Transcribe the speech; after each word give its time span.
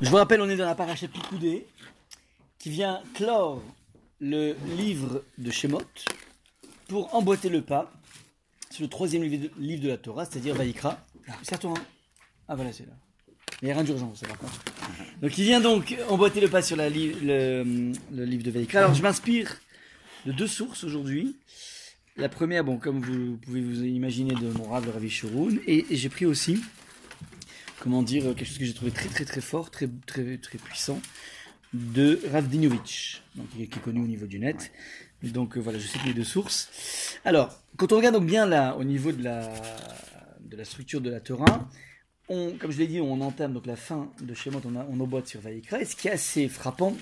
Je 0.00 0.10
vous 0.10 0.16
rappelle, 0.16 0.40
on 0.40 0.48
est 0.48 0.56
dans 0.56 0.64
la 0.66 0.74
paracha 0.74 1.06
Picoudé, 1.06 1.66
qui 2.58 2.68
vient 2.70 3.00
clore 3.14 3.62
le 4.20 4.56
livre 4.76 5.22
de 5.38 5.50
Shemot 5.52 5.82
pour 6.88 7.14
emboîter 7.14 7.48
le 7.48 7.62
pas 7.62 7.92
sur 8.70 8.82
le 8.82 8.88
troisième 8.88 9.22
livre 9.22 9.82
de, 9.82 9.88
la 9.88 9.96
Torah, 9.96 10.24
c'est-à-dire 10.24 10.56
Vaïkra. 10.56 10.98
C'est 11.42 11.54
à 11.54 11.58
toi, 11.58 11.74
hein 11.78 11.82
Ah 12.48 12.56
voilà, 12.56 12.72
c'est 12.72 12.86
là. 12.86 12.92
Il 13.62 13.66
n'y 13.66 13.70
a 13.70 13.74
rien 13.74 13.84
d'urgent, 13.84 14.12
ça 14.16 14.26
par 14.26 14.36
contre. 14.38 14.60
Donc 15.22 15.38
il 15.38 15.44
vient 15.44 15.60
donc 15.60 15.96
emboîter 16.08 16.40
le 16.40 16.48
pas 16.48 16.60
sur 16.60 16.76
la 16.76 16.88
li- 16.88 17.14
le, 17.22 17.92
le 18.12 18.24
livre 18.24 18.42
de 18.42 18.50
Vaïkra. 18.50 18.80
Alors 18.80 18.94
je 18.94 19.02
m'inspire 19.02 19.60
de 20.26 20.32
deux 20.32 20.48
sources 20.48 20.82
aujourd'hui. 20.82 21.36
La 22.16 22.28
première, 22.28 22.64
bon, 22.64 22.78
comme 22.78 23.00
vous 23.00 23.36
pouvez 23.36 23.60
vous 23.60 23.84
imaginer, 23.84 24.34
de 24.34 24.48
mon 24.50 24.64
rave, 24.64 24.86
le 24.86 24.90
Ravi 24.92 25.08
Shurun. 25.10 25.56
Et, 25.66 25.86
et 25.90 25.96
j'ai 25.96 26.08
pris 26.08 26.26
aussi, 26.26 26.60
comment 27.80 28.02
dire, 28.02 28.24
quelque 28.34 28.44
chose 28.44 28.58
que 28.58 28.64
j'ai 28.64 28.74
trouvé 28.74 28.90
très 28.90 29.08
très 29.08 29.24
très 29.24 29.40
fort, 29.40 29.70
très 29.70 29.88
très 30.06 30.38
très 30.38 30.58
puissant, 30.58 31.00
de 31.72 32.20
Rav 32.30 32.48
Dinovic, 32.48 33.22
donc, 33.34 33.48
qui 33.50 33.62
est 33.62 33.80
connu 33.80 34.00
au 34.00 34.06
niveau 34.06 34.26
du 34.26 34.38
net. 34.38 34.72
Donc 35.22 35.56
euh, 35.56 35.60
voilà, 35.60 35.78
je 35.78 35.86
cite 35.86 36.04
les 36.04 36.14
deux 36.14 36.24
sources. 36.24 37.18
Alors, 37.24 37.62
quand 37.76 37.92
on 37.92 37.96
regarde 37.96 38.14
donc 38.14 38.26
bien 38.26 38.46
là, 38.46 38.76
au 38.76 38.84
niveau 38.84 39.10
de 39.10 39.22
la, 39.22 39.50
de 40.40 40.56
la 40.56 40.64
structure 40.64 41.00
de 41.00 41.10
la 41.10 41.20
Torah, 41.20 41.68
on, 42.28 42.52
comme 42.58 42.70
je 42.70 42.78
l'ai 42.78 42.86
dit, 42.86 43.00
on 43.00 43.20
entame 43.20 43.52
donc 43.52 43.66
la 43.66 43.76
fin 43.76 44.10
de 44.20 44.34
Shemot, 44.34 44.60
on, 44.64 44.76
a- 44.76 44.86
on 44.90 45.00
emboîte 45.00 45.26
sur 45.26 45.40
Vaïkra. 45.40 45.80
Et 45.80 45.84
ce 45.84 45.96
qui 45.96 46.08
est 46.08 46.12
assez 46.12 46.48
frappant, 46.48 46.96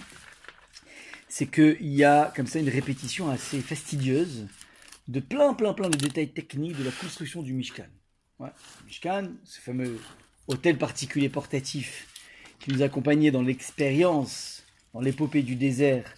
c'est 1.28 1.46
qu'il 1.46 1.94
y 1.94 2.04
a 2.04 2.32
comme 2.34 2.46
ça 2.46 2.58
une 2.60 2.68
répétition 2.68 3.28
assez 3.28 3.60
fastidieuse 3.60 4.46
de 5.08 5.20
plein, 5.20 5.54
plein, 5.54 5.74
plein 5.74 5.90
de 5.90 5.96
détails 5.96 6.32
techniques 6.32 6.76
de 6.78 6.84
la 6.84 6.92
construction 6.92 7.42
du 7.42 7.52
Mishkan. 7.54 7.86
Ouais, 8.38 8.50
Mishkan, 8.86 9.32
ce 9.44 9.60
fameux 9.60 9.98
hôtel 10.48 10.78
particulier 10.78 11.28
portatif 11.28 12.06
qui 12.60 12.70
nous 12.70 12.82
accompagnait 12.82 13.30
dans 13.30 13.42
l'expérience, 13.42 14.62
dans 14.94 15.00
l'épopée 15.00 15.42
du 15.42 15.56
désert, 15.56 16.14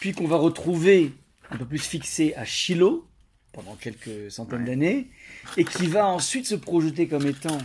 puis 0.00 0.12
qu'on 0.12 0.26
va 0.26 0.36
retrouver 0.36 1.12
un 1.50 1.56
peu 1.56 1.66
plus 1.66 1.78
fixé 1.78 2.34
à 2.34 2.44
Shiloh 2.44 3.06
pendant 3.52 3.76
quelques 3.76 4.30
centaines 4.30 4.64
d'années, 4.64 5.10
et 5.56 5.64
qui 5.64 5.86
va 5.86 6.06
ensuite 6.08 6.46
se 6.46 6.56
projeter 6.56 7.06
comme 7.06 7.26
étant 7.26 7.58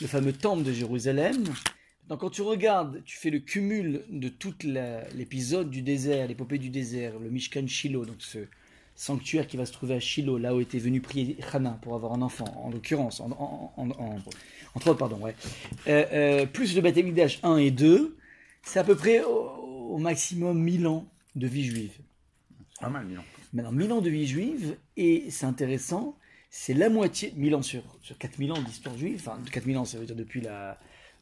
le 0.00 0.06
fameux 0.06 0.32
temple 0.32 0.62
de 0.62 0.72
Jérusalem. 0.72 1.44
Donc 2.08 2.20
quand 2.20 2.30
tu 2.30 2.42
regardes, 2.42 3.02
tu 3.04 3.16
fais 3.16 3.30
le 3.30 3.38
cumul 3.38 4.04
de 4.10 4.28
tout 4.28 4.54
l'épisode 4.62 5.70
du 5.70 5.80
désert, 5.80 6.26
l'épopée 6.26 6.58
du 6.58 6.68
désert, 6.68 7.18
le 7.18 7.30
Mishkan 7.30 7.66
Shiloh, 7.66 8.04
donc 8.04 8.16
ce 8.18 8.46
sanctuaire 9.02 9.46
qui 9.48 9.56
va 9.56 9.66
se 9.66 9.72
trouver 9.72 9.94
à 9.94 10.00
Shiloh, 10.00 10.38
là 10.38 10.54
où 10.54 10.60
était 10.60 10.78
venu 10.78 11.00
prier 11.00 11.36
Hana 11.52 11.78
pour 11.82 11.94
avoir 11.94 12.12
un 12.12 12.22
enfant, 12.22 12.44
en 12.64 12.70
l'occurrence, 12.70 13.20
en, 13.20 13.30
en, 13.32 13.72
en, 13.76 13.90
en- 13.90 14.18
entre 14.74 14.88
autres, 14.88 14.98
pardon, 14.98 15.18
ouais. 15.18 15.34
Euh, 15.88 16.04
euh, 16.12 16.46
plus 16.46 16.74
le 16.76 16.80
Beth 16.82 16.96
Amikdash 16.96 17.40
1 17.42 17.56
et 17.56 17.70
2, 17.72 18.16
c'est 18.62 18.78
à 18.78 18.84
peu 18.84 18.94
près 18.94 19.22
au, 19.24 19.30
au 19.94 19.98
maximum 19.98 20.58
1000 20.62 20.86
ans 20.86 21.04
de 21.34 21.46
vie 21.48 21.64
juive. 21.64 21.92
Pas 22.80 22.88
mal, 22.90 23.04
Milan. 23.06 23.24
Maintenant, 23.52 23.72
1000 23.72 23.92
ans 23.92 24.00
de 24.00 24.08
vie 24.10 24.26
juive, 24.26 24.76
et 24.96 25.26
c'est 25.30 25.46
intéressant, 25.46 26.16
c'est 26.48 26.74
la 26.74 26.88
moitié, 26.88 27.32
1000 27.36 27.54
ans 27.56 27.62
sur, 27.62 27.82
sur 28.02 28.16
4000 28.18 28.52
ans 28.52 28.62
d'histoire 28.62 28.96
juive, 28.96 29.16
enfin 29.16 29.38
4000 29.50 29.78
ans 29.78 29.84
ça 29.84 29.98
veut 29.98 30.06
dire 30.06 30.16
depuis 30.16 30.40
la, 30.40 30.78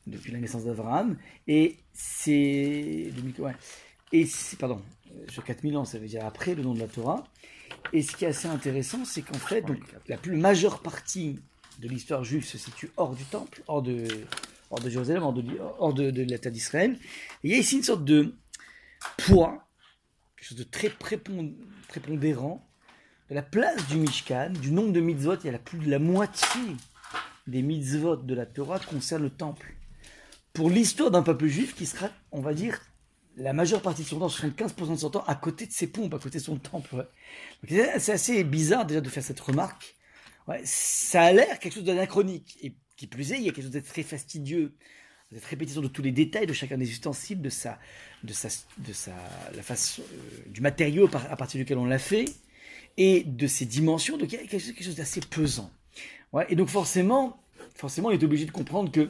depuis 0.06 0.32
la 0.32 0.38
naissance 0.38 0.64
d'Abraham, 0.64 1.16
et 1.48 1.76
c'est... 1.94 3.10
Ouais, 3.38 3.54
et 4.12 4.26
c'est, 4.26 4.58
pardon, 4.58 4.82
sur 5.28 5.44
4000 5.44 5.76
ans 5.76 5.84
ça 5.84 5.98
veut 5.98 6.06
dire 6.06 6.24
après 6.24 6.54
le 6.54 6.62
nom 6.62 6.74
de 6.74 6.80
la 6.80 6.86
Torah, 6.86 7.24
et 7.92 8.02
ce 8.02 8.14
qui 8.16 8.24
est 8.24 8.28
assez 8.28 8.48
intéressant, 8.48 9.04
c'est 9.04 9.22
qu'en 9.22 9.38
fait, 9.38 9.62
donc, 9.62 9.78
la 10.08 10.16
plus 10.16 10.36
majeure 10.36 10.80
partie 10.80 11.40
de 11.80 11.88
l'histoire 11.88 12.24
juive 12.24 12.44
se 12.44 12.58
situe 12.58 12.90
hors 12.96 13.14
du 13.14 13.24
temple, 13.24 13.62
hors 13.66 13.82
de, 13.82 14.06
hors 14.70 14.80
de 14.80 14.90
Jérusalem, 14.90 15.22
hors 15.22 15.32
de, 15.32 15.44
hors 15.78 15.94
de, 15.94 16.10
l'État 16.22 16.50
d'Israël, 16.50 16.98
il 17.42 17.50
y 17.50 17.54
a 17.54 17.58
ici 17.58 17.76
une 17.76 17.82
sorte 17.82 18.04
de 18.04 18.34
poids, 19.18 19.66
quelque 20.36 20.48
chose 20.48 20.58
de 20.58 20.64
très 20.64 20.88
prépon- 20.88 21.54
prépondérant, 21.88 22.66
de 23.28 23.34
la 23.34 23.42
place 23.42 23.86
du 23.88 23.96
Mishkan, 23.96 24.50
du 24.50 24.72
nombre 24.72 24.92
de 24.92 25.00
mitzvot, 25.00 25.36
il 25.36 25.46
y 25.46 25.48
a 25.48 25.52
la 25.52 25.58
plus 25.58 25.78
de 25.78 25.90
la 25.90 25.98
moitié 25.98 26.60
des 27.46 27.62
mitzvot 27.62 28.16
de 28.16 28.34
la 28.34 28.46
Torah 28.46 28.78
concernent 28.78 29.24
le 29.24 29.30
temple. 29.30 29.74
Pour 30.52 30.68
l'histoire 30.68 31.10
d'un 31.10 31.22
peuple 31.22 31.46
juif 31.46 31.74
qui 31.74 31.86
sera, 31.86 32.08
on 32.32 32.40
va 32.40 32.54
dire, 32.54 32.80
la 33.36 33.52
majeure 33.52 33.80
partie 33.82 34.02
de 34.02 34.08
son 34.08 34.18
temps, 34.18 34.28
75% 34.28 34.90
de 34.92 34.96
son 34.96 35.10
temps, 35.10 35.24
à 35.26 35.34
côté 35.34 35.66
de 35.66 35.72
ses 35.72 35.86
pompes, 35.86 36.12
à 36.14 36.18
côté 36.18 36.38
de 36.38 36.44
son 36.44 36.56
temple. 36.56 37.06
c'est- 37.68 38.12
assez 38.12 38.44
bizarre 38.44 38.86
déjà 38.86 39.00
de 39.00 39.08
faire 39.08 39.22
cette 39.22 39.40
remarque. 39.40 39.94
Ça 40.64 41.22
a 41.22 41.32
l'air 41.32 41.58
quelque 41.58 41.74
chose 41.74 41.84
d'anachronique. 41.84 42.58
Et 42.62 42.74
qui 42.96 43.06
plus 43.06 43.32
est, 43.32 43.36
il 43.36 43.42
y 43.44 43.48
a 43.48 43.52
quelque 43.52 43.64
chose 43.64 43.72
de 43.72 43.80
très 43.80 44.02
fastidieux, 44.02 44.74
cette 45.32 45.44
répétition 45.44 45.80
de 45.80 45.88
tous 45.88 46.02
les 46.02 46.10
détails 46.12 46.46
de 46.46 46.52
chacun 46.52 46.76
des 46.76 46.90
ustensiles, 46.90 47.40
de 47.40 47.48
sa, 47.48 47.78
de 48.24 48.32
sa, 48.32 48.48
de 48.78 48.92
sa, 48.92 49.12
la 49.54 49.62
face, 49.62 50.00
euh, 50.00 50.02
du 50.48 50.60
matériau 50.60 51.08
à 51.14 51.36
partir 51.36 51.58
duquel 51.58 51.78
on 51.78 51.86
l'a 51.86 51.98
fait, 52.00 52.26
et 52.96 53.22
de 53.24 53.46
ses 53.46 53.64
dimensions. 53.64 54.18
Donc 54.18 54.32
il 54.32 54.40
y 54.40 54.42
a 54.42 54.46
quelque 54.46 54.82
chose, 54.82 54.96
d'assez 54.96 55.20
pesant. 55.20 55.70
Et 56.48 56.56
donc 56.56 56.68
forcément, 56.68 57.42
forcément, 57.74 58.08
on 58.08 58.12
est 58.12 58.22
obligé 58.22 58.44
de 58.44 58.50
comprendre 58.50 58.90
que 58.92 59.08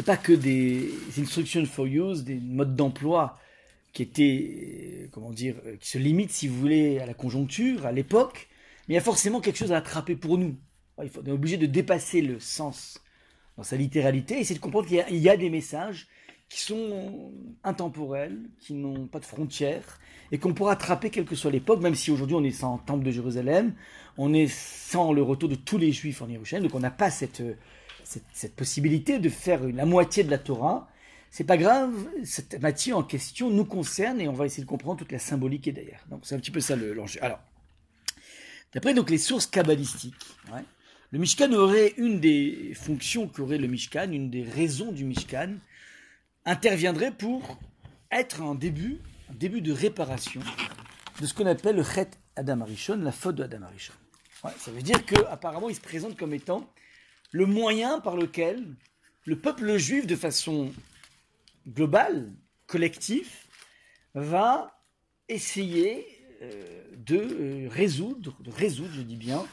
c'est 0.00 0.06
pas 0.06 0.16
que 0.16 0.32
des 0.32 0.94
instructions 1.18 1.66
for 1.66 1.84
use, 1.84 2.24
des 2.24 2.36
modes 2.36 2.74
d'emploi 2.74 3.38
qui 3.92 4.00
étaient, 4.02 5.02
euh, 5.02 5.08
comment 5.12 5.30
dire, 5.30 5.56
euh, 5.66 5.76
qui 5.76 5.90
se 5.90 5.98
limitent, 5.98 6.30
si 6.30 6.48
vous 6.48 6.58
voulez, 6.58 7.00
à 7.00 7.04
la 7.04 7.12
conjoncture, 7.12 7.84
à 7.84 7.92
l'époque, 7.92 8.48
mais 8.88 8.94
il 8.94 8.96
y 8.96 8.98
a 8.98 9.02
forcément 9.02 9.42
quelque 9.42 9.58
chose 9.58 9.72
à 9.72 9.76
attraper 9.76 10.16
pour 10.16 10.38
nous. 10.38 10.56
Il 11.02 11.10
faut- 11.10 11.20
on 11.22 11.26
est 11.26 11.30
obligé 11.30 11.58
de 11.58 11.66
dépasser 11.66 12.22
le 12.22 12.40
sens 12.40 13.02
dans 13.58 13.62
sa 13.62 13.76
littéralité, 13.76 14.36
et 14.36 14.40
essayer 14.40 14.54
de 14.54 14.64
comprendre 14.64 14.86
qu'il 14.88 14.96
y 14.96 15.00
a- 15.02 15.10
il 15.10 15.18
y 15.18 15.28
a 15.28 15.36
des 15.36 15.50
messages 15.50 16.08
qui 16.48 16.60
sont 16.60 17.30
intemporels, 17.62 18.38
qui 18.58 18.72
n'ont 18.72 19.06
pas 19.06 19.20
de 19.20 19.26
frontières, 19.26 20.00
et 20.32 20.38
qu'on 20.38 20.54
pourra 20.54 20.72
attraper 20.72 21.10
quelle 21.10 21.26
que 21.26 21.36
soit 21.36 21.50
l'époque, 21.50 21.82
même 21.82 21.94
si 21.94 22.10
aujourd'hui 22.10 22.36
on 22.36 22.44
est 22.44 22.52
sans 22.52 22.78
temple 22.78 23.04
de 23.04 23.10
Jérusalem, 23.10 23.74
on 24.16 24.32
est 24.32 24.48
sans 24.50 25.12
le 25.12 25.20
retour 25.20 25.50
de 25.50 25.56
tous 25.56 25.76
les 25.76 25.92
juifs 25.92 26.22
en 26.22 26.26
Jérusalem, 26.26 26.62
donc 26.62 26.74
on 26.74 26.80
n'a 26.80 26.90
pas 26.90 27.10
cette, 27.10 27.42
euh, 27.42 27.52
cette, 28.32 28.54
possibilité 28.54 29.18
de 29.18 29.28
faire 29.28 29.62
la 29.62 29.86
moitié 29.86 30.24
de 30.24 30.30
la 30.30 30.38
Torah. 30.38 30.88
C'est 31.30 31.44
pas 31.44 31.56
grave, 31.56 31.92
cette 32.24 32.60
matière 32.60 32.98
en 32.98 33.02
question 33.04 33.50
nous 33.50 33.64
concerne 33.64 34.20
et 34.20 34.28
on 34.28 34.32
va 34.32 34.46
essayer 34.46 34.64
de 34.64 34.68
comprendre 34.68 34.98
toute 34.98 35.12
la 35.12 35.20
symbolique 35.20 35.62
qui 35.62 35.70
est 35.70 35.72
derrière. 35.72 36.04
Donc 36.10 36.20
c'est 36.24 36.34
un 36.34 36.38
petit 36.38 36.50
peu 36.50 36.60
ça 36.60 36.74
le- 36.74 36.92
l'enjeu. 36.92 37.22
Alors, 37.22 37.38
d'après 38.74 38.94
donc 38.94 39.10
les 39.10 39.18
sources 39.18 39.46
kabbalistiques, 39.46 40.26
le 41.12 41.18
Mishkan 41.18 41.52
aurait 41.52 41.94
une 41.96 42.18
des 42.20 42.72
fonctions 42.74 43.28
qu'aurait 43.28 43.58
le 43.58 43.68
Mishkan, 43.68 44.10
une 44.10 44.30
des 44.30 44.42
raisons 44.42 44.90
du 44.90 45.04
Mishkan, 45.04 45.54
interviendrait 46.44 47.12
pour 47.12 47.58
être 48.10 48.42
un 48.42 48.56
début, 48.56 48.98
un 49.30 49.34
début 49.34 49.60
de 49.60 49.72
réparation 49.72 50.40
de 51.20 51.26
ce 51.26 51.34
qu'on 51.34 51.46
appelle 51.46 51.76
le 51.76 51.84
Chet 51.84 52.10
Adam 52.34 52.62
Arishon, 52.62 52.96
la 52.96 53.12
faute 53.12 53.36
de 53.36 53.44
Adam 53.44 53.62
Arishon. 53.62 53.92
Ça 54.58 54.70
veut 54.70 54.82
dire 54.82 55.04
qu'apparemment 55.04 55.68
il 55.68 55.76
se 55.76 55.80
présente 55.80 56.16
comme 56.16 56.32
étant 56.32 56.66
le 57.32 57.46
moyen 57.46 58.00
par 58.00 58.16
lequel 58.16 58.64
le 59.24 59.38
peuple 59.38 59.76
juif, 59.76 60.06
de 60.06 60.16
façon 60.16 60.72
globale, 61.68 62.32
collective, 62.66 63.30
va 64.14 64.80
essayer 65.28 66.06
euh, 66.42 66.82
de 66.96 67.16
euh, 67.16 67.68
résoudre, 67.70 68.36
de 68.42 68.50
résoudre, 68.50 68.90
je 68.94 69.02
dis 69.02 69.16
bien, 69.16 69.44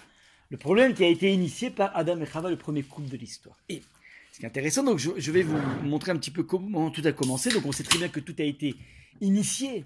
le 0.50 0.58
problème 0.58 0.94
qui 0.94 1.04
a 1.04 1.08
été 1.08 1.32
initié 1.32 1.70
par 1.70 1.96
Adam 1.96 2.20
et 2.22 2.26
Chava, 2.26 2.50
le 2.50 2.58
premier 2.58 2.84
couple 2.84 3.10
de 3.10 3.18
l'histoire. 3.18 3.58
Et 3.70 3.82
ce 4.32 4.40
qui 4.40 4.46
est 4.46 4.48
intéressant, 4.48 4.84
donc 4.84 5.00
je, 5.00 5.32
vais 5.32 5.44
vous 5.44 5.58
montrer 5.84 6.12
un 6.12 6.16
petit 6.16 6.32
peu 6.32 6.44
comment 6.44 6.90
tout 6.90 7.02
a 7.06 7.12
commencé. 7.12 7.50
Donc 7.52 7.66
on 7.66 7.72
sait 7.72 7.84
très 7.84 7.98
bien 7.98 8.08
que 8.08 8.20
tout 8.20 8.36
a 8.40 8.44
été 8.44 8.76
initié 9.20 9.86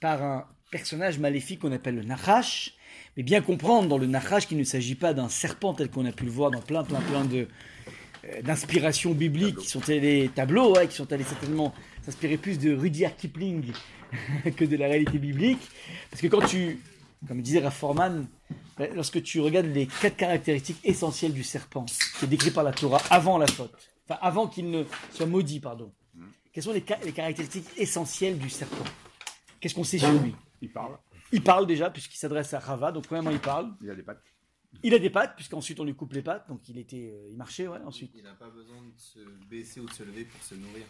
par 0.00 0.22
un 0.22 0.48
personnage 0.70 1.18
maléfique 1.18 1.60
qu'on 1.60 1.72
appelle 1.72 1.96
le 1.96 2.02
Nachash, 2.02 2.74
mais 3.16 3.22
bien 3.22 3.40
comprendre 3.40 3.88
dans 3.88 3.98
le 3.98 4.06
Nachash 4.06 4.46
qu'il 4.46 4.58
ne 4.58 4.64
s'agit 4.64 4.94
pas 4.94 5.14
d'un 5.14 5.28
serpent 5.28 5.74
tel 5.74 5.90
qu'on 5.90 6.04
a 6.06 6.12
pu 6.12 6.24
le 6.24 6.30
voir 6.30 6.50
dans 6.50 6.60
plein, 6.60 6.84
plein, 6.84 7.00
plein 7.00 7.24
de 7.24 7.48
euh, 8.26 8.42
d'inspirations 8.42 9.12
bibliques 9.12 9.58
qui 9.58 9.68
sont 9.68 9.88
allés 9.90 10.30
tableaux, 10.34 10.74
ouais, 10.74 10.88
qui 10.88 10.96
sont 10.96 11.12
allés 11.12 11.24
certainement 11.24 11.74
s'inspirer 12.02 12.36
plus 12.36 12.58
de 12.58 12.74
Rudyard 12.74 13.16
Kipling 13.16 13.72
que 14.56 14.64
de 14.64 14.76
la 14.76 14.86
réalité 14.86 15.18
biblique, 15.18 15.60
parce 16.10 16.20
que 16.22 16.26
quand 16.28 16.46
tu, 16.46 16.78
comme 17.26 17.40
disait 17.42 17.60
Raph 17.60 17.76
Forman, 17.76 18.26
ben, 18.78 18.90
lorsque 18.94 19.22
tu 19.22 19.40
regardes 19.40 19.66
les 19.66 19.86
quatre 19.86 20.16
caractéristiques 20.16 20.78
essentielles 20.84 21.32
du 21.32 21.42
serpent, 21.44 21.86
qui 22.18 22.24
est 22.24 22.28
décrit 22.28 22.50
par 22.50 22.64
la 22.64 22.72
Torah 22.72 23.00
avant 23.10 23.38
la 23.38 23.46
faute, 23.46 23.72
enfin 24.08 24.18
avant 24.22 24.46
qu'il 24.48 24.70
ne 24.70 24.84
soit 25.12 25.26
maudit, 25.26 25.60
pardon. 25.60 25.92
Quelles 26.52 26.62
sont 26.64 26.72
les, 26.72 26.84
ca- 26.86 26.98
les 27.04 27.12
caractéristiques 27.12 27.66
essentielles 27.76 28.38
du 28.38 28.48
serpent? 28.50 28.84
Qu'est-ce 29.60 29.74
qu'on 29.74 29.82
sait 29.84 29.98
sur 29.98 30.12
lui? 30.12 30.34
Il 30.62 30.70
parle, 30.70 30.96
Il 31.32 31.42
parle 31.42 31.66
déjà, 31.66 31.90
puisqu'il 31.90 32.16
s'adresse 32.16 32.54
à 32.54 32.58
Rava, 32.60 32.92
donc 32.92 33.04
premièrement 33.06 33.30
il 33.30 33.40
parle. 33.40 33.72
il 33.82 33.90
a 33.90 33.94
des 33.94 34.02
pattes. 34.02 34.22
Il 34.82 34.92
a 34.94 34.98
des 34.98 35.10
pattes, 35.10 35.34
puisqu'ensuite 35.36 35.78
on 35.80 35.84
lui 35.84 35.94
coupe 35.94 36.12
les 36.12 36.22
pattes, 36.22 36.48
donc 36.48 36.68
il 36.68 36.78
était, 36.78 37.12
euh, 37.14 37.28
il 37.30 37.36
marchait, 37.36 37.66
ouais, 37.68 37.78
ensuite. 37.86 38.10
Il 38.14 38.22
n'a 38.24 38.34
pas 38.34 38.50
besoin 38.50 38.76
de 38.82 38.92
se 39.00 39.20
baisser 39.48 39.80
ou 39.80 39.86
de 39.86 39.92
se 39.92 40.02
lever 40.02 40.24
pour 40.24 40.42
se 40.42 40.54
nourrir. 40.54 40.84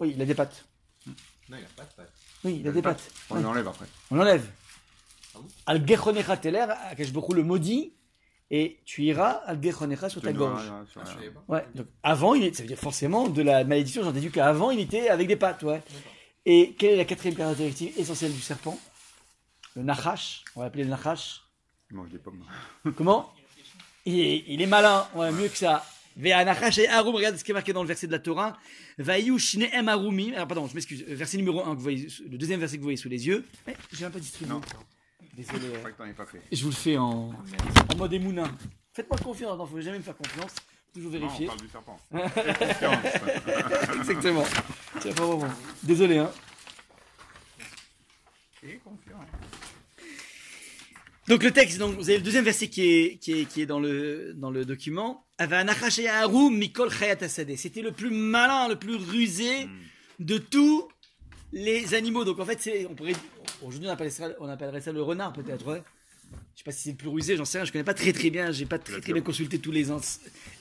Oui, 0.00 0.12
il 0.16 0.22
a 0.22 0.24
des 0.24 0.34
pattes. 0.34 0.64
Non, 1.06 1.12
il 1.50 1.60
n'a 1.62 1.68
pas 1.76 1.84
de 1.84 1.92
pattes. 1.94 2.12
Oui, 2.44 2.56
il 2.60 2.68
a 2.68 2.72
des 2.72 2.82
pattes. 2.82 3.10
On 3.30 3.36
Ouais. 3.36 3.42
l'enlève 3.42 3.68
après. 3.68 3.86
On 4.10 4.16
l'enlève. 4.16 4.48
Ah 5.34 5.38
Al 5.66 5.86
Gechonecha 5.86 6.36
Teler, 6.38 6.66
Hu 6.98 7.34
le 7.34 7.42
maudit, 7.42 7.92
et 8.50 8.80
tu 8.84 9.02
iras 9.04 9.42
al 9.46 9.62
Gechonecha 9.62 10.08
sur 10.08 10.22
ta 10.22 10.32
gorge. 10.32 10.70
Ah. 10.96 11.02
Ouais, 11.48 11.66
donc 11.74 11.86
avant, 12.02 12.34
il 12.34 12.44
est, 12.44 12.54
ça 12.54 12.62
veut 12.62 12.68
dire 12.68 12.78
forcément 12.78 13.28
de 13.28 13.42
la 13.42 13.62
malédiction, 13.64 14.02
j'en 14.02 14.12
déduis 14.12 14.30
qu'avant, 14.30 14.70
il 14.70 14.80
était 14.80 15.08
avec 15.10 15.28
des 15.28 15.36
pattes, 15.36 15.62
ouais. 15.62 15.82
Et 16.46 16.74
quelle 16.78 16.92
est 16.94 16.96
la 16.96 17.04
quatrième 17.04 17.36
caractéristique 17.36 17.96
essentielle 17.98 18.32
du 18.32 18.40
serpent? 18.40 18.78
Le 19.78 19.84
Nachash, 19.84 20.42
on 20.56 20.60
va 20.60 20.66
l'appeler 20.66 20.82
le 20.82 20.90
Nachash. 20.90 21.40
Il 21.92 21.96
mange 21.96 22.10
des 22.10 22.18
pommes. 22.18 22.44
Comment? 22.96 23.32
Il 24.04 24.18
est, 24.18 24.44
il 24.48 24.60
est 24.60 24.66
malin, 24.66 25.06
ouais, 25.14 25.30
mieux 25.30 25.46
que 25.48 25.56
ça. 25.56 25.86
Nachash 26.16 26.78
et 26.78 26.88
Arum, 26.88 27.14
regarde 27.14 27.36
ce 27.36 27.44
qui 27.44 27.52
est 27.52 27.54
marqué 27.54 27.72
dans 27.72 27.82
le 27.82 27.86
verset 27.86 28.08
de 28.08 28.12
la 28.12 28.18
Torah. 28.18 28.58
Vayu 28.98 29.38
Shneem 29.38 29.88
Arumim. 29.88 30.32
Alors, 30.34 30.48
pardon, 30.48 30.66
je 30.66 30.74
m'excuse, 30.74 31.04
verset 31.04 31.36
numéro 31.36 31.60
1, 31.60 31.70
que 31.70 31.76
vous 31.76 31.82
voyez, 31.82 32.08
le 32.28 32.36
deuxième 32.36 32.58
verset 32.58 32.74
que 32.74 32.80
vous 32.80 32.86
voyez 32.86 32.96
sous 32.96 33.08
les 33.08 33.24
yeux. 33.28 33.46
Eh, 33.68 33.72
j'ai 33.92 34.04
un 34.04 34.10
peu 34.10 34.18
distribué. 34.18 34.52
Non, 34.52 34.60
Désolé. 35.36 35.60
je 35.72 35.78
crois 35.90 36.08
que 36.08 36.12
pas 36.12 36.26
fait. 36.26 36.42
Je 36.50 36.64
vous 36.64 36.70
le 36.70 36.74
fais 36.74 36.96
en, 36.96 37.30
en 37.30 37.96
mode 37.96 38.12
émouna. 38.12 38.50
Faites-moi 38.92 39.16
confiance, 39.18 39.56
non, 39.56 39.64
faut 39.64 39.80
jamais 39.80 39.98
me 39.98 40.02
faire 40.02 40.16
confiance. 40.16 40.56
Toujours 40.92 41.12
Non, 41.12 41.18
on 41.18 41.20
vérifier. 41.20 41.46
parle 41.46 41.60
du 41.60 41.68
serpent. 41.68 42.00
Exactement. 44.00 44.42
Pas. 44.42 45.54
Désolé, 45.84 46.18
hein. 46.18 46.32
Et 48.64 48.78
confiance. 48.78 49.22
Donc 51.28 51.42
le 51.42 51.50
texte, 51.50 51.78
donc, 51.78 51.96
vous 51.96 52.08
avez 52.08 52.18
le 52.18 52.24
deuxième 52.24 52.44
verset 52.44 52.68
qui 52.68 52.90
est, 52.90 53.18
qui 53.18 53.40
est, 53.40 53.44
qui 53.44 53.60
est 53.60 53.66
dans, 53.66 53.80
le, 53.80 54.32
dans 54.34 54.50
le 54.50 54.64
document. 54.64 55.26
C'était 55.38 55.62
le 57.82 57.92
plus 57.92 58.10
malin, 58.10 58.68
le 58.68 58.76
plus 58.76 58.96
rusé 58.96 59.68
Mm. 60.18 60.24
de 60.24 60.38
tous 60.38 60.88
les 61.52 61.94
animaux. 61.94 62.24
Donc 62.24 62.38
en 62.40 62.44
fait, 62.44 62.86
on 62.88 62.94
pourrait, 62.94 63.14
aujourd'hui 63.62 63.88
on 63.88 63.92
appellerait 63.92 64.10
ça, 64.10 64.28
on 64.40 64.48
appellerait 64.48 64.80
ça 64.80 64.92
le 64.92 65.02
renard 65.02 65.32
peut-être. 65.32 65.66
Ouais. 65.66 65.82
Je 66.54 66.58
sais 66.58 66.64
pas 66.64 66.72
si 66.72 66.82
c'est 66.82 66.90
le 66.90 66.96
plus 66.96 67.08
rusé, 67.08 67.36
j'en 67.36 67.44
sais 67.44 67.58
rien. 67.58 67.64
Je 67.64 67.72
connais 67.72 67.84
pas 67.84 67.94
très 67.94 68.12
très 68.12 68.30
bien. 68.30 68.52
J'ai 68.52 68.66
pas 68.66 68.78
très 68.78 69.00
très 69.00 69.12
bien 69.12 69.22
consulté 69.22 69.58
tous 69.58 69.72
les 69.72 69.88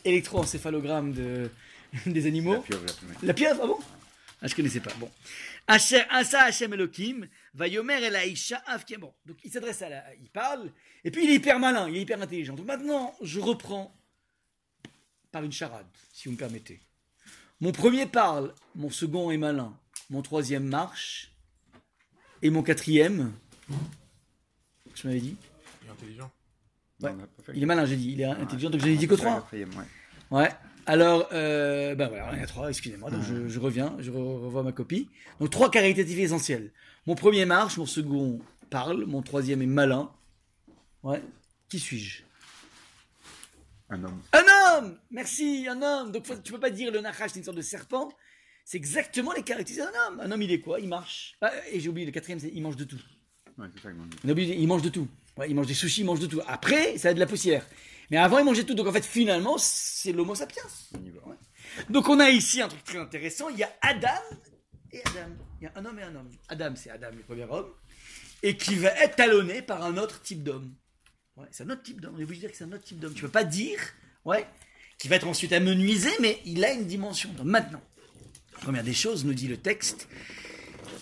électroencéphalogrammes 0.05 1.13
de, 1.13 1.49
des 2.05 2.25
animaux. 2.25 2.53
La 2.53 2.61
pieuvre, 2.61 2.85
la 2.85 2.93
pieuvre. 2.93 3.19
La 3.23 3.33
pieuvre, 3.33 3.59
ah 3.63 3.67
bon? 3.67 3.77
Ah, 4.41 4.47
je 4.47 4.55
connaissais 4.55 4.79
pas. 4.79 4.93
Bon. 4.99 5.09
Asher, 5.67 6.03
Asa 6.09 6.43
Hashem 6.43 6.73
Elohim, 6.73 7.27
Vayomer 7.57 8.03
El 8.03 8.15
Aisha 8.15 8.61
Avkim. 8.67 8.99
Bon, 8.99 9.13
donc 9.25 9.37
il 9.43 9.51
s'adresse 9.51 9.81
à 9.81 9.89
la. 9.89 10.15
Il 10.21 10.29
parle, 10.29 10.71
et 11.03 11.09
puis 11.09 11.23
il 11.23 11.31
est 11.31 11.35
hyper 11.35 11.57
malin, 11.59 11.89
il 11.89 11.97
est 11.97 12.01
hyper 12.01 12.21
intelligent. 12.21 12.53
Donc 12.53 12.67
maintenant, 12.67 13.15
je 13.21 13.39
reprends 13.39 13.93
par 15.31 15.43
une 15.43 15.51
charade, 15.51 15.87
si 16.13 16.27
vous 16.27 16.33
me 16.33 16.37
permettez. 16.37 16.79
Mon 17.59 17.71
premier 17.71 18.05
parle, 18.05 18.53
mon 18.75 18.91
second 18.91 19.31
est 19.31 19.37
malin, 19.37 19.75
mon 20.11 20.21
troisième 20.21 20.65
marche, 20.65 21.31
et 22.43 22.51
mon 22.51 22.61
quatrième. 22.61 23.33
Je 24.93 25.07
m'avais 25.07 25.19
dit 25.19 25.35
Il 25.81 25.87
est 25.87 25.91
intelligent. 25.91 26.31
Ouais. 27.01 27.13
Non. 27.13 27.27
Il 27.55 27.63
est 27.63 27.65
malin, 27.65 27.85
j'ai 27.87 27.95
dit. 27.95 28.11
Il 28.11 28.21
est 28.21 28.25
intelligent, 28.25 28.69
donc 28.69 28.81
j'en 28.81 28.87
ai 28.87 28.97
dit 28.97 29.07
que 29.07 29.15
trois. 29.15 29.49
Ouais. 30.29 30.49
Alors, 30.87 31.27
euh, 31.33 31.95
ben 31.95 32.07
voilà, 32.07 32.29
il 32.31 32.37
y 32.37 32.39
en 32.39 32.43
a 32.43 32.47
trois, 32.47 32.69
excusez-moi. 32.69 33.11
Donc 33.11 33.21
je, 33.21 33.47
je 33.49 33.59
reviens, 33.59 33.95
je 33.99 34.09
re- 34.09 34.39
revois 34.41 34.63
ma 34.63 34.71
copie. 34.71 35.09
Donc 35.39 35.49
trois 35.49 35.69
caractéristiques 35.69 36.19
essentielles. 36.23 36.71
Mon 37.05 37.15
premier 37.15 37.45
marche, 37.45 37.77
mon 37.77 37.85
second 37.85 38.39
parle, 38.69 39.05
mon 39.05 39.21
troisième 39.21 39.61
est 39.61 39.65
malin. 39.67 40.09
Ouais. 41.03 41.21
Qui 41.69 41.79
suis-je? 41.79 42.23
Un 43.89 44.03
homme. 44.03 44.21
Un 44.33 44.77
homme 44.77 44.97
Merci, 45.11 45.67
un 45.69 45.81
homme. 45.81 46.11
Donc 46.13 46.25
tu 46.43 46.51
peux 46.53 46.59
pas 46.59 46.69
dire 46.69 46.91
le 46.91 47.01
nachash, 47.01 47.31
c'est 47.31 47.39
une 47.39 47.45
sorte 47.45 47.57
de 47.57 47.61
serpent. 47.61 48.09
C'est 48.63 48.77
exactement 48.77 49.31
les 49.33 49.43
caractéristiques 49.43 49.91
d'un 49.93 50.07
homme. 50.07 50.19
Un 50.21 50.31
homme, 50.31 50.41
il 50.41 50.51
est 50.51 50.59
quoi? 50.59 50.79
Il 50.79 50.87
marche. 50.89 51.35
Ah, 51.41 51.51
et 51.71 51.79
j'ai 51.79 51.87
oublié, 51.89 52.05
le 52.05 52.11
quatrième, 52.11 52.39
c'est 52.39 52.51
il 52.53 52.61
mange 52.61 52.75
de 52.77 52.83
tout. 52.85 52.99
Ouais, 53.57 53.67
c'est 53.75 53.83
ça. 53.83 53.89
On 54.23 54.77
de 54.77 54.89
tout. 54.89 55.07
Ouais, 55.37 55.49
il 55.49 55.55
mange 55.55 55.67
des 55.67 55.73
sushis, 55.73 56.01
il 56.01 56.05
mange 56.05 56.19
de 56.19 56.27
tout. 56.27 56.41
Après, 56.47 56.97
ça 56.97 57.09
a 57.09 57.13
de 57.13 57.19
la 57.19 57.25
poussière. 57.25 57.65
Mais 58.09 58.17
avant, 58.17 58.39
il 58.39 58.45
mangeait 58.45 58.63
tout. 58.63 58.75
Donc 58.75 58.87
en 58.87 58.91
fait, 58.91 59.05
finalement, 59.05 59.57
c'est 59.57 60.11
l'homo 60.11 60.35
sapiens. 60.35 60.63
Donc 61.89 62.09
on 62.09 62.19
a 62.19 62.29
ici 62.29 62.61
un 62.61 62.67
truc 62.67 62.83
très 62.83 62.97
intéressant. 62.97 63.49
Il 63.49 63.57
y 63.57 63.63
a 63.63 63.71
Adam 63.81 64.07
et 64.91 65.01
Adam. 65.05 65.29
Il 65.59 65.63
y 65.63 65.67
a 65.67 65.71
un 65.75 65.85
homme 65.85 65.99
et 65.99 66.03
un 66.03 66.15
homme. 66.15 66.29
Adam, 66.49 66.73
c'est 66.75 66.89
Adam, 66.89 67.09
le 67.11 67.23
premier 67.23 67.43
homme, 67.43 67.69
et 68.43 68.57
qui 68.57 68.75
va 68.75 68.89
être 69.03 69.15
talonné 69.15 69.61
par 69.61 69.83
un 69.83 69.97
autre 69.97 70.21
type 70.21 70.43
d'homme. 70.43 70.73
Ouais, 71.35 71.47
c'est 71.51 71.63
un 71.63 71.69
autre 71.69 71.83
type 71.83 71.99
d'homme. 71.99 72.15
On 72.15 72.19
est 72.19 72.23
obligé 72.23 72.41
de 72.41 72.47
dire 72.47 72.51
que 72.51 72.57
c'est 72.57 72.63
un 72.63 72.71
autre 72.71 72.83
type 72.83 72.99
d'homme. 72.99 73.13
Tu 73.13 73.21
peux 73.21 73.29
pas 73.29 73.43
dire, 73.43 73.79
ouais, 74.25 74.45
qui 74.97 75.07
va 75.07 75.15
être 75.15 75.27
ensuite 75.27 75.53
amenuisé, 75.53 76.09
mais 76.19 76.39
il 76.45 76.63
a 76.63 76.71
une 76.73 76.85
dimension. 76.85 77.31
Donc 77.33 77.45
maintenant, 77.45 77.81
première 78.61 78.83
des 78.83 78.93
choses, 78.93 79.25
nous 79.25 79.33
dit 79.33 79.47
le 79.47 79.57
texte. 79.57 80.07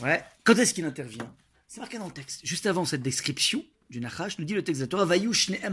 Ouais. 0.02 0.24
Quand 0.44 0.56
est-ce 0.56 0.74
qu'il 0.74 0.86
intervient? 0.86 1.34
C'est 1.76 1.82
marqué 1.82 1.98
dans 1.98 2.06
le 2.06 2.14
texte. 2.14 2.40
Juste 2.46 2.68
avant 2.68 2.86
cette 2.86 3.02
description 3.02 3.62
du 3.90 4.00
Nachash, 4.00 4.40
nous 4.40 4.46
dit 4.46 4.54
le 4.54 4.64
texte 4.64 4.80
de 4.80 4.86
la 4.86 4.88
Torah, 4.88 5.14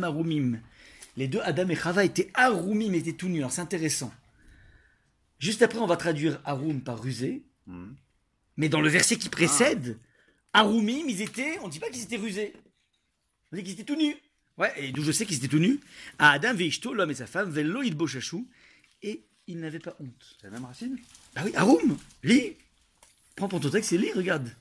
Arumim. 0.02 0.60
Les 1.16 1.28
deux, 1.28 1.38
Adam 1.42 1.68
et 1.68 1.76
Chava, 1.76 2.04
étaient 2.04 2.28
Arumim, 2.34 2.92
étaient 2.92 3.12
tout 3.12 3.28
nus. 3.28 3.38
Alors 3.38 3.52
c'est 3.52 3.60
intéressant. 3.60 4.12
Juste 5.38 5.62
après, 5.62 5.78
on 5.78 5.86
va 5.86 5.96
traduire 5.96 6.40
Arum 6.44 6.80
par 6.80 7.00
rusé. 7.00 7.44
Mhm. 7.68 7.94
Mais 8.56 8.68
dans 8.68 8.80
le 8.80 8.88
verset 8.88 9.14
qui 9.14 9.28
précède, 9.28 9.96
Arumim, 10.52 11.04
ils 11.06 11.22
étaient, 11.22 11.60
on 11.60 11.68
ne 11.68 11.72
dit 11.72 11.78
pas 11.78 11.88
qu'ils 11.88 12.02
étaient 12.02 12.16
rusés. 12.16 12.52
On 13.52 13.56
dit 13.56 13.62
qu'ils 13.62 13.74
étaient 13.74 13.84
tout 13.84 13.94
nus. 13.94 14.16
Ouais, 14.58 14.72
et 14.78 14.90
d'où 14.90 15.04
je 15.04 15.12
sais 15.12 15.24
qu'ils 15.24 15.36
étaient 15.36 15.46
tout 15.46 15.60
nus. 15.60 15.78
À 16.18 16.32
Adam, 16.32 16.52
Veishto, 16.52 16.94
l'homme 16.94 17.12
et 17.12 17.14
sa 17.14 17.28
femme, 17.28 17.48
Velo, 17.48 17.80
Idboshachou. 17.80 18.44
Et 19.02 19.22
ils 19.46 19.60
n'avaient 19.60 19.78
pas 19.78 19.94
honte. 20.00 20.36
C'est 20.40 20.48
la 20.48 20.54
même 20.54 20.64
racine? 20.64 20.98
Bah 21.36 21.42
oui, 21.44 21.52
Arum, 21.54 21.96
lis. 22.24 22.56
Prends 23.36 23.46
pour 23.46 23.60
ton 23.60 23.70
texte 23.70 23.92
et 23.92 23.98
lis, 23.98 24.10
regarde. 24.10 24.52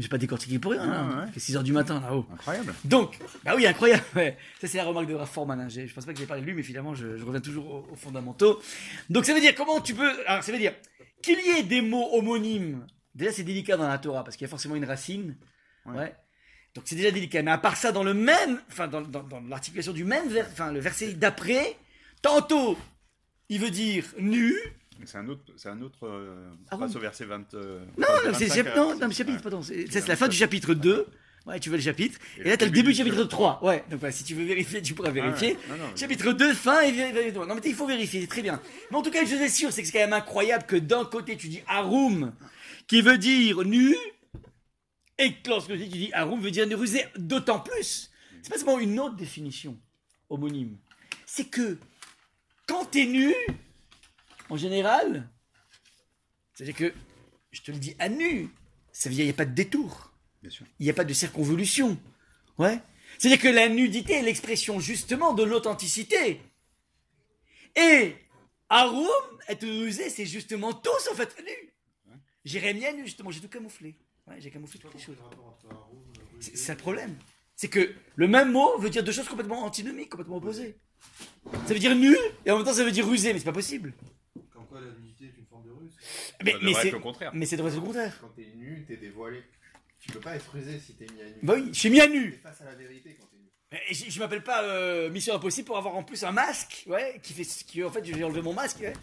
Mais 0.00 0.04
j'ai 0.04 0.08
pas 0.08 0.16
décortiqué 0.16 0.58
pour 0.58 0.72
rien, 0.72 0.86
là. 0.86 1.06
Ah, 1.12 1.18
ouais. 1.20 1.24
Il 1.36 1.38
fait 1.38 1.52
6h 1.52 1.62
du 1.62 1.74
matin, 1.74 2.00
là-haut. 2.00 2.24
Incroyable. 2.32 2.72
Donc, 2.86 3.18
bah 3.44 3.52
oui, 3.54 3.66
incroyable. 3.66 4.02
ouais. 4.16 4.38
Ça, 4.58 4.66
c'est 4.66 4.78
la 4.78 4.84
remarque 4.84 5.06
de 5.08 5.12
Raph 5.14 5.30
Forman. 5.30 5.60
hein. 5.60 5.68
Je 5.68 5.92
pense 5.92 6.06
pas 6.06 6.14
que 6.14 6.18
j'ai 6.18 6.24
parlé 6.24 6.40
de 6.40 6.46
lui, 6.46 6.54
mais 6.54 6.62
finalement, 6.62 6.94
je, 6.94 7.18
je 7.18 7.22
reviens 7.26 7.42
toujours 7.42 7.66
aux, 7.70 7.92
aux 7.92 7.96
fondamentaux. 7.96 8.62
Donc, 9.10 9.26
ça 9.26 9.34
veut 9.34 9.40
dire 9.42 9.54
comment 9.54 9.78
tu 9.82 9.92
peux. 9.94 10.10
Alors, 10.26 10.42
ça 10.42 10.52
veut 10.52 10.58
dire 10.58 10.72
qu'il 11.22 11.38
y 11.38 11.58
ait 11.58 11.62
des 11.64 11.82
mots 11.82 12.08
homonymes. 12.16 12.86
Déjà, 13.14 13.30
c'est 13.30 13.42
délicat 13.42 13.76
dans 13.76 13.88
la 13.88 13.98
Torah 13.98 14.24
parce 14.24 14.38
qu'il 14.38 14.46
y 14.46 14.48
a 14.48 14.48
forcément 14.48 14.74
une 14.74 14.86
racine. 14.86 15.36
Ouais. 15.84 15.94
Ouais. 15.98 16.14
Donc, 16.74 16.84
c'est 16.86 16.96
déjà 16.96 17.10
délicat. 17.10 17.42
Mais 17.42 17.50
à 17.50 17.58
part 17.58 17.76
ça, 17.76 17.92
dans 17.92 18.02
le 18.04 18.14
même. 18.14 18.58
Enfin, 18.70 18.88
dans, 18.88 19.02
dans- 19.02 19.22
dans 19.24 19.40
l'articulation 19.42 19.92
du 19.92 20.04
même 20.04 20.28
vers, 20.30 20.46
enfin, 20.50 20.72
le 20.72 20.80
verset 20.80 21.12
d'après, 21.12 21.76
tantôt, 22.22 22.78
il 23.50 23.60
veut 23.60 23.70
dire 23.70 24.06
nu. 24.18 24.54
C'est 25.06 25.18
un 25.18 25.28
autre, 25.28 25.42
c'est 25.56 25.68
un 25.68 25.80
autre 25.82 26.06
euh, 26.06 26.50
Ah 26.70 26.76
passe 26.78 26.92
bon 26.92 26.98
au 26.98 27.00
verset 27.00 27.24
20. 27.24 27.54
euh, 27.54 27.84
Non, 27.98 28.06
non, 28.26 28.34
c'est 28.34 28.46
25 28.46 28.54
chap- 28.54 28.66
à- 28.68 28.76
non, 28.76 28.98
non, 28.98 29.08
mais 29.08 29.14
chapitre, 29.14 29.36
Ouais. 29.38 29.42
pardon. 29.42 29.62
C'est 29.62 29.86
ça, 29.90 30.00
c'est 30.00 30.08
la 30.08 30.16
fin 30.16 30.28
du 30.28 30.36
chapitre 30.36 30.74
2. 30.74 31.06
Ouais, 31.46 31.58
tu 31.58 31.70
veux 31.70 31.76
le 31.76 31.82
chapitre. 31.82 32.18
Et, 32.38 32.44
là, 32.44 32.56
tu 32.56 32.64
as 32.64 32.66
le 32.66 32.72
début 32.72 32.90
du 32.92 32.98
chapitre 32.98 33.24
3. 33.24 33.64
Ouais, 33.64 33.82
donc 33.90 34.00
voilà, 34.00 34.12
si 34.12 34.24
tu 34.24 34.34
veux 34.34 34.44
vérifier, 34.44 34.82
tu 34.82 34.92
pourras 34.94 35.08
Ah 35.08 35.12
ouais. 35.12 35.20
vérifier. 35.22 35.54
Non, 35.70 35.76
non, 35.78 35.84
mais- 35.90 35.96
Chapitre 35.98 36.32
2, 36.32 36.52
fin 36.52 36.80
et 36.82 36.92
vérifier. 36.92 37.32
Non, 37.32 37.46
mais 37.54 37.60
il 37.64 37.74
faut 37.74 37.86
vérifier, 37.86 38.20
c'est 38.20 38.26
très 38.26 38.42
bien. 38.42 38.60
Mais 38.90 38.96
en 38.98 39.02
tout 39.02 39.10
cas, 39.10 39.24
je 39.24 39.34
suis 39.36 39.50
sûr, 39.50 39.72
c'est 39.72 39.80
que 39.80 39.86
c'est 39.88 39.92
quand 39.94 40.00
même 40.04 40.12
incroyable 40.12 40.64
que 40.66 40.76
d'un 40.76 41.04
côté, 41.06 41.36
tu 41.38 41.48
dis 41.48 41.62
Arum, 41.66 42.32
qui 42.86 43.00
veut 43.00 43.16
dire 43.18 43.62
nu, 43.64 43.96
et 45.18 45.32
que 45.34 45.48
lorsque 45.48 45.68
tu 45.72 45.78
dis 45.86 46.10
Arum 46.12 46.40
veut 46.40 46.50
dire 46.50 46.66
nu 46.66 46.74
rusé, 46.74 47.04
d'autant 47.16 47.60
plus. 47.60 48.10
C'est 48.42 48.50
pas 48.52 48.58
seulement 48.58 48.78
une 48.78 48.98
autre 49.00 49.16
définition 49.16 49.78
homonyme. 50.28 50.76
C'est 51.26 51.44
que 51.48 51.78
quand 52.66 52.84
t'es 52.84 53.06
nu, 53.06 53.34
en 54.50 54.56
général, 54.56 55.28
c'est-à-dire 56.54 56.76
que, 56.76 56.92
je 57.52 57.62
te 57.62 57.70
le 57.70 57.78
dis 57.78 57.96
à 57.98 58.08
nu, 58.08 58.50
ça 58.92 59.08
veut 59.08 59.14
dire 59.14 59.22
qu'il 59.22 59.32
n'y 59.32 59.34
a 59.34 59.36
pas 59.36 59.46
de 59.46 59.54
détour 59.54 60.12
Bien 60.42 60.50
sûr. 60.50 60.66
il 60.78 60.84
n'y 60.84 60.90
a 60.90 60.94
pas 60.94 61.04
de 61.04 61.12
circonvolution. 61.12 61.98
Ouais. 62.58 62.78
C'est-à-dire 63.18 63.40
que 63.40 63.48
la 63.48 63.68
nudité 63.68 64.14
est 64.14 64.22
l'expression 64.22 64.78
justement 64.78 65.32
de 65.34 65.42
l'authenticité. 65.42 66.40
Et 67.76 68.14
Arum, 68.68 69.06
être 69.48 69.66
rusé, 69.66 70.10
c'est 70.10 70.26
justement 70.26 70.72
tout 70.72 70.90
sauf 71.00 71.18
être 71.20 71.40
nu. 71.42 71.72
Jérémie 72.44 72.84
est 72.84 72.92
nu, 72.94 73.04
justement, 73.04 73.30
j'ai 73.30 73.40
tout 73.40 73.48
camouflé. 73.48 73.96
Ouais, 74.26 74.40
j'ai 74.40 74.50
camouflé 74.50 74.78
toutes 74.78 74.94
les 74.94 75.00
choses. 75.00 75.16
C'est 76.40 76.72
le 76.72 76.78
problème. 76.78 77.16
C'est 77.56 77.68
que 77.68 77.94
le 78.16 78.28
même 78.28 78.52
mot 78.52 78.78
veut 78.78 78.90
dire 78.90 79.04
deux 79.04 79.12
choses 79.12 79.28
complètement 79.28 79.64
antinomiques, 79.64 80.08
complètement 80.10 80.36
opposées. 80.36 80.76
Ça 81.66 81.74
veut 81.74 81.78
dire 81.78 81.94
nu, 81.94 82.16
et 82.46 82.50
en 82.50 82.56
même 82.56 82.64
temps 82.64 82.72
ça 82.72 82.84
veut 82.84 82.92
dire 82.92 83.06
rusé, 83.06 83.32
mais 83.32 83.38
c'est 83.38 83.44
pas 83.44 83.52
possible. 83.52 83.92
Comme 84.50 84.66
quoi 84.66 84.80
la 84.80 84.90
nudité 84.92 85.26
est 85.26 85.38
une 85.38 85.46
forme 85.46 85.64
de 85.64 85.70
ruse. 85.70 85.89
Mais, 86.44 86.54
mais 86.62 86.74
c'est 86.74 86.90
le 86.90 86.98
contraire. 86.98 87.30
mais 87.34 87.46
c'est 87.46 87.56
devrait 87.56 87.70
être 87.72 87.76
le 87.80 87.86
contraire. 87.86 88.18
Quand 88.20 88.28
t'es 88.36 88.48
nu, 88.56 88.84
t'es 88.86 88.96
dévoilé. 88.96 89.42
Tu 90.00 90.10
peux 90.12 90.20
pas 90.20 90.34
être 90.36 90.50
rusé 90.50 90.78
si 90.78 90.94
t'es 90.94 91.06
mis 91.12 91.20
à 91.20 91.26
nu. 91.26 91.34
Bah 91.42 91.54
oui, 91.56 91.68
je 91.72 91.78
suis 91.78 91.90
mis 91.90 92.00
à 92.00 92.06
T'es 92.06 92.12
nu. 92.14 92.32
face 92.42 92.60
à 92.62 92.64
la 92.64 92.74
vérité 92.74 93.16
quand 93.20 93.26
t'es 93.26 93.36
nu. 93.36 93.50
Mais 93.72 93.80
Je, 93.94 94.10
je 94.10 94.18
m'appelle 94.18 94.42
pas 94.42 94.62
euh, 94.64 95.10
Mission 95.10 95.34
Impossible 95.34 95.66
pour 95.66 95.76
avoir 95.76 95.94
en 95.94 96.02
plus 96.02 96.24
un 96.24 96.32
masque, 96.32 96.84
ouais, 96.86 97.20
qui 97.22 97.34
fait, 97.34 97.44
qui 97.66 97.84
en 97.84 97.90
fait 97.90 98.04
j'ai 98.04 98.24
enlevé 98.24 98.40
mon 98.40 98.54
masque. 98.54 98.78
ouais. 98.80 98.94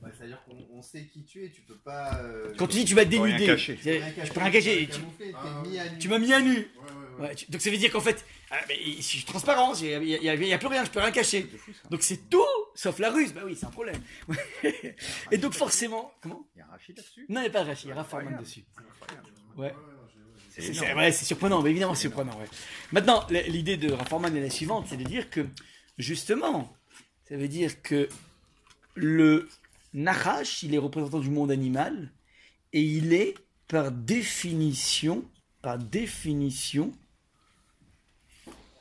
Bah, 0.00 0.10
C'est-à-dire 0.16 0.42
qu'on 0.44 0.56
on 0.78 0.82
sait 0.82 1.06
qui 1.06 1.24
tu 1.24 1.44
es, 1.44 1.50
tu 1.50 1.62
peux 1.62 1.78
pas. 1.78 2.20
euh, 2.22 2.52
Quand 2.56 2.66
tu 2.68 2.76
dis 2.78 2.84
tu 2.84 2.94
vas 2.94 3.04
te 3.04 3.10
dénuder, 3.10 3.56
je 3.56 4.32
peux 4.32 4.40
rien 4.40 4.50
cacher. 4.50 4.88
tu 4.88 5.00
Tu, 5.00 5.98
tu 5.98 6.08
m'as 6.08 6.18
mis 6.18 6.32
à 6.32 6.40
nu. 6.40 6.50
Ouais, 6.52 6.58
ouais, 6.60 7.03
ouais. 7.18 7.28
Ouais, 7.28 7.34
tu- 7.34 7.50
donc 7.50 7.60
ça 7.60 7.70
veut 7.70 7.76
dire 7.76 7.90
qu'en 7.92 8.00
fait, 8.00 8.24
ah, 8.50 8.56
mais 8.68 8.76
je 8.96 9.02
suis 9.02 9.24
transparent, 9.24 9.74
il 9.74 10.00
n'y 10.00 10.14
a, 10.28 10.34
y 10.34 10.52
a- 10.52 10.58
plus 10.58 10.66
rien, 10.68 10.84
je 10.84 10.90
peux 10.90 11.00
rien 11.00 11.10
cacher. 11.10 11.48
C'est 11.50 11.58
fou 11.58 11.72
ça. 11.72 11.88
Donc 11.88 12.02
c'est 12.02 12.28
tout 12.30 12.42
sauf 12.74 12.98
la 12.98 13.10
ruse, 13.10 13.32
bah 13.32 13.42
oui, 13.44 13.56
c'est 13.58 13.66
un 13.66 13.70
problème. 13.70 14.00
Et 15.30 15.38
donc 15.38 15.54
forcément, 15.54 16.12
comment? 16.20 16.46
Il 16.54 16.58
y 16.58 16.62
a 16.62 16.66
un 16.66 16.70
Rachid 16.70 16.96
là-dessus? 16.96 17.26
Non, 17.28 17.40
il 17.40 17.44
n'y 17.44 17.48
a 17.48 17.50
pas 17.50 17.62
de 17.64 17.68
Rachid, 17.68 17.86
il 17.86 17.88
y 17.90 17.92
a 17.92 17.96
Raph 17.96 18.10
Forman 18.10 18.36
dessus. 18.38 18.64
Ouais. 19.56 19.74
C'est 20.50 20.62
C'est 20.62 20.84
énorme. 20.84 20.98
ouais, 20.98 21.12
c'est 21.12 21.24
surprenant, 21.24 21.62
mais 21.62 21.70
évidemment 21.70 21.94
c'est 21.94 22.02
surprenant. 22.02 22.38
ouais. 22.38 22.46
Maintenant, 22.92 23.26
l'idée 23.48 23.76
de 23.76 23.92
Raforman 23.92 24.34
est 24.36 24.40
la 24.40 24.50
suivante, 24.50 24.86
c'est 24.88 24.96
de 24.96 25.02
dire 25.04 25.28
que 25.30 25.46
justement, 25.98 26.76
ça 27.28 27.36
veut 27.36 27.48
dire 27.48 27.82
que 27.82 28.08
le 28.94 29.48
Nahash, 29.94 30.62
il 30.62 30.74
est 30.74 30.78
représentant 30.78 31.18
du 31.20 31.30
monde 31.30 31.50
animal 31.50 32.10
et 32.72 32.82
il 32.82 33.12
est 33.14 33.34
par 33.68 33.90
définition, 33.90 35.24
par 35.62 35.78
définition, 35.78 36.92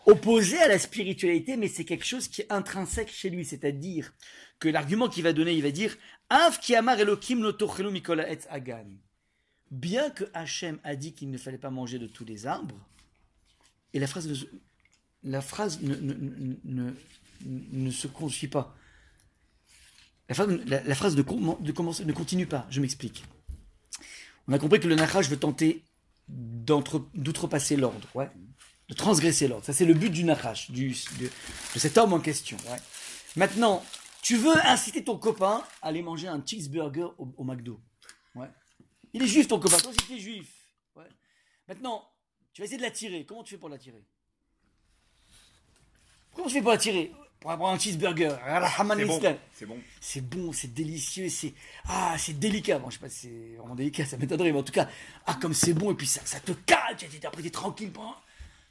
opposé 0.06 0.58
à 0.60 0.68
la 0.68 0.80
spiritualité, 0.80 1.58
mais 1.58 1.68
c'est 1.68 1.86
quelque 1.86 2.06
chose 2.06 2.28
qui 2.28 2.42
est 2.42 2.52
intrinsèque 2.52 3.12
chez 3.12 3.30
lui, 3.30 3.46
c'est-à-dire 3.46 4.14
que 4.60 4.70
l'argument 4.70 5.10
qu'il 5.10 5.24
va 5.24 5.34
donner, 5.34 5.54
il 5.54 5.64
va 5.64 5.72
dire 5.72 5.96
amar 6.30 7.00
Elokim 7.00 7.46
etz 7.46 8.48
agan 8.50 8.86
bien 9.72 10.10
que 10.12 10.26
Hachem 10.34 10.80
a 10.84 10.96
dit 10.96 11.14
qu'il 11.14 11.32
ne 11.32 11.38
fallait 11.38 11.58
pas 11.58 11.72
manger 11.72 12.00
de 12.00 12.08
tous 12.08 12.26
les 12.26 12.46
arbres, 12.46 12.78
et 13.94 14.00
la 14.00 14.08
phrase 14.08 14.28
ne, 14.28 14.34
se- 17.92 18.08
construit 18.08 18.50
pas. 18.50 18.76
La 20.30 20.36
phrase, 20.36 21.16
ne 21.16 22.12
continue 22.14 22.46
pas, 22.46 22.68
je 22.70 22.82
m'explique. 22.82 23.24
On 24.48 24.54
a 24.54 24.60
compris 24.60 24.80
que 24.80 24.88
le 24.88 24.96
Nachash 24.96 25.30
veut 25.30 25.38
tenter 25.38 25.84
d'outrepasser 26.28 27.76
l'ordre, 27.76 28.08
ouais, 28.16 28.30
de 28.90 28.94
transgresser 28.94 29.48
l'ordre. 29.48 29.66
Ça, 29.66 29.74
c'est 29.74 29.86
le 29.86 29.94
but 29.94 30.10
du 30.10 30.24
Nachash, 30.24 30.72
du, 30.72 30.90
de, 31.20 31.30
de 31.74 31.80
cet 31.80 31.98
homme 31.98 32.14
en 32.14 32.20
question. 32.20 32.58
ouais. 32.70 32.80
Maintenant, 33.36 33.84
tu 34.22 34.38
veux 34.38 34.58
inciter 34.66 35.04
ton 35.04 35.18
copain 35.18 35.64
à 35.82 35.88
aller 35.88 36.02
manger 36.02 36.28
un 36.28 36.42
cheeseburger 36.46 37.14
au, 37.18 37.34
au 37.38 37.44
McDo. 37.44 37.80
Ouais. 38.36 38.48
Il 39.14 39.22
est 39.24 39.28
juif 39.28 39.48
ton 39.48 39.60
copain, 39.60 39.78
toi 39.78 39.90
aussi 39.90 40.00
tu 40.08 40.14
es 40.16 40.20
juif. 40.20 40.48
Ouais. 40.96 41.08
Maintenant, 41.68 42.08
tu 42.54 42.62
vas 42.62 42.66
essayer 42.66 42.78
de 42.78 42.84
l'attirer. 42.84 43.26
Comment 43.26 43.44
tu 43.44 43.56
fais 43.56 43.60
pour 43.60 43.70
l'attirer? 43.70 44.04
Comment 46.36 46.48
tu 46.48 46.54
fais 46.54 46.62
pour 46.62 46.72
l'attirer? 46.72 47.12
Pour 47.40 47.52
avoir 47.52 47.74
un 47.74 47.80
cheeseburger. 47.80 48.38
Haman 48.78 48.98
C'est 48.98 49.06
bon. 49.06 49.38
C'est 49.54 49.66
bon. 49.66 49.80
C'est 50.00 50.22
bon, 50.22 50.54
c'est 50.54 50.74
délicieux, 50.74 51.28
c'est 51.30 51.54
ah, 51.86 52.16
c'est 52.18 52.40
délicat. 52.40 52.80
Bon, 52.80 52.90
je 52.90 52.96
sais 52.96 53.02
pas 53.02 53.10
si 53.10 53.28
c'est 53.28 53.58
vraiment 53.58 53.76
délicat, 53.76 54.06
ça 54.06 54.16
m'étonnerait, 54.18 54.52
mais 54.54 54.60
en 54.60 54.64
tout 54.64 54.72
cas, 54.72 54.88
ah 55.26 55.38
comme 55.42 55.54
c'est 55.54 55.74
bon 55.74 55.92
et 55.92 55.96
puis 55.96 56.08
ça, 56.08 56.22
ça 56.26 56.40
te 56.40 56.54
cale. 56.54 56.96
Tu 56.98 57.06
es 57.06 57.26
après 57.26 57.42
t'es 57.42 57.50
tranquille 57.50 57.92
pendant. 57.92 58.16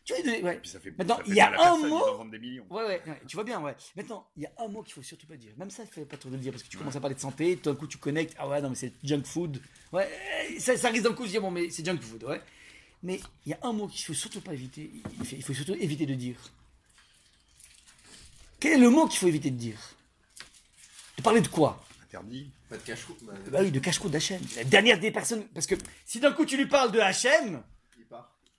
Tu 0.05 0.15
vois, 0.15 0.33
ouais. 0.33 0.59
Puis 0.61 0.69
ça 0.71 0.81
fait, 0.81 0.91
Maintenant, 0.99 1.17
ça 1.19 1.23
fait 1.25 1.31
il 1.31 1.37
y 1.37 1.41
a 1.41 1.49
un 1.49 1.53
personne, 1.53 1.89
mot- 1.89 2.25
des 2.25 2.39
millions. 2.41 2.67
Ouais, 2.71 2.83
ouais, 2.85 3.03
ouais, 3.07 3.21
tu 3.29 3.37
vois 3.37 3.45
bien, 3.45 3.61
ouais. 3.61 3.75
Maintenant, 3.97 4.27
il 4.37 4.43
y 4.43 4.47
a 4.47 4.51
un 4.59 4.67
mot 4.69 4.83
qu'il 4.83 4.95
faut 4.95 5.03
surtout 5.03 5.27
pas 5.29 5.37
dire. 5.37 5.53
Même 5.57 5.71
ça, 5.71 5.87
fait 5.87 6.05
pas 6.05 6.17
trop 6.17 6.29
de 6.29 6.35
le 6.35 6.41
dire 6.41 6.51
parce 6.53 6.65
que 6.65 6.69
tu 6.69 6.77
commences 6.77 6.97
à 6.97 7.01
parler 7.01 7.15
de 7.15 7.21
santé, 7.21 7.57
tout 7.57 7.71
d'un 7.71 7.77
coup 7.77 7.87
tu 7.87 7.99
connectes. 7.99 8.35
Ah 8.39 8.49
ouais, 8.49 8.61
non, 8.61 8.71
mais 8.71 8.75
c'est 8.75 8.93
junk 9.05 9.23
food. 9.25 9.61
Ouais, 9.93 10.09
ça, 10.59 10.77
ça 10.77 10.89
risque 10.89 11.05
d'un 11.05 11.13
coup 11.15 11.23
de 11.25 11.29
dire, 11.29 11.41
bon, 11.41 11.51
mais 11.53 11.71
c'est 11.71 11.85
junk 11.85 11.99
food, 12.01 12.25
ouais. 12.25 12.41
Mais 13.05 13.21
il 13.47 13.51
y 13.51 13.53
a 13.53 13.59
un 13.63 13.73
mot 13.73 13.87
qu'il 13.89 14.05
faut 14.05 14.15
surtout 14.15 14.41
pas 14.41 14.53
éviter. 14.55 14.91
Il 15.21 15.27
faut, 15.27 15.37
il 15.37 15.43
faut 15.45 15.55
surtout 15.55 15.75
éviter 15.75 16.07
de 16.07 16.15
dire. 16.15 16.37
Quel 18.61 18.73
est 18.75 18.79
le 18.79 18.91
mot 18.91 19.07
qu'il 19.07 19.19
faut 19.19 19.27
éviter 19.29 19.51
de 19.51 19.57
dire? 19.57 19.79
De 21.19 21.23
parler 21.23 21.41
de 21.41 21.49
quoi? 21.49 21.85
Interdit. 22.05 22.51
Pas 22.69 22.77
de 22.77 22.83
cache-route. 22.83 23.19
Bah, 23.23 23.33
Bah 23.51 23.59
oui, 23.63 23.71
de 23.71 23.79
cache-cou 23.81 24.09
d'Hachem. 24.09 24.41
La 24.57 24.65
dernière 24.65 24.99
des 25.01 25.11
personnes. 25.11 25.47
Parce 25.55 25.67
que 25.67 25.75
si 26.07 26.21
d'un 26.21 26.33
coup 26.33 26.45
tu 26.47 26.57
lui 26.57 26.67
parles 26.67 26.93
de 26.93 27.01
Hachem. 27.01 27.63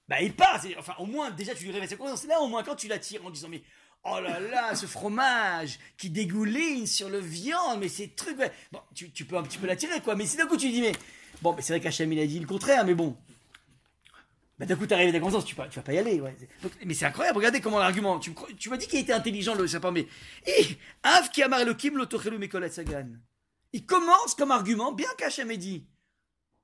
Bah, 0.07 0.21
il 0.21 0.33
part. 0.35 0.61
Enfin, 0.77 0.95
au 0.99 1.05
moins, 1.05 1.31
déjà, 1.31 1.55
tu 1.55 1.63
lui 1.63 1.71
révèles 1.71 1.89
ses 1.89 1.97
consciences. 1.97 2.25
Là, 2.25 2.39
au 2.41 2.47
moins, 2.47 2.63
quand 2.63 2.75
tu 2.75 2.87
l'attires 2.87 3.25
en 3.25 3.29
disant, 3.29 3.47
mais 3.49 3.63
oh 4.03 4.19
là 4.19 4.39
là, 4.39 4.75
ce 4.75 4.85
fromage 4.85 5.79
qui 5.97 6.09
dégouline 6.09 6.85
sur 6.87 7.09
le 7.09 7.19
viande, 7.19 7.79
mais 7.79 7.87
ces 7.87 8.09
trucs. 8.09 8.37
ouais. 8.37 8.51
Bon, 8.71 8.81
tu, 8.93 9.11
tu 9.11 9.25
peux 9.25 9.37
un 9.37 9.43
petit 9.43 9.57
peu 9.57 9.67
l'attirer, 9.67 10.01
quoi. 10.01 10.15
Mais 10.15 10.25
si 10.25 10.35
d'un 10.37 10.45
coup, 10.47 10.57
tu 10.57 10.65
lui 10.65 10.73
dis, 10.73 10.81
mais 10.81 10.91
bon, 11.41 11.53
mais 11.53 11.61
c'est 11.61 11.73
vrai 11.73 11.79
qu'Hachem, 11.79 12.11
il 12.11 12.19
a 12.19 12.27
dit 12.27 12.39
le 12.39 12.45
contraire, 12.47 12.85
mais 12.85 12.95
bon. 12.95 13.17
Bah, 14.59 14.65
d'un 14.67 14.75
coup, 14.75 14.85
t'as 14.85 14.97
réveillé 14.97 15.13
ta 15.17 15.19
conscience, 15.19 15.45
tu, 15.45 15.55
vas- 15.55 15.67
tu 15.67 15.77
vas 15.79 15.83
pas 15.83 15.93
y 15.93 15.97
aller, 15.97 16.19
ouais. 16.21 16.35
Mais 16.85 16.93
c'est 16.93 17.05
incroyable, 17.05 17.37
regardez 17.37 17.59
comment 17.61 17.79
l'argument. 17.79 18.19
Tu, 18.19 18.35
tu 18.59 18.69
m'as 18.69 18.77
dit 18.77 18.87
qu'il 18.87 18.99
était 18.99 19.13
intelligent, 19.13 19.55
le 19.55 19.67
sapin, 19.67 19.91
mais. 19.91 20.07
Eh, 20.45 20.77
Av 21.03 21.29
ki 21.31 21.41
amar 21.43 21.61
Elohim 21.61 21.97
lo 21.97 22.05
tochelu 22.05 22.37
mikolat 22.37 22.69
sagan. 22.69 23.07
Il 23.71 23.85
commence 23.85 24.35
comme 24.35 24.51
argument, 24.51 24.91
bien 24.91 25.09
qu'Hachem 25.17 25.49
ait 25.49 25.57
dit. 25.57 25.87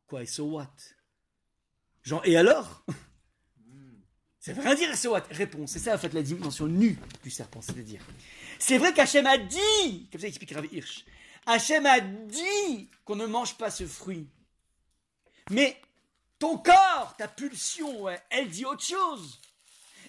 Quoi, 0.07 0.21
et 0.23 0.25
so 0.27 0.45
what? 0.45 0.69
Genre, 2.03 2.21
et 2.25 2.37
alors? 2.37 2.85
Ça 4.39 4.53
veut 4.53 4.61
rien 4.61 4.75
dire, 4.75 4.89
Réponse, 5.31 5.71
c'est 5.71 5.79
ça 5.79 5.95
en 5.95 5.97
fait 5.97 6.13
la 6.13 6.21
dimension 6.21 6.65
nue 6.67 6.97
du 7.23 7.29
serpent, 7.29 7.61
c'est-à-dire. 7.61 8.01
C'est 8.57 8.77
vrai 8.77 8.93
qu'Hachem 8.93 9.25
a 9.27 9.37
dit, 9.37 10.07
comme 10.11 10.21
ça 10.21 10.27
explique 10.27 10.51
Rav 10.51 10.65
Hirsch, 10.71 11.03
Hachem 11.45 11.85
a 11.85 11.99
dit 11.99 12.89
qu'on 13.03 13.15
ne 13.15 13.25
mange 13.25 13.57
pas 13.57 13.69
ce 13.69 13.85
fruit. 13.85 14.27
Mais 15.49 15.81
ton 16.37 16.57
corps, 16.57 17.15
ta 17.17 17.27
pulsion, 17.27 18.05
elle 18.29 18.49
dit 18.49 18.65
autre 18.65 18.83
chose. 18.83 19.41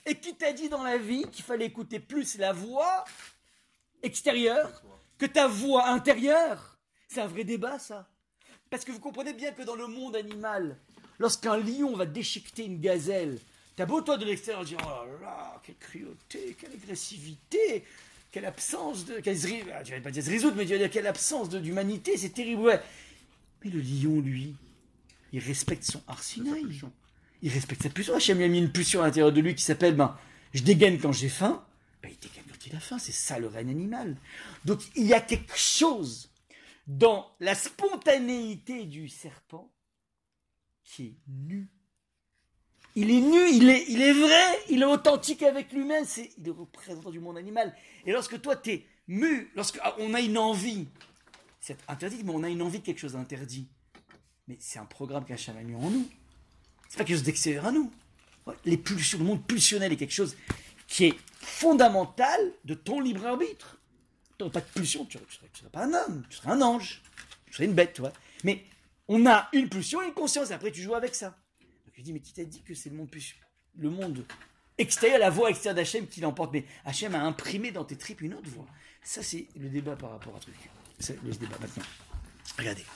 Et 0.07 0.15
qui 0.15 0.35
t'a 0.35 0.53
dit 0.53 0.69
dans 0.69 0.83
la 0.83 0.97
vie 0.97 1.25
qu'il 1.33 1.45
fallait 1.45 1.67
écouter 1.67 1.99
plus 1.99 2.39
la 2.39 2.53
voix 2.53 3.05
extérieure 4.03 4.83
que 5.19 5.27
ta 5.27 5.49
voix 5.49 5.89
intérieure? 5.89 6.79
C'est 7.09 7.21
un 7.21 7.27
vrai 7.27 7.45
débat, 7.45 7.79
ça. 7.79 8.09
Parce 8.71 8.85
que 8.85 8.93
vous 8.93 9.01
comprenez 9.01 9.33
bien 9.33 9.53
que 9.53 9.63
dans 9.63 9.75
le 9.75 9.89
monde 9.89 10.15
animal, 10.15 10.79
lorsqu'un 11.19 11.57
lion 11.57 11.97
va 11.97 12.07
déchiqueter 12.07 12.65
une 12.65 12.81
gazelle, 12.81 13.39
t'as 13.77 13.87
beau 13.87 14.01
toi 14.03 14.17
de 14.17 14.25
l'extérieur 14.25 14.65
dire 14.65 14.79
oh 14.83 15.07
là 15.07 15.21
là, 15.23 15.63
quelle 15.65 15.77
cruauté, 15.77 16.57
quelle 16.59 16.73
agressivité, 16.73 17.85
quelle 18.31 18.45
absence 18.45 19.05
de. 19.07 19.21
Quelle 19.21 19.37
ah, 19.73 19.83
vas 19.83 20.01
pas 20.01 20.11
dire 20.11 20.25
mais 20.55 20.65
tu 20.65 20.73
vas 20.73 20.79
dire 20.79 20.91
quelle 20.91 21.07
absence 21.07 21.49
d'humanité, 21.51 22.17
c'est 22.17 22.31
terrible. 22.31 22.81
Mais 23.65 23.71
le 23.71 23.81
lion, 23.81 24.21
lui, 24.21 24.55
il 25.33 25.41
respecte 25.41 25.85
son 25.85 26.03
arsinaï. 26.07 26.81
Il 27.43 27.53
respecte 27.53 27.83
sa 27.83 27.91
pulsion. 27.91 28.15
Hachem 28.15 28.39
lui 28.39 28.45
a 28.45 28.49
mis 28.49 28.59
une 28.59 28.73
pulsion 28.73 29.03
à 29.03 29.07
l'intérieur 29.07 29.33
de 29.33 29.41
lui 29.41 29.55
qui 29.55 29.65
s'appelle 29.65 29.97
ben, 29.97 30.17
je 30.53 30.63
dégaine 30.63 30.99
quand 30.99 31.13
j'ai 31.13 31.29
faim. 31.29 31.65
Ben, 32.03 32.11
il 32.11 32.19
dégaine 32.19 32.45
quand 32.49 32.67
il 32.67 32.77
a 32.77 32.81
faim. 32.81 32.99
C'est 32.99 33.13
ça 33.13 33.39
le 33.39 33.49
règne 33.49 33.71
animal. 33.71 34.17
Donc 34.65 34.81
il 34.95 35.07
y 35.07 35.15
a 35.15 35.21
quelque 35.21 35.57
chose 35.57 36.31
dans 36.87 37.35
la 37.41 37.55
spontanéité 37.55 38.85
du 38.85 39.09
serpent 39.09 39.73
qui 40.85 41.07
est 41.07 41.17
nu. 41.29 41.69
Il 42.97 43.11
est 43.11 43.21
nu, 43.21 43.51
il 43.53 43.69
est, 43.69 43.85
il 43.89 44.03
est 44.03 44.13
vrai, 44.13 44.59
il 44.69 44.83
est 44.83 44.87
authentique 44.87 45.43
avec 45.43 45.73
lui-même, 45.73 46.05
c'est, 46.05 46.31
il 46.39 46.49
est 46.49 46.51
représentant 46.51 47.11
du 47.11 47.21
monde 47.21 47.39
animal. 47.39 47.75
Et 48.05 48.13
lorsque 48.13 48.41
toi 48.41 48.57
t'es 48.57 48.85
mu, 49.07 49.51
lorsque 49.55 49.79
ah, 49.83 49.95
on 49.99 50.15
a 50.15 50.21
une 50.21 50.39
envie, 50.39 50.89
c'est 51.61 51.79
interdit, 51.89 52.23
mais 52.25 52.33
on 52.35 52.43
a 52.43 52.49
une 52.49 52.63
envie 52.63 52.81
de 52.81 52.85
quelque 52.85 52.99
chose 52.99 53.13
d'interdit. 53.13 53.69
Mais 54.49 54.57
c'est 54.59 54.79
un 54.79 54.85
programme 54.87 55.25
qu'Hachem 55.25 55.57
a 55.57 55.63
mis 55.63 55.75
en 55.75 55.91
nous. 55.91 56.09
C'est 56.89 56.99
pas 56.99 57.05
quelque 57.05 57.17
chose 57.17 57.25
d'extérieur 57.25 57.67
à 57.67 57.73
nous. 57.73 57.93
Les 58.65 58.77
pulsions, 58.77 59.19
le 59.19 59.25
monde 59.25 59.47
pulsionnel 59.47 59.93
est 59.93 59.97
quelque 59.97 60.13
chose 60.13 60.37
qui 60.89 61.05
est 61.05 61.15
fondamental 61.41 62.53
de 62.65 62.75
ton 62.75 63.01
libre 63.01 63.27
arbitre. 63.27 63.79
Tu 64.37 64.43
n'aurais 64.43 64.53
pas 64.53 64.61
de 64.61 64.67
pulsion, 64.67 65.05
tu 65.05 65.19
ne 65.19 65.23
serais 65.29 65.71
pas 65.71 65.85
un 65.85 65.93
homme, 65.93 66.25
tu 66.29 66.39
serais 66.39 66.51
un 66.51 66.61
ange, 66.61 67.03
tu 67.47 67.53
serais 67.53 67.67
une 67.67 67.75
bête, 67.75 67.93
tu 67.93 68.01
vois. 68.01 68.13
Mais 68.43 68.65
on 69.07 69.25
a 69.27 69.49
une 69.53 69.69
pulsion 69.69 70.03
et 70.03 70.07
une 70.07 70.15
conscience, 70.15 70.51
et 70.51 70.55
après 70.55 70.73
tu 70.73 70.83
joues 70.83 70.95
avec 70.95 71.15
ça. 71.15 71.37
Je 72.01 72.05
dis, 72.05 72.15
mais 72.15 72.21
qui 72.21 72.33
t'a 72.33 72.45
dit 72.45 72.63
que 72.63 72.73
c'est 72.73 72.89
le 72.89 72.97
monde 72.97 73.11
le 73.77 73.91
monde 73.91 74.25
extérieur, 74.79 75.19
la 75.19 75.29
voix 75.29 75.51
extérieure 75.51 75.77
d'Hachem 75.77 76.07
qui 76.07 76.23
l'emporte? 76.23 76.51
Mais 76.51 76.65
Hachem 76.87 77.15
a 77.15 77.23
imprimé 77.23 77.73
dans 77.73 77.85
tes 77.85 77.97
tripes 77.97 78.23
une 78.23 78.33
autre 78.33 78.49
voix. 78.49 78.67
Ça, 79.05 79.23
c'est 79.23 79.49
le 79.55 79.69
débat 79.69 79.97
par 79.97 80.13
rapport 80.13 80.35
à 80.35 80.41
truc. 80.41 80.55
C'est 80.99 81.23
le 81.23 81.31
débat 81.33 81.59
maintenant. 81.61 81.85
Regardez. 82.57 82.87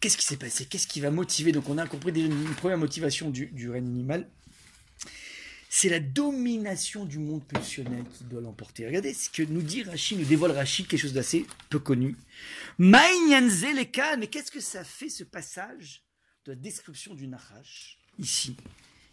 Qu'est-ce 0.00 0.16
qui 0.16 0.24
s'est 0.24 0.38
passé? 0.38 0.66
Qu'est-ce 0.66 0.88
qui 0.88 1.00
va 1.00 1.12
motiver? 1.12 1.52
Donc, 1.52 1.68
on 1.68 1.78
a 1.78 1.86
compris 1.86 2.10
déjà 2.10 2.26
une 2.26 2.54
première 2.56 2.78
motivation 2.78 3.30
du, 3.30 3.46
du 3.46 3.70
règne 3.70 3.86
animal. 3.86 4.28
C'est 5.70 5.88
la 5.88 6.00
domination 6.00 7.04
du 7.04 7.20
monde 7.20 7.46
pulsionnel 7.46 8.04
qui 8.12 8.24
doit 8.24 8.40
l'emporter. 8.40 8.86
Regardez 8.86 9.14
ce 9.14 9.30
que 9.30 9.44
nous 9.44 9.62
dit 9.62 9.84
Rachid, 9.84 10.18
nous 10.18 10.24
dévoile 10.24 10.50
Rachid, 10.50 10.88
quelque 10.88 11.00
chose 11.00 11.12
d'assez 11.12 11.46
peu 11.70 11.78
connu. 11.78 12.16
Mais 12.78 13.08
qu'est-ce 13.92 14.50
que 14.50 14.58
ça 14.60 14.82
fait 14.82 15.10
ce 15.10 15.22
passage 15.22 16.02
de 16.44 16.52
la 16.52 16.56
description 16.56 17.14
du 17.14 17.28
Nahash 17.28 17.98
ici 18.18 18.56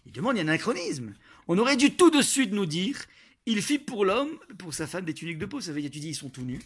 Il 0.05 0.12
demande, 0.12 0.36
il 0.36 0.39
y 0.39 0.41
a 0.41 0.43
un 0.43 0.48
anachronisme. 0.48 1.13
On 1.48 1.57
aurait 1.57 1.77
dû 1.77 1.91
tout 1.95 2.10
de 2.10 2.22
suite 2.22 2.51
nous 2.51 2.65
dire, 2.65 2.98
il 3.45 3.62
fit 3.62 3.79
pour 3.79 4.05
l'homme, 4.05 4.38
pour 4.57 4.74
sa 4.74 4.88
femme, 4.88 5.05
des 5.05 5.13
tuniques 5.13 5.38
de 5.39 5.45
peau. 5.45 5.60
Ça 5.62 5.72
veut 5.74 5.81
dire, 5.81 5.91
tu 5.91 6.00
dis, 6.00 6.10
ils 6.10 6.15
sont 6.15 6.29
tout 6.29 6.43
nus. 6.43 6.62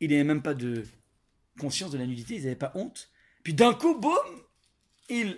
Il 0.00 0.10
n'avait 0.10 0.24
même 0.24 0.42
pas 0.42 0.54
de 0.54 0.84
conscience 1.58 1.90
de 1.90 1.98
la 1.98 2.06
nudité, 2.06 2.36
ils 2.36 2.42
n'avaient 2.42 2.54
pas 2.56 2.72
honte. 2.74 3.10
Puis 3.42 3.52
d'un 3.54 3.74
coup, 3.74 3.94
boum, 3.98 4.14
ils 5.10 5.36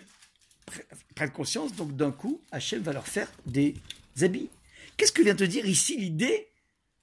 pr- 0.71 0.83
prennent 1.15 1.31
conscience, 1.33 1.75
donc 1.75 1.97
d'un 1.97 2.13
coup, 2.13 2.41
Hachem 2.53 2.83
va 2.83 2.93
leur 2.93 3.07
faire 3.09 3.31
des 3.47 3.75
habits. 4.21 4.49
Qu'est-ce 4.97 5.13
que 5.13 5.23
vient 5.23 5.35
te 5.35 5.45
dire 5.45 5.65
ici 5.67 5.97
l'idée 5.97 6.47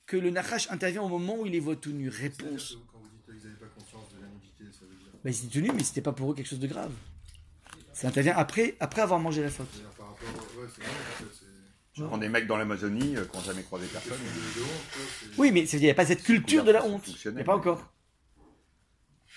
que 0.06 0.18
le 0.18 0.30
Nachash 0.30 0.70
intervient 0.70 1.02
au 1.02 1.10
moment 1.10 1.40
où 1.40 1.46
il 1.46 1.52
les 1.52 1.60
voit 1.60 1.76
tout 1.76 1.92
nus? 1.92 2.10
Réponse. 2.10 2.78
Quand 2.92 3.00
vous 3.00 3.08
dites 3.10 3.26
qu'ils 3.26 3.50
n'avaient 3.50 3.60
pas 3.60 3.66
conscience 3.76 4.06
de 4.16 4.22
la 4.22 4.28
nudité, 4.28 4.64
ça 4.72 4.86
veut 4.86 4.96
dire. 4.96 5.08
Ils 5.26 5.30
étaient 5.48 5.60
tout 5.60 5.66
nus, 5.66 5.72
mais 5.76 5.84
c'était 5.84 6.02
pas 6.02 6.14
pour 6.14 6.32
eux 6.32 6.36
quelque 6.36 6.48
chose 6.48 6.60
de 6.60 6.68
grave. 6.68 6.94
Ça 7.98 8.10
intervient 8.10 8.36
après, 8.38 8.76
après 8.80 9.02
avoir 9.02 9.20
mangé 9.20 9.42
la 9.42 9.50
par 9.50 9.66
rapport. 9.66 10.28
Ouais, 10.56 10.68
c'est 10.76 10.84
c'est. 10.84 11.46
Je 11.94 12.04
prends 12.04 12.20
des 12.20 12.30
mecs 12.30 12.46
dans 12.46 12.58
l'Amazonie 12.58 13.16
euh, 13.16 13.26
qui 13.26 13.36
n'ont 13.36 13.44
jamais 13.44 13.64
croisé 13.64 13.88
personne. 13.88 14.20
Oui, 15.40 15.52
mais 15.52 15.68
il 15.68 15.80
n'y 15.80 15.90
a 15.90 15.96
pas 15.96 16.06
cette 16.06 16.22
culture 16.22 16.64
de 16.64 16.70
la 16.70 16.86
honte. 16.86 17.08
Il 17.26 17.32
n'y 17.32 17.42
a 17.42 17.44
pas 17.44 17.56
encore. 17.56 17.92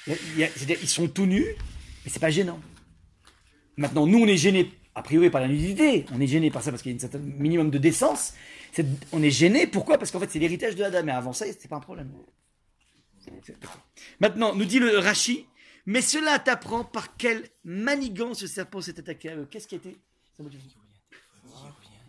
Il 0.06 0.12
y 0.12 0.14
a- 0.14 0.18
il 0.34 0.38
y 0.40 0.44
a- 0.44 0.48
c'est-à-dire, 0.48 0.76
ils 0.82 0.88
sont 0.88 1.08
tout 1.08 1.24
nus, 1.24 1.46
mais 2.04 2.10
c'est 2.10 2.18
pas 2.20 2.28
gênant. 2.28 2.60
Maintenant, 3.78 4.06
nous, 4.06 4.18
on 4.18 4.26
est 4.26 4.36
gênés 4.36 4.70
a 4.94 5.00
priori 5.02 5.30
par 5.30 5.40
la 5.40 5.48
nudité, 5.48 6.04
on 6.12 6.20
est 6.20 6.26
gêné 6.26 6.50
par 6.50 6.62
ça 6.62 6.70
parce 6.70 6.82
qu'il 6.82 6.92
y 6.92 6.94
a 6.94 6.96
un 6.96 7.00
certain 7.00 7.18
minimum 7.18 7.70
de 7.70 7.78
décence. 7.78 8.34
On 9.12 9.22
est 9.22 9.30
gêné, 9.30 9.66
pourquoi? 9.66 9.96
Parce 9.96 10.10
qu'en 10.10 10.20
fait 10.20 10.28
c'est 10.30 10.38
l'héritage 10.38 10.76
de 10.76 10.84
Adam, 10.84 11.02
mais 11.02 11.12
avant 11.12 11.32
ça 11.32 11.46
c'était 11.46 11.68
pas 11.68 11.76
un 11.76 11.80
problème. 11.80 12.12
Maintenant, 14.20 14.54
nous 14.54 14.64
dit 14.66 14.78
le 14.80 14.98
Rashi, 14.98 15.46
mais 15.87 16.02
cela 16.02 16.38
t'apprend 16.38 16.84
par 16.84 17.16
quelle 17.16 17.49
manigance 17.64 18.40
ce 18.40 18.46
serpent 18.46 18.80
s'est 18.80 18.99
attaqué 18.99 19.30
à 19.30 19.37
eux. 19.37 19.46
Qu'est-ce 19.50 19.66
qui 19.68 19.75
a 19.75 19.78
été 19.78 19.99
ça 20.37 20.42
me 20.42 20.49
dit- 20.49 20.58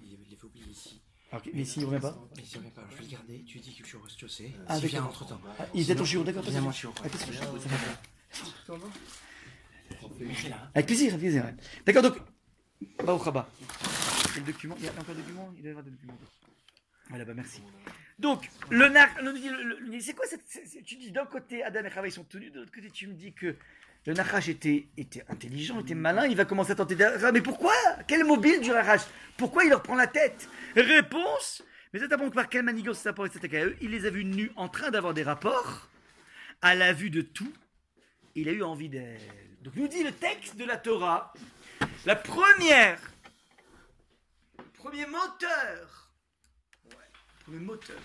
Il 0.04 0.18
il 0.30 0.38
faut 0.38 0.48
oublier 0.48 0.66
ici. 0.72 1.02
Alors, 1.32 1.46
Mais 1.54 1.64
s'il 1.66 1.84
ne 1.84 1.88
revient 1.88 2.02
pas 2.02 2.18
Mais 2.36 2.44
si 2.44 2.58
on 2.58 2.60
revient 2.60 2.72
pas, 2.72 2.88
je 2.92 2.96
vais 2.98 3.04
le 3.04 3.10
garder. 3.10 3.44
Tu 3.46 3.60
dis 3.60 3.76
que 3.76 3.84
tu 3.84 3.98
tu 4.18 4.30
sais. 4.30 4.52
Ah, 4.68 4.78
S'il 4.80 4.90
vient 4.90 5.00
d'accord. 5.02 5.14
entre 5.22 5.28
temps. 5.28 5.42
Ah, 5.60 5.66
Il 5.74 5.82
était 5.82 5.96
ton 5.96 6.06
chiot, 6.06 6.24
d'accord 6.24 6.44
Viens, 6.44 6.62
mon 6.62 6.72
souci. 6.72 6.82
chiot. 6.82 6.94
Ah, 7.04 7.10
souci. 7.10 7.34
Ça 8.66 8.74
va. 8.76 8.88
C'est 10.42 10.50
là. 10.50 10.72
Avec 10.74 10.86
plaisir, 10.88 11.10
avec 11.14 11.20
plaisir. 11.22 11.54
D'accord, 11.86 12.04
donc. 12.04 12.18
Et 12.82 14.40
le 14.40 14.46
document, 14.46 14.76
il 14.80 14.86
y 14.86 14.88
a 14.88 14.92
encore 14.94 15.16
des 15.16 15.22
documents 15.22 15.52
Il 15.56 15.62
doit 15.62 15.68
y 15.68 15.70
avoir 15.72 15.84
des 15.84 15.92
documents. 15.92 16.18
Voilà, 17.10 17.26
bah 17.26 17.34
merci. 17.34 17.62
Donc, 18.22 18.48
le 18.70 18.88
nar, 18.88 19.10
c'est 20.00 20.14
quoi 20.14 20.26
cette, 20.28 20.84
Tu 20.86 20.96
dis 20.96 21.12
d'un 21.12 21.26
côté, 21.26 21.64
Adam 21.64 21.84
et 21.84 21.90
Chava 21.90 22.08
ils 22.08 22.12
sont 22.12 22.24
tenus, 22.24 22.52
de 22.52 22.60
l'autre 22.60 22.72
côté, 22.72 22.92
tu 22.92 23.08
me 23.08 23.14
dis 23.14 23.34
que 23.34 23.56
le 24.06 24.14
Nachash 24.14 24.48
était, 24.48 24.88
était 24.96 25.26
intelligent, 25.28 25.80
était 25.80 25.96
malin, 25.96 26.28
il 26.28 26.38
va 26.38 26.46
commencer 26.46 26.72
à 26.72 26.76
tenter 26.76 26.96
d'arracher. 26.96 27.32
Mais 27.34 27.42
pourquoi? 27.42 27.74
Quel 28.08 28.24
mobile 28.24 28.62
du 28.62 28.70
Nachash 28.70 29.02
Pourquoi 29.38 29.64
il 29.64 29.72
leur 29.72 29.82
prend 29.82 29.96
la 29.96 30.06
tête? 30.06 30.48
Réponse 30.76 31.64
Mais 31.92 32.00
c'est 32.00 32.08
d'abord 32.08 32.30
par 32.32 32.48
quelle 32.48 32.64
manigance 32.64 33.00
ça 33.00 33.12
pourrait 33.12 33.30
s'attaquer 33.30 33.58
à 33.58 33.66
eux 33.66 33.76
Il 33.82 33.90
les 33.90 34.06
a 34.06 34.12
vus 34.12 34.24
nus 34.24 34.52
en 34.56 34.70
train 34.70 34.92
d'avoir 34.92 35.16
des 35.16 35.24
rapports, 35.24 35.90
à 36.62 36.76
la 36.76 36.94
vue 36.94 37.10
de 37.10 37.22
tout, 37.22 37.52
il 38.36 38.50
a 38.50 38.52
eu 38.52 38.62
envie 38.62 38.90
d'elle. 38.90 39.20
Donc 39.64 39.76
nous 39.76 39.88
dit 39.88 40.04
le 40.04 40.12
texte 40.12 40.58
de 40.58 40.66
la 40.66 40.78
Torah, 40.78 41.34
la 42.06 42.16
première, 42.16 43.00
premier 44.74 45.08
moteur, 45.08 46.11
le 47.52 47.60
moteur 47.60 48.00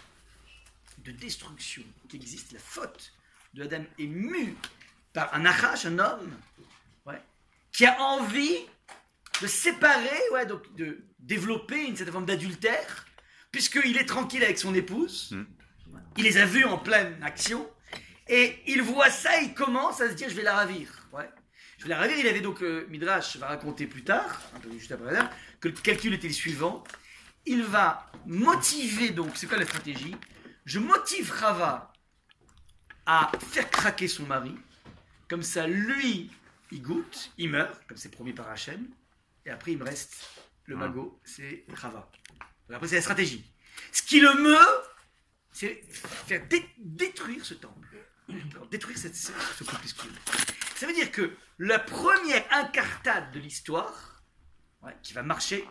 de 0.99 1.13
destruction 1.13 1.83
qui 2.09 2.17
existe, 2.17 2.53
la 2.53 2.59
faute 2.59 3.13
de 3.55 3.63
Adam 3.63 3.85
est 3.99 4.07
mue 4.07 4.55
par 5.13 5.33
un 5.35 5.45
Achash, 5.45 5.87
un 5.87 5.99
homme, 5.99 6.33
ouais, 7.07 7.21
qui 7.73 7.87
a 7.87 8.01
envie 8.01 8.59
de 9.41 9.47
séparer, 9.47 10.21
ouais, 10.33 10.47
donc 10.47 10.75
de 10.77 11.05
développer 11.19 11.85
une 11.87 11.97
certaine 11.97 12.13
forme 12.13 12.27
d'adultère, 12.27 13.07
puisqu'il 13.53 13.97
est 13.97 14.07
tranquille 14.07 14.43
avec 14.43 14.59
son 14.59 14.75
épouse, 14.75 15.33
Mm. 15.33 15.45
il 16.19 16.25
les 16.25 16.39
a 16.39 16.47
vus 16.47 16.65
en 16.65 16.79
pleine 16.79 17.17
action, 17.23 17.69
et 18.29 18.59
il 18.67 18.83
voit 18.83 19.11
ça, 19.11 19.41
il 19.41 19.55
commence 19.55 20.01
à 20.01 20.09
se 20.11 20.15
dire 20.15 20.29
je 20.29 20.35
vais 20.35 20.43
la 20.43 20.55
ravir. 20.55 20.89
Ouais. 21.13 21.29
Je 21.79 21.85
vais 21.85 21.91
la 21.91 21.99
ravir. 21.99 22.17
Il 22.19 22.27
avait 22.27 22.41
donc, 22.41 22.63
euh, 22.63 22.87
Midrash 22.89 23.37
va 23.37 23.49
raconter 23.49 23.87
plus 23.87 24.03
tard, 24.03 24.41
un 24.57 24.61
peu 24.61 24.71
juste 24.73 24.91
après 24.93 25.13
là, 25.13 25.31
que 25.61 25.69
le 25.69 25.75
calcul 25.75 26.13
était 26.15 26.27
le 26.27 26.33
suivant. 26.33 26.83
Il 27.47 27.63
va 27.65 28.11
motiver 28.27 29.11
donc, 29.11 29.37
c'est 29.37 29.47
quoi 29.47 29.57
la 29.57 29.65
stratégie? 29.67 30.17
Je 30.65 30.79
motive 30.79 31.31
Rava 31.31 31.93
à 33.07 33.31
faire 33.39 33.71
craquer 33.71 34.09
son 34.09 34.27
mari. 34.27 34.55
Comme 35.29 35.43
ça, 35.43 35.67
lui, 35.67 36.31
il 36.73 36.83
goûte, 36.83 37.31
il 37.39 37.51
meurt, 37.51 37.87
comme 37.87 37.97
c'est 37.97 38.11
promis 38.11 38.33
par 38.33 38.49
Hachem. 38.51 38.89
Et 39.45 39.51
après, 39.51 39.73
il 39.73 39.79
me 39.79 39.85
reste 39.85 40.29
le 40.65 40.75
Ah. 40.77 40.81
magot, 40.81 41.21
c'est 41.25 41.65
Rava. 41.73 42.11
Après, 42.73 42.89
c'est 42.89 42.97
la 42.97 43.03
stratégie. 43.03 43.49
Ce 43.93 44.03
qui 44.03 44.21
le 44.21 44.35
meut, 44.35 44.83
c'est 45.53 45.85
faire 45.93 46.47
dé- 46.49 46.69
détruire 46.79 47.45
ce 47.45 47.55
temple. 47.55 47.97
Détruire 48.73 48.99
cette, 48.99 49.15
ce, 49.15 49.31
ce. 49.57 49.65
Ça 50.75 50.87
veut 50.87 50.93
dire 50.95 51.13
que 51.13 51.37
la 51.59 51.79
première 51.79 52.45
incartade 52.53 53.31
de 53.33 53.39
l'histoire, 53.39 54.23
ouais, 54.83 54.97
qui 55.05 55.13
va 55.13 55.23
marcher, 55.23 55.65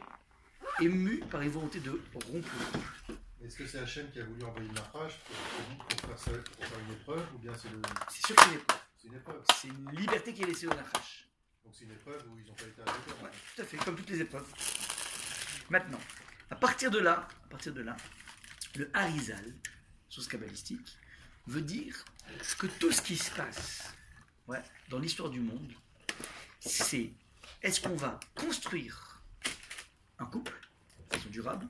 mue 0.81 1.19
par 1.31 1.41
une 1.41 1.49
volonté 1.49 1.79
de 1.79 1.91
rompre 2.13 2.31
le 2.33 2.41
couple. 2.79 3.13
Est-ce 3.43 3.57
que 3.57 3.67
c'est 3.67 3.79
Hachem 3.79 4.11
qui 4.11 4.19
a 4.19 4.23
voulu 4.25 4.43
envoyer 4.43 4.67
le 4.67 4.73
naufrage 4.73 5.19
pour, 5.19 5.85
pour 5.87 5.99
faire, 6.09 6.17
ça, 6.19 6.31
pour 6.31 6.65
faire 6.65 6.79
une 6.87 6.93
épreuve 6.93 7.25
ou 7.35 7.37
bien 7.37 7.51
c'est 7.57 7.69
le- 7.69 7.81
C'est 8.09 8.25
sûr 8.27 8.35
que 8.35 8.41
c'est 8.43 8.49
une 8.49 8.55
épreuve. 8.57 8.79
c'est 8.97 9.07
une 9.07 9.15
épreuve 9.15 9.43
C'est 9.61 9.67
une 9.67 9.91
liberté 9.99 10.33
qui 10.33 10.41
est 10.41 10.45
laissée 10.47 10.67
au 10.67 10.73
Nachash. 10.73 11.27
Donc 11.63 11.73
c'est 11.77 11.85
une 11.85 11.91
épreuve 11.91 12.23
où 12.29 12.39
ils 12.39 12.45
n'ont 12.47 12.53
pas 12.55 12.63
été. 12.63 12.81
Ouais, 12.81 13.29
tout 13.55 13.61
à 13.61 13.65
fait, 13.65 13.77
comme 13.77 13.95
toutes 13.95 14.09
les 14.09 14.21
épreuves. 14.21 14.45
Maintenant, 15.69 15.99
à 16.49 16.55
partir 16.55 16.91
de 16.91 16.99
là, 16.99 17.27
à 17.45 17.47
partir 17.49 17.73
de 17.73 17.81
là, 17.81 17.95
le 18.75 18.89
Harizal, 18.93 19.53
source 20.09 20.27
kabbalistique, 20.27 20.97
veut 21.47 21.61
dire 21.61 22.03
que 22.57 22.67
tout 22.67 22.91
ce 22.91 23.01
qui 23.01 23.15
se 23.17 23.31
passe 23.31 23.93
ouais, 24.47 24.61
dans 24.89 24.99
l'histoire 24.99 25.29
du 25.29 25.39
monde, 25.39 25.73
c'est 26.59 27.11
est-ce 27.61 27.79
qu'on 27.81 27.95
va 27.95 28.19
construire 28.35 29.21
un 30.19 30.25
couple 30.25 30.53
façon 31.15 31.29
durable, 31.29 31.67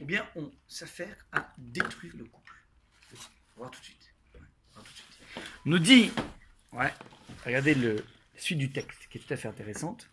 ou 0.00 0.04
bien 0.04 0.26
on 0.36 0.50
s'affaire 0.66 1.16
à 1.32 1.52
détruire 1.58 2.16
le 2.16 2.24
couple. 2.24 2.54
On 3.56 3.64
va 3.64 3.70
tout 3.70 3.80
de 3.80 3.84
suite. 3.84 4.14
On. 4.76 4.80
Nous 5.64 5.78
dit, 5.78 6.12
ouais, 6.72 6.92
regardez 7.44 7.74
la 7.74 8.02
suite 8.36 8.58
du 8.58 8.70
texte 8.70 9.08
qui 9.08 9.18
est 9.18 9.20
tout 9.20 9.32
à 9.32 9.36
fait 9.36 9.48
intéressante. 9.48 10.08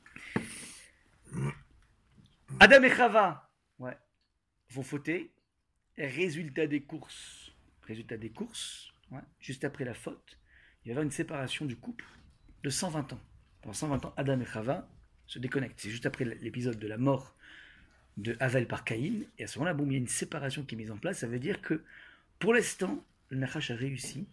Adam 2.59 2.83
et 2.83 2.95
Chava, 2.95 3.51
ouais, 3.79 3.97
vont 4.69 4.83
fauter. 4.83 5.33
Résultat 5.97 6.65
des 6.65 6.81
courses, 6.81 7.51
résultat 7.83 8.17
des 8.17 8.31
courses, 8.31 8.91
ouais, 9.11 9.21
juste 9.39 9.63
après 9.63 9.85
la 9.85 9.93
faute, 9.93 10.39
il 10.83 10.87
y 10.87 10.91
avoir 10.91 11.03
une 11.03 11.11
séparation 11.11 11.65
du 11.65 11.75
couple 11.75 12.05
de 12.63 12.69
120 12.69 13.13
ans. 13.13 13.21
Pendant 13.61 13.73
120 13.73 14.05
ans, 14.05 14.13
Adam 14.17 14.39
et 14.39 14.45
Chava 14.45 14.89
se 15.27 15.37
déconnectent. 15.37 15.79
C'est 15.79 15.91
juste 15.91 16.07
après 16.07 16.25
l'épisode 16.25 16.79
de 16.79 16.87
la 16.87 16.97
mort 16.97 17.35
de 18.17 18.35
Havel 18.39 18.67
par 18.67 18.83
Caïn. 18.83 19.23
Et 19.37 19.43
à 19.43 19.47
ce 19.47 19.59
moment-là, 19.59 19.77
il 19.85 19.91
y 19.91 19.95
a 19.95 19.97
une 19.97 20.07
séparation 20.07 20.63
qui 20.63 20.75
est 20.75 20.77
mise 20.77 20.91
en 20.91 20.97
place. 20.97 21.19
Ça 21.19 21.27
veut 21.27 21.39
dire 21.39 21.61
que, 21.61 21.83
pour 22.39 22.53
l'instant, 22.53 23.03
le 23.29 23.37
Nachash 23.37 23.71
a 23.71 23.75
réussi, 23.75 24.27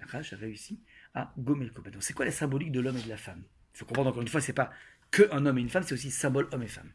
Nachash 0.00 0.32
a 0.32 0.36
réussi 0.36 0.78
à 1.14 1.32
gommer 1.38 1.64
le 1.64 1.70
couple. 1.70 1.90
Donc, 1.90 2.02
c'est 2.02 2.14
quoi 2.14 2.24
la 2.24 2.32
symbolique 2.32 2.72
de 2.72 2.80
l'homme 2.80 2.96
et 2.96 3.02
de 3.02 3.08
la 3.08 3.16
femme? 3.16 3.42
Il 3.74 3.78
faut 3.78 3.84
comprendre 3.84 4.10
encore 4.10 4.22
une 4.22 4.28
fois, 4.28 4.40
c'est 4.40 4.52
pas 4.52 4.70
que 5.10 5.28
un 5.32 5.44
homme 5.46 5.58
et 5.58 5.60
une 5.60 5.68
femme, 5.68 5.82
c'est 5.82 5.94
aussi 5.94 6.10
symbole 6.10 6.48
homme 6.52 6.62
et 6.62 6.68
femme. 6.68 6.90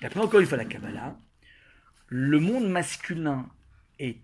D'après 0.00 0.20
encore 0.20 0.40
une 0.40 0.46
fois 0.46 0.56
la 0.56 0.64
Kabbalah, 0.64 1.18
le 2.08 2.38
monde 2.38 2.68
masculin 2.70 3.50
est 3.98 4.20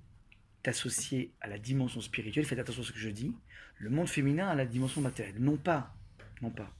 associé 0.64 1.32
à 1.40 1.48
la 1.48 1.58
dimension 1.58 2.00
spirituelle. 2.00 2.44
Faites 2.44 2.58
attention 2.58 2.82
à 2.82 2.84
ce 2.84 2.92
que 2.92 2.98
je 2.98 3.08
dis. 3.08 3.34
Le 3.78 3.90
monde 3.90 4.08
féminin 4.08 4.48
à 4.48 4.54
la 4.54 4.64
dimension 4.64 5.00
matérielle. 5.00 5.40
Non 5.40 5.56
pas, 5.56 5.92
non 6.40 6.50
pas. 6.50 6.72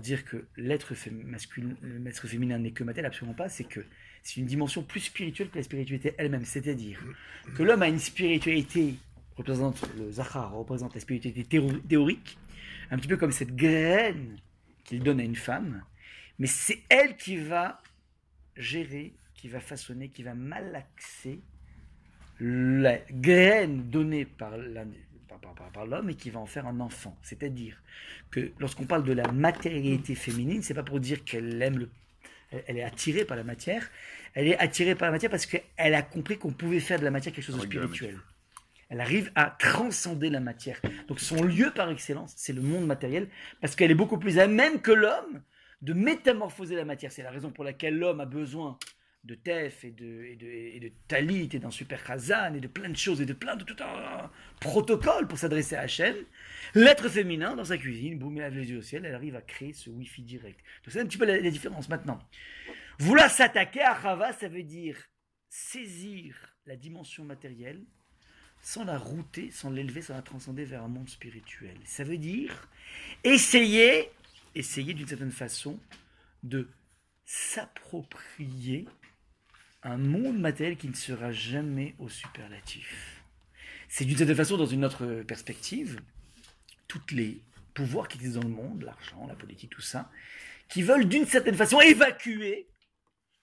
Dire 0.00 0.24
que 0.24 0.46
l'être 0.56 0.94
féminin 0.94 2.58
n'est 2.58 2.70
que 2.72 2.84
matériel, 2.84 3.06
absolument 3.06 3.34
pas. 3.34 3.48
C'est 3.48 3.64
que 3.64 3.80
c'est 4.22 4.40
une 4.40 4.46
dimension 4.46 4.82
plus 4.82 5.00
spirituelle 5.00 5.48
que 5.50 5.56
la 5.56 5.62
spiritualité 5.62 6.14
elle-même. 6.18 6.44
C'est-à-dire 6.44 7.00
que 7.56 7.62
l'homme 7.62 7.82
a 7.82 7.88
une 7.88 7.98
spiritualité 7.98 8.94
représente 9.36 9.88
le 9.98 10.10
Zachar, 10.12 10.52
représente 10.52 10.94
la 10.94 11.00
spiritualité 11.00 11.44
théo- 11.44 11.78
théorique, 11.88 12.38
un 12.90 12.98
petit 12.98 13.08
peu 13.08 13.16
comme 13.16 13.32
cette 13.32 13.54
graine 13.54 14.36
qu'il 14.84 15.02
donne 15.02 15.20
à 15.20 15.24
une 15.24 15.36
femme, 15.36 15.82
mais 16.38 16.46
c'est 16.46 16.82
elle 16.88 17.16
qui 17.16 17.36
va 17.36 17.82
gérer, 18.56 19.14
qui 19.34 19.48
va 19.48 19.60
façonner, 19.60 20.08
qui 20.08 20.22
va 20.22 20.34
malaxer 20.34 21.40
la 22.40 22.98
graine 23.10 23.90
donnée 23.90 24.24
par 24.24 24.56
la- 24.56 24.84
par- 25.28 25.38
par- 25.38 25.54
par- 25.54 25.70
par 25.70 25.86
l'homme 25.86 26.10
et 26.10 26.14
qui 26.14 26.30
va 26.30 26.40
en 26.40 26.46
faire 26.46 26.66
un 26.66 26.80
enfant. 26.80 27.16
C'est-à-dire 27.22 27.76
que 28.30 28.52
lorsqu'on 28.58 28.84
parle 28.84 29.04
de 29.04 29.12
la 29.12 29.30
matérialité 29.32 30.14
féminine, 30.14 30.62
c'est 30.62 30.74
pas 30.74 30.82
pour 30.82 31.00
dire 31.00 31.24
qu'elle 31.24 31.60
aime 31.62 31.78
le, 31.78 31.90
elle, 32.66 32.78
est 32.78 32.82
attirée 32.82 33.24
par 33.24 33.36
la 33.36 33.44
matière, 33.44 33.88
elle 34.34 34.48
est 34.48 34.58
attirée 34.58 34.94
par 34.94 35.08
la 35.08 35.12
matière 35.12 35.30
parce 35.30 35.46
qu'elle 35.46 35.94
a 35.94 36.02
compris 36.02 36.38
qu'on 36.38 36.52
pouvait 36.52 36.80
faire 36.80 36.98
de 36.98 37.04
la 37.04 37.10
matière 37.10 37.34
quelque 37.34 37.44
chose 37.44 37.56
de 37.56 37.62
spirituel. 37.62 38.18
Elle 38.88 39.00
arrive 39.00 39.32
à 39.34 39.56
transcender 39.58 40.30
la 40.30 40.38
matière. 40.38 40.80
Donc 41.08 41.18
son 41.18 41.42
lieu 41.42 41.72
par 41.74 41.90
excellence, 41.90 42.32
c'est 42.36 42.52
le 42.52 42.62
monde 42.62 42.86
matériel, 42.86 43.28
parce 43.60 43.74
qu'elle 43.74 43.90
est 43.90 43.96
beaucoup 43.96 44.18
plus 44.18 44.38
à 44.38 44.46
même 44.46 44.80
que 44.80 44.92
l'homme 44.92 45.42
de 45.82 45.92
métamorphoser 45.92 46.76
la 46.76 46.84
matière. 46.84 47.10
C'est 47.10 47.22
la 47.24 47.30
raison 47.30 47.50
pour 47.50 47.64
laquelle 47.64 47.98
l'homme 47.98 48.20
a 48.20 48.26
besoin 48.26 48.78
de 49.26 49.34
Tef 49.34 49.84
et 49.84 49.90
de, 49.90 50.24
et 50.24 50.36
de, 50.36 50.46
et 50.46 50.80
de 50.80 50.90
Talit 51.08 51.50
et 51.52 51.58
d'un 51.58 51.70
super 51.70 52.02
Khazan 52.02 52.54
et 52.54 52.60
de 52.60 52.68
plein 52.68 52.88
de 52.88 52.96
choses 52.96 53.20
et 53.20 53.26
de 53.26 53.32
plein 53.32 53.56
de 53.56 53.64
tout 53.64 53.76
un 53.82 54.30
protocole 54.60 55.26
pour 55.26 55.38
s'adresser 55.38 55.74
à 55.74 55.82
Hachem. 55.82 56.16
L'être 56.74 57.08
féminin 57.08 57.56
dans 57.56 57.64
sa 57.64 57.76
cuisine, 57.76 58.18
boum, 58.18 58.36
elle 58.36 58.44
lève 58.44 58.54
les 58.54 58.70
yeux 58.70 58.78
au 58.78 58.82
ciel, 58.82 59.04
elle 59.04 59.14
arrive 59.14 59.36
à 59.36 59.42
créer 59.42 59.72
ce 59.72 59.90
Wi-Fi 59.90 60.22
direct. 60.22 60.58
Donc 60.84 60.92
c'est 60.92 61.00
un 61.00 61.06
petit 61.06 61.18
peu 61.18 61.26
la, 61.26 61.50
différence 61.50 61.88
maintenant. 61.88 62.20
Vouloir 62.98 63.30
s'attaquer 63.30 63.82
à 63.82 64.00
Chava, 64.00 64.32
ça 64.32 64.48
veut 64.48 64.62
dire 64.62 64.96
saisir 65.48 66.36
la 66.66 66.76
dimension 66.76 67.24
matérielle 67.24 67.82
sans 68.62 68.84
la 68.84 68.98
router, 68.98 69.50
sans 69.50 69.70
l'élever, 69.70 70.02
sans 70.02 70.14
la 70.14 70.22
transcender 70.22 70.64
vers 70.64 70.82
un 70.82 70.88
monde 70.88 71.08
spirituel. 71.08 71.76
Ça 71.84 72.04
veut 72.04 72.18
dire 72.18 72.68
essayer, 73.22 74.10
essayer 74.54 74.94
d'une 74.94 75.06
certaine 75.06 75.30
façon 75.30 75.78
de 76.42 76.68
s'approprier 77.24 78.86
un 79.86 79.98
monde 79.98 80.38
matériel 80.38 80.76
qui 80.76 80.88
ne 80.88 80.94
sera 80.94 81.30
jamais 81.30 81.94
au 81.98 82.08
superlatif. 82.08 83.22
C'est 83.88 84.04
d'une 84.04 84.16
certaine 84.16 84.36
façon, 84.36 84.56
dans 84.56 84.66
une 84.66 84.84
autre 84.84 85.22
perspective, 85.22 86.00
tous 86.88 87.02
les 87.12 87.40
pouvoirs 87.72 88.08
qui 88.08 88.18
existent 88.18 88.40
dans 88.40 88.48
le 88.48 88.54
monde, 88.54 88.82
l'argent, 88.82 89.26
la 89.28 89.36
politique, 89.36 89.70
tout 89.70 89.82
ça, 89.82 90.10
qui 90.68 90.82
veulent 90.82 91.08
d'une 91.08 91.26
certaine 91.26 91.54
façon 91.54 91.80
évacuer 91.80 92.68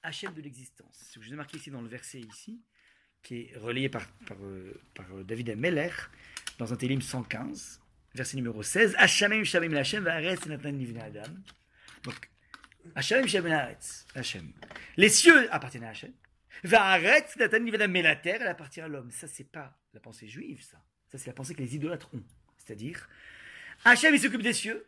Hachem 0.01 0.33
de 0.33 0.41
l'existence. 0.41 1.07
Ce 1.11 1.17
que 1.17 1.23
je 1.23 1.29
vous 1.29 1.33
ai 1.33 1.37
marqué 1.37 1.57
ici 1.57 1.71
dans 1.71 1.81
le 1.81 1.87
verset 1.87 2.19
ici, 2.19 2.61
qui 3.21 3.35
est 3.35 3.57
relayé 3.57 3.87
par, 3.87 4.05
par, 4.27 4.37
euh, 4.41 4.81
par, 4.95 5.05
euh, 5.15 5.23
David 5.23 5.55
Meller 5.57 5.91
dans 6.59 6.73
un 6.73 6.75
Télim 6.75 6.99
115, 7.01 7.79
verset 8.13 8.35
numéro 8.35 8.61
16. 8.61 8.95
Hachamim 8.97 9.45
shamim 9.45 9.73
Hachem 9.75 10.03
va'aretz 10.03 10.45
natan 10.47 10.71
livnei 10.71 11.03
Adam. 11.03 11.33
Donc, 12.03 12.29
haaretz, 12.95 14.05
Hachem. 14.13 14.51
Les 14.97 15.07
cieux 15.07 15.47
appartiennent 15.53 15.85
à 15.85 15.91
Hachem. 15.91 16.11
Va'aretz 16.63 17.35
natan. 17.37 17.59
Mais 17.89 18.01
la 18.01 18.15
terre, 18.15 18.41
elle 18.41 18.47
appartient 18.47 18.81
à 18.81 18.87
l'homme. 18.87 19.11
Ça, 19.11 19.27
c'est 19.27 19.49
pas 19.49 19.77
la 19.93 19.99
pensée 19.99 20.27
juive, 20.27 20.63
ça. 20.63 20.77
Ça, 21.07 21.17
c'est 21.17 21.27
la 21.27 21.33
pensée 21.33 21.53
que 21.53 21.61
les 21.61 21.75
idolâtres 21.75 22.09
ont. 22.13 22.23
C'est-à-dire, 22.57 23.07
Hachem, 23.85 24.13
il 24.13 24.19
s'occupe 24.19 24.41
des 24.41 24.53
cieux, 24.53 24.85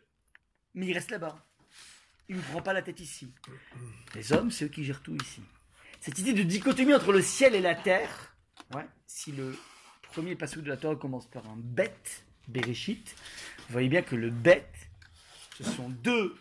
mais 0.74 0.86
il 0.86 0.92
reste 0.92 1.10
là-bas. 1.10 1.44
Il 2.28 2.36
ne 2.36 2.42
prend 2.42 2.62
pas 2.62 2.72
la 2.72 2.82
tête 2.82 3.00
ici. 3.00 3.32
Les 4.14 4.32
hommes, 4.32 4.50
c'est 4.50 4.64
eux 4.64 4.68
qui 4.68 4.84
gèrent 4.84 5.02
tout 5.02 5.16
ici. 5.22 5.42
Cette 6.00 6.18
idée 6.18 6.32
de 6.32 6.42
dichotomie 6.42 6.94
entre 6.94 7.12
le 7.12 7.22
ciel 7.22 7.54
et 7.54 7.60
la 7.60 7.74
terre, 7.74 8.34
ouais, 8.74 8.86
si 9.06 9.32
le 9.32 9.56
premier 10.02 10.34
passage 10.34 10.62
de 10.62 10.68
la 10.68 10.76
Torah 10.76 10.96
commence 10.96 11.26
par 11.26 11.46
un 11.48 11.56
bête, 11.56 12.24
Bereshit, 12.48 13.14
vous 13.58 13.72
voyez 13.72 13.88
bien 13.88 14.02
que 14.02 14.16
le 14.16 14.30
bête, 14.30 14.74
ce 15.56 15.64
sont 15.64 15.88
deux, 15.88 16.36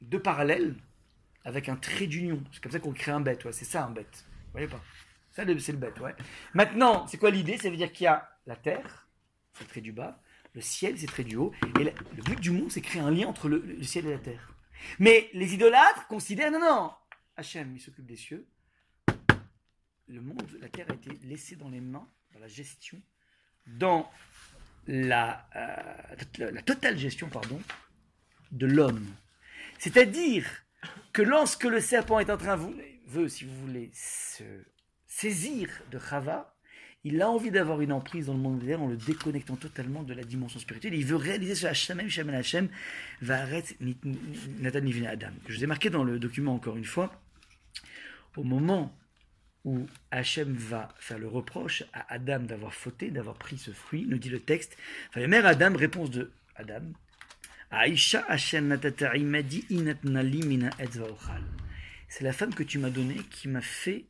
deux 0.00 0.20
parallèles 0.20 0.74
avec 1.48 1.68
un 1.68 1.76
trait 1.76 2.06
d'union. 2.06 2.42
C'est 2.52 2.62
comme 2.62 2.72
ça 2.72 2.78
qu'on 2.78 2.92
crée 2.92 3.10
un 3.10 3.20
bête, 3.20 3.44
ouais, 3.44 3.52
c'est 3.52 3.64
ça 3.64 3.84
un 3.84 3.90
bête. 3.90 4.26
Vous 4.46 4.52
voyez 4.52 4.68
pas? 4.68 4.82
Ça, 5.32 5.44
c'est 5.58 5.72
le 5.72 5.78
bête, 5.78 5.98
ouais. 6.00 6.14
Maintenant, 6.52 7.06
c'est 7.06 7.16
quoi 7.16 7.30
l'idée? 7.30 7.58
Ça 7.58 7.70
veut 7.70 7.76
dire 7.76 7.92
qu'il 7.92 8.04
y 8.04 8.08
a 8.08 8.28
la 8.46 8.56
terre, 8.56 9.08
c'est 9.54 9.64
le 9.64 9.68
trait 9.68 9.80
du 9.80 9.92
bas, 9.92 10.20
le 10.54 10.60
ciel, 10.60 10.98
c'est 10.98 11.06
le 11.06 11.12
trait 11.12 11.24
du 11.24 11.36
haut, 11.36 11.52
et 11.80 11.84
le 11.84 12.22
but 12.22 12.40
du 12.40 12.50
monde, 12.50 12.70
c'est 12.70 12.80
créer 12.80 13.00
un 13.00 13.10
lien 13.10 13.28
entre 13.28 13.48
le, 13.48 13.82
ciel 13.82 14.06
et 14.06 14.10
la 14.10 14.18
terre. 14.18 14.52
Mais 14.98 15.30
les 15.32 15.54
idolâtres 15.54 16.06
considèrent, 16.06 16.50
non, 16.50 16.60
non, 16.60 16.92
Hachem, 17.36 17.74
il 17.74 17.80
s'occupe 17.80 18.06
des 18.06 18.16
cieux. 18.16 18.46
Le 20.06 20.20
monde, 20.20 20.58
la 20.60 20.68
terre 20.68 20.86
a 20.90 20.94
été 20.94 21.10
laissée 21.24 21.56
dans 21.56 21.68
les 21.68 21.80
mains, 21.80 22.08
dans 22.32 22.40
la 22.40 22.48
gestion, 22.48 23.00
dans 23.66 24.10
la, 24.86 25.46
euh, 25.56 26.50
la 26.50 26.62
totale 26.62 26.98
gestion, 26.98 27.28
pardon, 27.28 27.60
de 28.50 28.66
l'homme. 28.66 29.06
C'est-à-dire 29.78 30.46
que 31.12 31.22
lorsque 31.22 31.64
le 31.64 31.80
serpent 31.80 32.18
est 32.18 32.30
en 32.30 32.36
train, 32.36 32.56
vous, 32.56 32.74
veut, 33.06 33.28
si 33.28 33.44
vous 33.44 33.54
voulez, 33.66 33.90
se 33.92 34.44
saisir 35.06 35.68
de 35.90 35.98
Chava, 35.98 36.54
il 37.04 37.22
a 37.22 37.30
envie 37.30 37.50
d'avoir 37.50 37.80
une 37.80 37.92
emprise 37.92 38.26
dans 38.26 38.34
le 38.34 38.40
monde 38.40 38.62
réel 38.62 38.80
en 38.80 38.88
le 38.88 38.96
déconnectant 38.96 39.56
totalement 39.56 40.02
de 40.02 40.14
la 40.14 40.24
dimension 40.24 40.58
spirituelle. 40.58 40.94
Il 40.94 41.06
veut 41.06 41.16
réaliser 41.16 41.54
ce 41.54 41.66
Hachem, 41.66 42.00
Hachem, 42.30 42.68
va 43.22 43.40
arrêter 43.40 43.76
Nathan 44.60 44.80
Adam. 45.06 45.30
Que 45.44 45.52
je 45.52 45.58
vous 45.58 45.64
ai 45.64 45.66
marqué 45.66 45.90
dans 45.90 46.04
le 46.04 46.18
document 46.18 46.54
encore 46.54 46.76
une 46.76 46.84
fois. 46.84 47.12
Au 48.36 48.42
moment 48.42 48.94
où 49.64 49.86
Hachem 50.10 50.52
va 50.54 50.88
faire 50.98 51.18
le 51.18 51.28
reproche 51.28 51.84
à 51.92 52.12
Adam 52.12 52.40
d'avoir 52.40 52.74
fauté, 52.74 53.10
d'avoir 53.10 53.36
pris 53.36 53.58
ce 53.58 53.70
fruit, 53.70 54.06
nous 54.08 54.18
dit 54.18 54.30
le 54.30 54.40
texte. 54.40 54.76
La 55.14 55.26
mère 55.28 55.46
Adam, 55.46 55.74
réponse 55.76 56.10
de 56.10 56.30
Adam. 56.56 56.82
Aïcha 57.70 58.24
Hachem 58.28 58.68
Natata 58.68 59.16
Imadi 59.16 59.64
Inatnali 59.70 60.42
Mina 60.42 60.70
C'est 62.08 62.24
la 62.24 62.32
femme 62.32 62.54
que 62.54 62.62
tu 62.62 62.78
m'as 62.78 62.90
donnée 62.90 63.18
qui 63.30 63.48
m'a 63.48 63.60
fait 63.60 64.06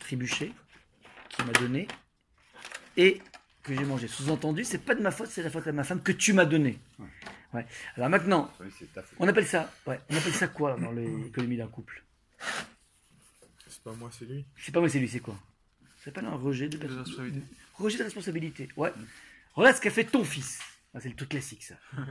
trébucher 0.00 0.52
qui 1.30 1.42
m'a 1.44 1.52
donné 1.52 1.88
et 2.96 3.20
que 3.62 3.74
j'ai 3.74 3.84
mangé. 3.84 4.08
Sous-entendu, 4.08 4.64
c'est 4.64 4.78
pas 4.78 4.94
de 4.94 5.02
ma 5.02 5.10
faute, 5.10 5.28
c'est 5.28 5.42
la 5.42 5.50
faute 5.50 5.66
à 5.66 5.72
ma 5.72 5.84
femme 5.84 6.02
que 6.02 6.12
tu 6.12 6.32
m'as 6.32 6.44
donné. 6.44 6.78
Ouais. 7.52 7.66
Alors 7.96 8.08
maintenant, 8.08 8.52
on 9.18 9.28
appelle 9.28 9.46
ça, 9.46 9.72
ouais, 9.86 10.00
on 10.10 10.16
appelle 10.16 10.32
ça 10.32 10.48
quoi 10.48 10.76
dans 10.76 10.92
l'économie 10.92 11.56
d'un 11.56 11.68
couple? 11.68 12.02
C'est 13.68 13.82
pas 13.82 13.92
moi, 13.92 14.10
c'est 14.16 14.24
lui. 14.24 14.44
C'est 14.56 14.72
pas 14.72 14.80
moi, 14.80 14.88
c'est 14.88 14.98
lui, 14.98 15.08
c'est 15.08 15.20
quoi? 15.20 15.38
C'est 16.02 16.12
pas 16.12 16.20
un 16.20 16.34
rejet 16.34 16.68
de, 16.68 16.78
responsabilité. 16.78 17.46
Rejet 17.74 17.98
de 17.98 18.02
responsabilité. 18.04 18.68
Ouais. 18.76 18.92
Regarde 19.54 19.76
ce 19.76 19.80
qu'a 19.80 19.90
fait 19.90 20.04
ton 20.04 20.24
fils. 20.24 20.60
Ah, 20.94 21.00
c'est 21.00 21.08
le 21.08 21.16
truc 21.16 21.30
classique, 21.30 21.64
ça. 21.64 21.74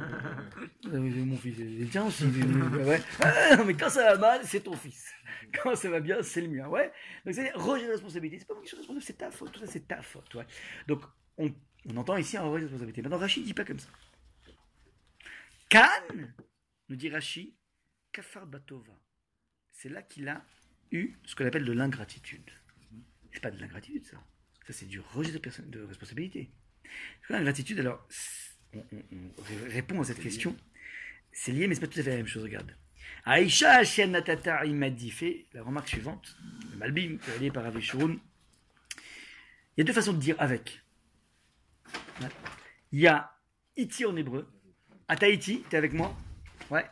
Euh, 0.85 0.99
mon 0.99 1.37
fils, 1.37 1.57
il 1.57 1.89
tient 1.89 2.05
aussi. 2.05 2.25
ouais. 2.25 3.01
Ah, 3.21 3.63
mais 3.65 3.73
quand 3.73 3.89
ça 3.89 4.03
va 4.03 4.17
mal, 4.17 4.41
c'est 4.43 4.59
ton 4.59 4.75
fils. 4.75 5.09
Quand 5.53 5.75
ça 5.75 5.89
va 5.89 6.01
bien, 6.01 6.21
c'est 6.21 6.41
le 6.41 6.49
mien. 6.49 6.67
Ouais. 6.67 6.91
Donc, 7.25 7.33
c'est 7.33 7.51
rejet 7.53 7.87
de 7.87 7.91
responsabilité. 7.91 8.39
C'est 8.39 8.47
pas 8.47 8.53
moi 8.53 8.61
qui 8.61 8.67
suis 8.67 8.77
responsable, 8.77 9.01
c'est 9.01 9.17
ta 9.17 9.31
faute. 9.31 9.53
Tout 9.53 9.61
ça, 9.61 9.67
c'est 9.67 9.87
ta 9.87 10.01
faute. 10.01 10.35
Ouais. 10.35 10.45
Donc, 10.87 11.03
on, 11.37 11.53
on, 11.85 11.95
entend 11.95 12.17
ici 12.17 12.35
un 12.35 12.43
rejet 12.43 12.65
de 12.65 12.65
responsabilité. 12.65 13.01
Maintenant, 13.01 13.17
Rachid 13.17 13.43
ne 13.43 13.47
dit 13.47 13.53
pas 13.53 13.63
comme 13.63 13.79
ça. 13.79 13.89
Kan, 15.69 15.87
nous 16.89 16.95
dit 16.97 17.09
Rachid, 17.09 17.53
Kafar 18.11 18.45
Batova. 18.45 18.93
C'est 19.71 19.89
là 19.89 20.01
qu'il 20.01 20.27
a 20.27 20.45
eu 20.91 21.15
ce 21.23 21.35
qu'on 21.35 21.45
appelle 21.45 21.65
de 21.65 21.71
l'ingratitude. 21.71 22.51
C'est 23.31 23.41
pas 23.41 23.51
de 23.51 23.59
l'ingratitude, 23.59 24.03
ça. 24.05 24.17
Ça, 24.67 24.73
c'est 24.73 24.85
du 24.85 24.99
rejet 24.99 25.31
de, 25.31 25.61
de 25.69 25.83
responsabilité. 25.83 26.51
L'ingratitude, 27.29 27.79
alors, 27.79 28.05
on, 28.75 29.69
répond 29.69 30.01
à 30.01 30.03
cette 30.03 30.19
question. 30.19 30.55
C'est 31.31 31.51
lié, 31.51 31.67
mais 31.67 31.75
c'est 31.75 31.81
pas 31.81 31.87
tout 31.87 31.99
à 31.99 32.03
fait 32.03 32.11
la 32.11 32.17
même 32.17 32.27
chose. 32.27 32.43
Regarde. 32.43 32.75
Aïcha 33.25 33.71
Hashem 33.77 34.11
Natata 34.11 34.65
il 34.65 34.75
m'a 34.75 34.89
dit, 34.89 35.11
fait 35.11 35.45
la 35.53 35.63
remarque 35.63 35.89
suivante, 35.89 36.35
le 36.71 36.77
Malbim, 36.77 37.17
lié 37.39 37.51
par 37.51 37.65
Avishurun. 37.65 38.17
Il 39.75 39.79
y 39.79 39.81
a 39.81 39.83
deux 39.83 39.93
façons 39.93 40.13
de 40.13 40.19
dire 40.19 40.35
avec. 40.39 40.81
Il 42.91 42.99
y 42.99 43.07
a 43.07 43.35
iti 43.75 44.05
en 44.05 44.15
hébreu. 44.15 44.47
Ataïti, 45.07 45.63
t'es 45.69 45.77
avec 45.77 45.93
moi? 45.93 46.15
Ouais. 46.69 46.85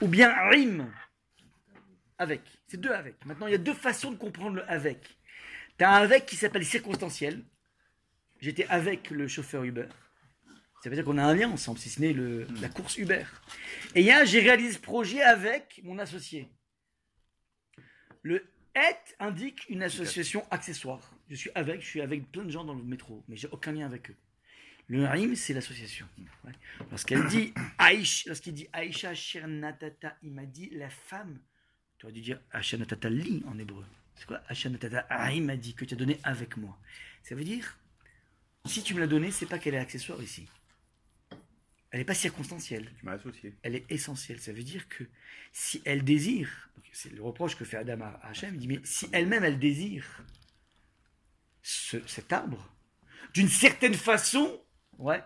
Ou 0.00 0.08
bien 0.08 0.32
rim, 0.48 0.90
avec. 2.18 2.42
C'est 2.66 2.80
deux 2.80 2.90
avec. 2.90 3.24
Maintenant, 3.26 3.46
il 3.46 3.52
y 3.52 3.54
a 3.54 3.58
deux 3.58 3.74
façons 3.74 4.12
de 4.12 4.16
comprendre 4.16 4.56
le 4.56 4.70
avec. 4.70 5.18
Tu 5.78 5.84
as 5.84 5.90
un 5.90 6.02
avec 6.02 6.26
qui 6.26 6.36
s'appelle 6.36 6.64
circonstanciel. 6.64 7.44
J'étais 8.40 8.66
avec 8.66 9.10
le 9.10 9.26
chauffeur 9.28 9.64
Uber. 9.64 9.88
Ça 10.82 10.88
veut 10.88 10.96
dire 10.96 11.04
qu'on 11.04 11.18
a 11.18 11.24
un 11.24 11.34
lien 11.34 11.50
ensemble, 11.50 11.78
si 11.78 11.90
ce 11.90 12.00
n'est 12.00 12.14
la 12.14 12.68
course 12.70 12.96
Uber. 12.96 13.24
Et 13.94 14.10
a 14.10 14.24
j'ai 14.24 14.40
réalisé 14.40 14.72
ce 14.72 14.78
projet 14.78 15.20
avec 15.20 15.80
mon 15.84 15.98
associé. 15.98 16.48
Le 18.22 18.46
et 18.74 19.14
indique 19.18 19.68
une 19.68 19.82
association 19.82 20.46
accessoire. 20.50 21.00
Je 21.28 21.34
suis 21.34 21.50
avec, 21.54 21.82
je 21.82 21.86
suis 21.86 22.00
avec 22.00 22.30
plein 22.30 22.44
de 22.44 22.50
gens 22.50 22.64
dans 22.64 22.74
le 22.74 22.82
métro, 22.82 23.22
mais 23.28 23.36
j'ai 23.36 23.48
aucun 23.48 23.72
lien 23.72 23.84
avec 23.84 24.10
eux. 24.10 24.16
Le 24.86 25.06
rim, 25.06 25.34
c'est 25.34 25.52
l'association. 25.52 26.06
Lorsqu'elle 26.90 27.26
dit 27.26 27.52
Aïcha, 27.78 28.28
lorsqu'il 28.28 28.54
dit 28.54 28.68
Aïcha 28.72 29.14
Shernatata, 29.14 30.16
il 30.22 30.32
m'a 30.32 30.46
dit 30.46 30.70
la 30.72 30.88
femme. 30.88 31.38
Tu 31.98 32.06
aurais 32.06 32.12
dû 32.12 32.20
dire 32.22 32.40
Natata 32.78 33.10
li 33.10 33.42
en 33.46 33.58
hébreu. 33.58 33.84
C'est 34.14 34.26
quoi 34.26 34.40
Natata 34.70 35.06
Ah, 35.10 35.32
il 35.32 35.42
m'a 35.42 35.56
dit 35.56 35.74
que 35.74 35.84
tu 35.84 35.94
as 35.94 35.96
donné 35.96 36.18
avec 36.22 36.56
moi. 36.56 36.78
Ça 37.22 37.34
veut 37.34 37.44
dire, 37.44 37.78
si 38.64 38.82
tu 38.82 38.94
me 38.94 39.00
l'as 39.00 39.06
donné, 39.06 39.30
c'est 39.30 39.46
pas 39.46 39.58
qu'elle 39.58 39.74
est 39.74 39.78
accessoire 39.78 40.22
ici 40.22 40.48
elle 41.90 41.98
n'est 41.98 42.04
pas 42.04 42.14
circonstancielle. 42.14 42.92
Tu 42.98 43.04
m'as 43.04 43.12
associé. 43.12 43.56
Elle 43.62 43.74
est 43.74 43.90
essentielle. 43.90 44.40
Ça 44.40 44.52
veut 44.52 44.62
dire 44.62 44.88
que 44.88 45.04
si 45.52 45.82
elle 45.84 46.04
désire, 46.04 46.70
c'est 46.92 47.12
le 47.12 47.22
reproche 47.22 47.56
que 47.56 47.64
fait 47.64 47.78
Adam 47.78 48.00
à 48.00 48.28
Hachem, 48.28 48.54
il 48.54 48.60
dit, 48.60 48.68
mais 48.68 48.80
si 48.84 49.08
elle-même 49.12 49.44
elle 49.44 49.58
désire 49.58 50.24
cet 51.62 52.32
arbre, 52.32 52.72
d'une 53.34 53.48
certaine 53.48 53.94
façon, 53.94 54.60
ouais, 54.98 55.22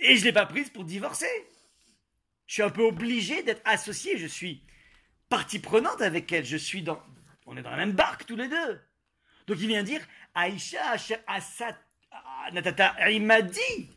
et 0.00 0.16
je 0.16 0.20
ne 0.20 0.26
l'ai 0.26 0.32
pas 0.32 0.46
prise 0.46 0.70
pour 0.70 0.84
divorcer. 0.84 1.26
Je 2.46 2.54
suis 2.54 2.62
un 2.62 2.70
peu 2.70 2.82
obligé 2.82 3.42
d'être 3.42 3.62
associé, 3.64 4.16
je 4.18 4.26
suis 4.26 4.62
partie 5.28 5.58
prenante 5.58 6.00
avec 6.00 6.32
elle, 6.32 6.44
je 6.44 6.56
suis 6.56 6.82
dans, 6.82 7.02
on 7.46 7.56
est 7.56 7.62
dans 7.62 7.70
la 7.70 7.76
même 7.76 7.92
barque 7.92 8.24
tous 8.24 8.36
les 8.36 8.48
deux. 8.48 8.80
Donc 9.46 9.58
il 9.60 9.66
vient 9.66 9.82
dire, 9.82 10.00
Aïcha, 10.34 10.96
Assad, 11.26 11.76
Natata, 12.52 13.10
il 13.10 13.24
m'a 13.24 13.42
dit, 13.42 13.90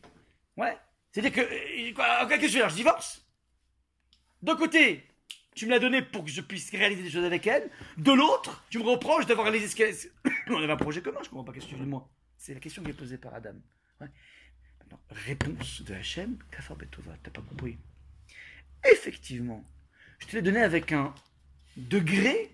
ouais, 0.56 0.76
c'est-à-dire 1.12 1.32
que, 1.32 1.40
euh, 1.40 2.28
qu'est-ce 2.28 2.40
que 2.40 2.48
je 2.48 2.68
Je 2.68 2.74
divorce. 2.74 3.24
D'un 4.42 4.56
côté, 4.56 5.06
tu 5.54 5.66
me 5.66 5.70
l'as 5.70 5.78
donné 5.78 6.02
pour 6.02 6.24
que 6.24 6.30
je 6.30 6.40
puisse 6.40 6.70
réaliser 6.70 7.02
des 7.02 7.10
choses 7.10 7.24
avec 7.24 7.46
elle. 7.46 7.70
De 7.98 8.12
l'autre, 8.12 8.64
tu 8.70 8.78
me 8.78 8.84
reproches 8.84 9.26
d'avoir 9.26 9.50
les 9.50 9.62
escaliers. 9.62 9.94
On 10.48 10.56
avait 10.56 10.72
un 10.72 10.76
projet 10.76 11.02
commun, 11.02 11.20
je 11.22 11.28
comprends 11.28 11.44
pas 11.44 11.52
qu'est-ce 11.52 11.66
que 11.66 11.74
tu 11.74 11.82
moi. 11.82 12.08
C'est 12.38 12.54
la 12.54 12.60
question 12.60 12.82
qui 12.82 12.90
est 12.90 12.94
posée 12.94 13.18
par 13.18 13.34
Adam. 13.34 13.54
Réponse 15.10 15.82
de 15.82 15.94
Hachem, 15.94 16.38
Kafar 16.50 16.76
Betova, 16.76 17.12
t'as 17.22 17.30
pas 17.30 17.42
compris. 17.42 17.78
Effectivement, 18.90 19.64
je 20.18 20.26
te 20.26 20.36
l'ai 20.36 20.42
donné 20.42 20.60
avec 20.60 20.92
un 20.92 21.14
degré. 21.76 22.50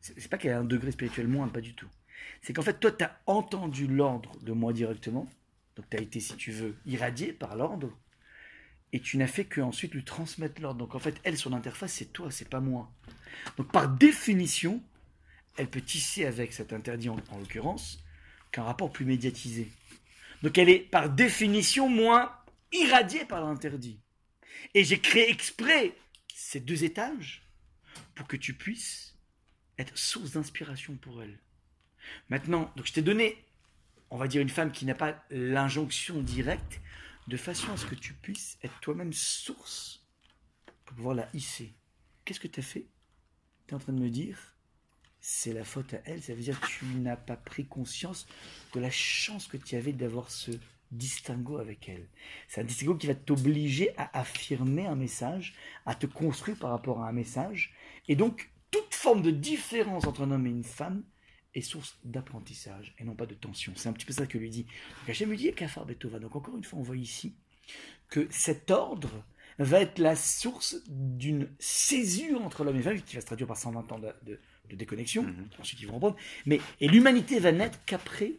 C'est 0.00 0.28
pas 0.28 0.38
qu'il 0.38 0.50
y 0.50 0.52
a 0.52 0.58
un 0.58 0.64
degré 0.64 0.90
spirituel 0.90 1.28
moindre, 1.28 1.52
pas 1.52 1.60
du 1.60 1.74
tout. 1.74 1.88
C'est 2.40 2.52
qu'en 2.52 2.62
fait, 2.62 2.78
toi, 2.78 2.92
tu 2.92 3.04
as 3.04 3.20
entendu 3.26 3.86
l'ordre 3.86 4.36
de 4.42 4.52
moi 4.52 4.72
directement 4.72 5.28
donc 5.76 5.86
tu 5.90 5.96
as 5.96 6.00
été, 6.00 6.20
si 6.20 6.36
tu 6.36 6.52
veux, 6.52 6.76
irradié 6.86 7.32
par 7.32 7.56
l'ordre, 7.56 7.90
et 8.92 9.00
tu 9.00 9.16
n'as 9.16 9.26
fait 9.26 9.44
qu'ensuite 9.44 9.94
lui 9.94 10.04
transmettre 10.04 10.60
l'ordre. 10.60 10.80
Donc 10.80 10.94
en 10.94 10.98
fait, 10.98 11.18
elle, 11.24 11.38
son 11.38 11.52
interface, 11.52 11.94
c'est 11.94 12.12
toi, 12.12 12.30
c'est 12.30 12.48
pas 12.48 12.60
moi. 12.60 12.92
Donc 13.56 13.72
par 13.72 13.88
définition, 13.88 14.82
elle 15.56 15.68
peut 15.68 15.80
tisser 15.80 16.26
avec 16.26 16.52
cet 16.52 16.72
interdit 16.72 17.08
en, 17.08 17.16
l'occurrence 17.38 18.02
qu'un 18.50 18.64
rapport 18.64 18.92
plus 18.92 19.06
médiatisé. 19.06 19.70
Donc 20.42 20.58
elle 20.58 20.68
est 20.68 20.78
par 20.78 21.08
définition 21.08 21.88
moins 21.88 22.36
irradiée 22.72 23.24
par 23.24 23.40
l'interdit. 23.42 23.98
Et 24.74 24.84
j'ai 24.84 25.00
créé 25.00 25.30
exprès 25.30 25.94
ces 26.34 26.60
deux 26.60 26.84
étages 26.84 27.48
pour 28.14 28.26
que 28.26 28.36
tu 28.36 28.54
puisses 28.54 29.16
être 29.78 29.96
source 29.96 30.32
d'inspiration 30.32 30.96
pour 30.96 31.22
elle. 31.22 31.38
Maintenant, 32.28 32.70
donc 32.76 32.86
je 32.86 32.92
t'ai 32.92 33.02
donné, 33.02 33.42
on 34.12 34.18
va 34.18 34.28
dire, 34.28 34.42
une 34.42 34.50
femme 34.50 34.72
qui 34.72 34.84
n'a 34.84 34.94
pas 34.94 35.24
l'injonction 35.30 36.20
directe, 36.20 36.82
de 37.28 37.36
façon 37.38 37.72
à 37.72 37.78
ce 37.78 37.86
que 37.86 37.94
tu 37.94 38.12
puisses 38.12 38.58
être 38.62 38.78
toi-même 38.80 39.14
source 39.14 40.04
pour 40.84 40.96
pouvoir 40.96 41.14
la 41.14 41.28
hisser. 41.32 41.72
Qu'est-ce 42.24 42.38
que 42.38 42.46
tu 42.46 42.60
as 42.60 42.62
fait? 42.62 42.86
Tu 43.66 43.72
es 43.72 43.74
en 43.74 43.78
train 43.78 43.94
de 43.94 44.02
me 44.02 44.10
dire, 44.10 44.38
c'est 45.18 45.54
la 45.54 45.64
faute 45.64 45.94
à 45.94 46.02
elle, 46.04 46.22
ça 46.22 46.34
veut 46.34 46.42
dire 46.42 46.60
que 46.60 46.66
tu 46.66 46.84
n'as 46.84 47.16
pas 47.16 47.36
pris 47.36 47.64
conscience 47.64 48.26
de 48.74 48.80
la 48.80 48.90
chance 48.90 49.46
que 49.46 49.56
tu 49.56 49.76
avais 49.76 49.94
d'avoir 49.94 50.30
ce 50.30 50.50
distinguo 50.90 51.56
avec 51.56 51.88
elle. 51.88 52.06
C'est 52.48 52.60
un 52.60 52.64
distinguo 52.64 52.96
qui 52.96 53.06
va 53.06 53.14
t'obliger 53.14 53.96
à 53.96 54.18
affirmer 54.18 54.84
un 54.84 54.96
message, 54.96 55.54
à 55.86 55.94
te 55.94 56.06
construire 56.06 56.58
par 56.58 56.68
rapport 56.68 57.00
à 57.00 57.08
un 57.08 57.12
message, 57.12 57.72
et 58.08 58.16
donc 58.16 58.50
toute 58.70 58.94
forme 58.94 59.22
de 59.22 59.30
différence 59.30 60.06
entre 60.06 60.20
un 60.20 60.32
homme 60.32 60.46
et 60.46 60.50
une 60.50 60.64
femme 60.64 61.02
est 61.54 61.60
source 61.60 61.98
d'apprentissage 62.04 62.94
et 62.98 63.04
non 63.04 63.14
pas 63.14 63.26
de 63.26 63.34
tension. 63.34 63.72
C'est 63.76 63.88
un 63.88 63.92
petit 63.92 64.06
peu 64.06 64.12
ça 64.12 64.26
que 64.26 64.38
lui 64.38 64.50
dit. 64.50 64.62
Donc 64.64 65.10
Hachem 65.10 65.30
lui 65.30 65.36
dit 65.36 65.52
Kafar 65.52 65.84
Betova. 65.86 66.18
Donc 66.18 66.34
encore 66.36 66.56
une 66.56 66.64
fois, 66.64 66.78
on 66.78 66.82
voit 66.82 66.96
ici 66.96 67.34
que 68.08 68.26
cet 68.30 68.70
ordre 68.70 69.24
va 69.58 69.80
être 69.80 69.98
la 69.98 70.16
source 70.16 70.76
d'une 70.88 71.48
césure 71.58 72.42
entre 72.42 72.64
l'homme 72.64 72.76
et 72.76 72.82
la 72.82 72.84
femme, 72.92 73.02
qui 73.02 73.14
va 73.14 73.20
se 73.20 73.26
traduire 73.26 73.46
par 73.48 73.56
120 73.58 73.92
ans 73.92 73.98
de, 73.98 74.12
de- 74.22 74.40
de 74.70 74.76
déconnexion, 74.76 75.24
Mhm. 75.24 75.48
ensuite 75.60 75.80
ils 75.80 75.86
vont 75.86 75.94
reprendre, 75.94 76.16
mais, 76.46 76.58
et 76.80 76.88
l'humanité 76.88 77.38
va 77.38 77.52
naître 77.52 77.78
qu'après 77.84 78.32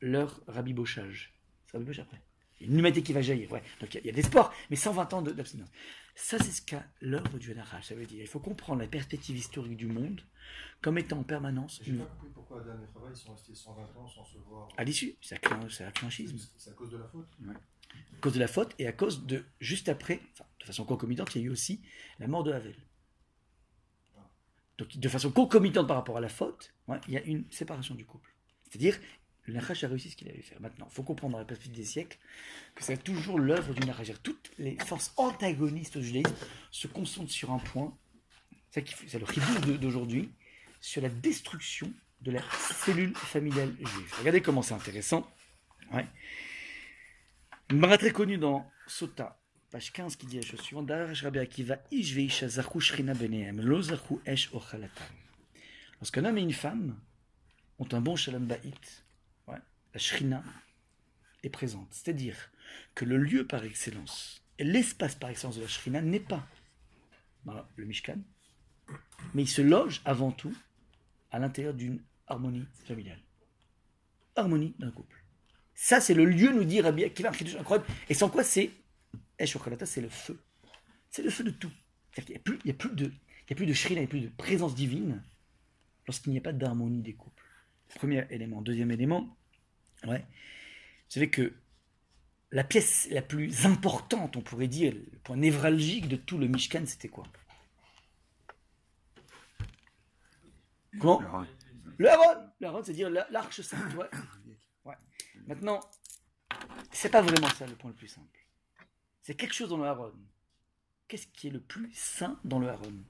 leur 0.00 0.40
rabibochage. 0.46 1.32
C'est 1.66 1.72
rabibochage 1.76 2.04
après. 2.06 2.20
Il 2.60 2.66
y 2.66 2.70
a 2.70 2.72
une 2.72 2.78
humanité 2.78 3.02
qui 3.02 3.12
va 3.12 3.20
jaillir, 3.22 3.50
ouais. 3.52 3.62
Donc 3.80 3.94
il 3.94 4.04
y 4.06 4.08
a- 4.08 4.12
des 4.12 4.22
sports, 4.22 4.52
mais 4.70 4.76
120 4.76 5.12
ans 5.12 5.22
de- 5.22 5.32
d'abstinence. 5.32 5.68
Ça, 6.14 6.38
c'est 6.38 6.52
ce 6.52 6.62
qu'a 6.62 6.84
l'œuvre 7.00 7.38
du 7.38 7.50
Hanarach. 7.50 7.82
Ça 7.84 7.94
veut 7.96 8.06
dire 8.06 8.20
il 8.22 8.28
faut 8.28 8.38
comprendre 8.38 8.80
la 8.80 8.86
perspective 8.88 9.36
historique 9.36 9.76
du 9.76 9.86
monde 9.86 10.20
comme 10.80 10.96
étant 10.98 11.18
en 11.18 11.24
permanence 11.24 11.80
J'ai 11.82 11.90
une- 11.90 11.98
pas 11.98 12.04
compris 12.06 12.28
pourquoi 12.32 12.60
Adam 12.60 12.74
et 12.74 12.92
Chava 12.92 13.06
ils 13.10 13.16
sont 13.16 13.32
restés 13.34 13.54
120 13.54 13.96
ans 13.96 14.06
sans 14.08 14.24
se 14.24 14.38
voir. 14.38 14.68
à 14.76 14.84
l'issue. 14.84 15.16
Ça 15.20 15.36
crée 15.38 15.54
un, 15.56 15.68
ça 15.68 15.90
crée 15.90 16.06
un 16.06 16.10
schisme. 16.10 16.36
C'est 16.56 16.70
à 16.70 16.74
cause 16.74 16.90
de 16.90 16.98
la 16.98 17.08
faute. 17.08 17.26
À 17.48 18.16
cause 18.20 18.32
de 18.34 18.38
la 18.40 18.46
faute 18.48 18.74
et 18.78 18.86
à 18.86 18.92
cause 18.92 19.26
de, 19.26 19.44
juste 19.60 19.88
après, 19.88 20.20
enfin, 20.32 20.44
de 20.60 20.64
façon 20.64 20.84
concomitante, 20.84 21.34
il 21.34 21.40
y 21.42 21.44
a 21.44 21.46
eu 21.48 21.50
aussi 21.50 21.80
la 22.20 22.28
mort 22.28 22.44
de 22.44 22.52
Havel. 22.52 22.76
Donc, 24.78 24.96
de 24.96 25.08
façon 25.08 25.30
concomitante 25.30 25.86
par 25.86 25.96
rapport 25.96 26.16
à 26.16 26.20
la 26.20 26.28
faute, 26.28 26.74
ouais, 26.88 27.00
il 27.06 27.14
y 27.14 27.16
a 27.16 27.22
une 27.22 27.44
séparation 27.50 27.94
du 27.94 28.04
couple. 28.04 28.28
C'est-à-dire, 28.68 28.98
le 29.46 29.54
Nachash 29.54 29.84
a 29.84 29.88
réussi 29.88 30.10
ce 30.10 30.16
qu'il 30.16 30.28
avait 30.28 30.42
fait. 30.42 30.58
Maintenant, 30.58 30.86
il 30.90 30.94
faut 30.94 31.02
comprendre 31.02 31.32
dans 31.32 31.38
la 31.38 31.44
perspective 31.44 31.76
des 31.76 31.84
siècles 31.84 32.18
que 32.74 32.82
c'est 32.82 33.02
toujours 33.02 33.38
l'œuvre 33.38 33.74
du 33.74 33.86
Nachash. 33.86 34.12
Toutes 34.22 34.50
les 34.58 34.76
forces 34.86 35.12
antagonistes 35.16 35.96
au 35.96 36.02
judaïsme 36.02 36.34
se 36.70 36.86
concentrent 36.86 37.30
sur 37.30 37.52
un 37.52 37.58
point, 37.58 37.96
c'est 38.70 39.18
le 39.18 39.24
ribou 39.24 39.76
d'aujourd'hui, 39.76 40.30
sur 40.80 41.02
la 41.02 41.08
destruction 41.08 41.92
de 42.22 42.32
la 42.32 42.40
cellule 42.84 43.14
familiale 43.14 43.74
juive. 43.78 44.14
Regardez 44.18 44.40
comment 44.40 44.62
c'est 44.62 44.74
intéressant. 44.74 45.30
Ouais. 45.92 46.06
Une 47.70 47.80
très 47.98 48.10
connue 48.10 48.38
dans 48.38 48.70
Sota, 48.86 49.38
page 49.70 49.92
15, 49.92 50.16
qui 50.16 50.26
dit 50.26 50.36
la 50.36 50.42
chose 50.42 50.60
suivante. 50.60 50.90
Lorsqu'un 56.00 56.24
homme 56.24 56.38
et 56.38 56.42
une 56.42 56.52
femme 56.52 56.98
ont 57.78 57.88
un 57.92 58.00
bon 58.00 58.16
shalom 58.16 58.44
ba'it, 58.44 59.03
la 59.94 60.00
shrina 60.00 60.44
est 61.42 61.50
présente. 61.50 61.88
C'est-à-dire 61.92 62.36
que 62.94 63.04
le 63.04 63.16
lieu 63.16 63.46
par 63.46 63.64
excellence, 63.64 64.42
l'espace 64.58 65.14
par 65.14 65.30
excellence 65.30 65.56
de 65.56 65.62
la 65.62 65.68
shrina 65.68 66.02
n'est 66.02 66.20
pas 66.20 66.46
dans 67.44 67.64
le 67.76 67.84
Mishkan, 67.84 68.18
mais 69.34 69.42
il 69.42 69.48
se 69.48 69.62
loge 69.62 70.02
avant 70.04 70.32
tout 70.32 70.54
à 71.30 71.38
l'intérieur 71.38 71.74
d'une 71.74 72.02
harmonie 72.26 72.66
familiale. 72.86 73.20
Harmonie 74.36 74.74
d'un 74.78 74.90
couple. 74.90 75.22
Ça, 75.74 76.00
c'est 76.00 76.14
le 76.14 76.24
lieu, 76.24 76.52
nous 76.52 76.64
dit 76.64 76.80
Rabbi 76.80 77.04
Akiva, 77.04 77.30
incroyable. 77.30 77.86
Et 78.08 78.14
sans 78.14 78.28
quoi, 78.28 78.44
c'est 78.44 78.70
Ochalata, 79.40 79.86
c'est 79.86 80.00
le 80.00 80.08
feu. 80.08 80.40
C'est 81.10 81.22
le 81.22 81.30
feu 81.30 81.44
de 81.44 81.50
tout. 81.50 81.70
Qu'il 82.12 82.24
n'y 82.28 82.36
a, 82.36 82.38
plus- 82.38 82.58
il 82.64 82.76
de, 82.94 83.12
il 83.48 83.52
a 83.52 83.56
plus 83.56 83.66
de 83.66 83.72
shrina, 83.72 84.00
il 84.00 84.04
n'y 84.04 84.06
a 84.06 84.10
plus 84.10 84.20
de 84.20 84.28
présence 84.28 84.74
divine 84.74 85.22
lorsqu'il 86.06 86.32
n'y 86.32 86.38
a 86.38 86.42
pas 86.42 86.52
d'harmonie 86.52 87.02
des 87.02 87.14
couples. 87.14 87.42
Premier 87.96 88.26
élément. 88.30 88.62
Deuxième 88.62 88.90
élément, 88.90 89.36
ouais. 90.06 90.20
Vous 90.20 91.10
savez 91.10 91.30
que 91.30 91.52
la 92.50 92.64
pièce 92.64 93.08
la 93.10 93.22
plus 93.22 93.66
importante, 93.66 94.36
on 94.36 94.40
pourrait 94.42 94.68
dire, 94.68 94.92
le 94.94 95.18
point 95.20 95.36
névralgique 95.36 96.08
de 96.08 96.16
tout 96.16 96.38
le 96.38 96.46
Mishkan, 96.46 96.84
c'était 96.86 97.08
quoi? 97.08 97.24
Comment? 101.00 101.20
Le 101.98 102.08
Haron 102.10 102.50
Le 102.60 102.66
Haron, 102.66 102.82
c'est-à-dire 102.84 103.10
la- 103.10 103.26
l'arche 103.30 103.60
sainte. 103.60 103.94
Ouais. 103.94 104.08
Ouais. 104.84 104.94
Maintenant, 105.46 105.80
c'est 106.92 107.10
pas 107.10 107.22
vraiment 107.22 107.48
ça 107.48 107.66
le 107.66 107.74
point 107.74 107.90
le 107.90 107.96
plus 107.96 108.08
simple. 108.08 108.46
C'est 109.22 109.34
quelque 109.34 109.54
chose 109.54 109.70
dans 109.70 109.78
le 109.78 109.84
Haron. 109.86 110.12
Qu'est-ce 111.08 111.26
qui 111.28 111.48
est 111.48 111.50
le 111.50 111.60
plus 111.60 111.92
saint 111.94 112.38
dans 112.44 112.58
le 112.58 112.68
Haron 112.68 113.04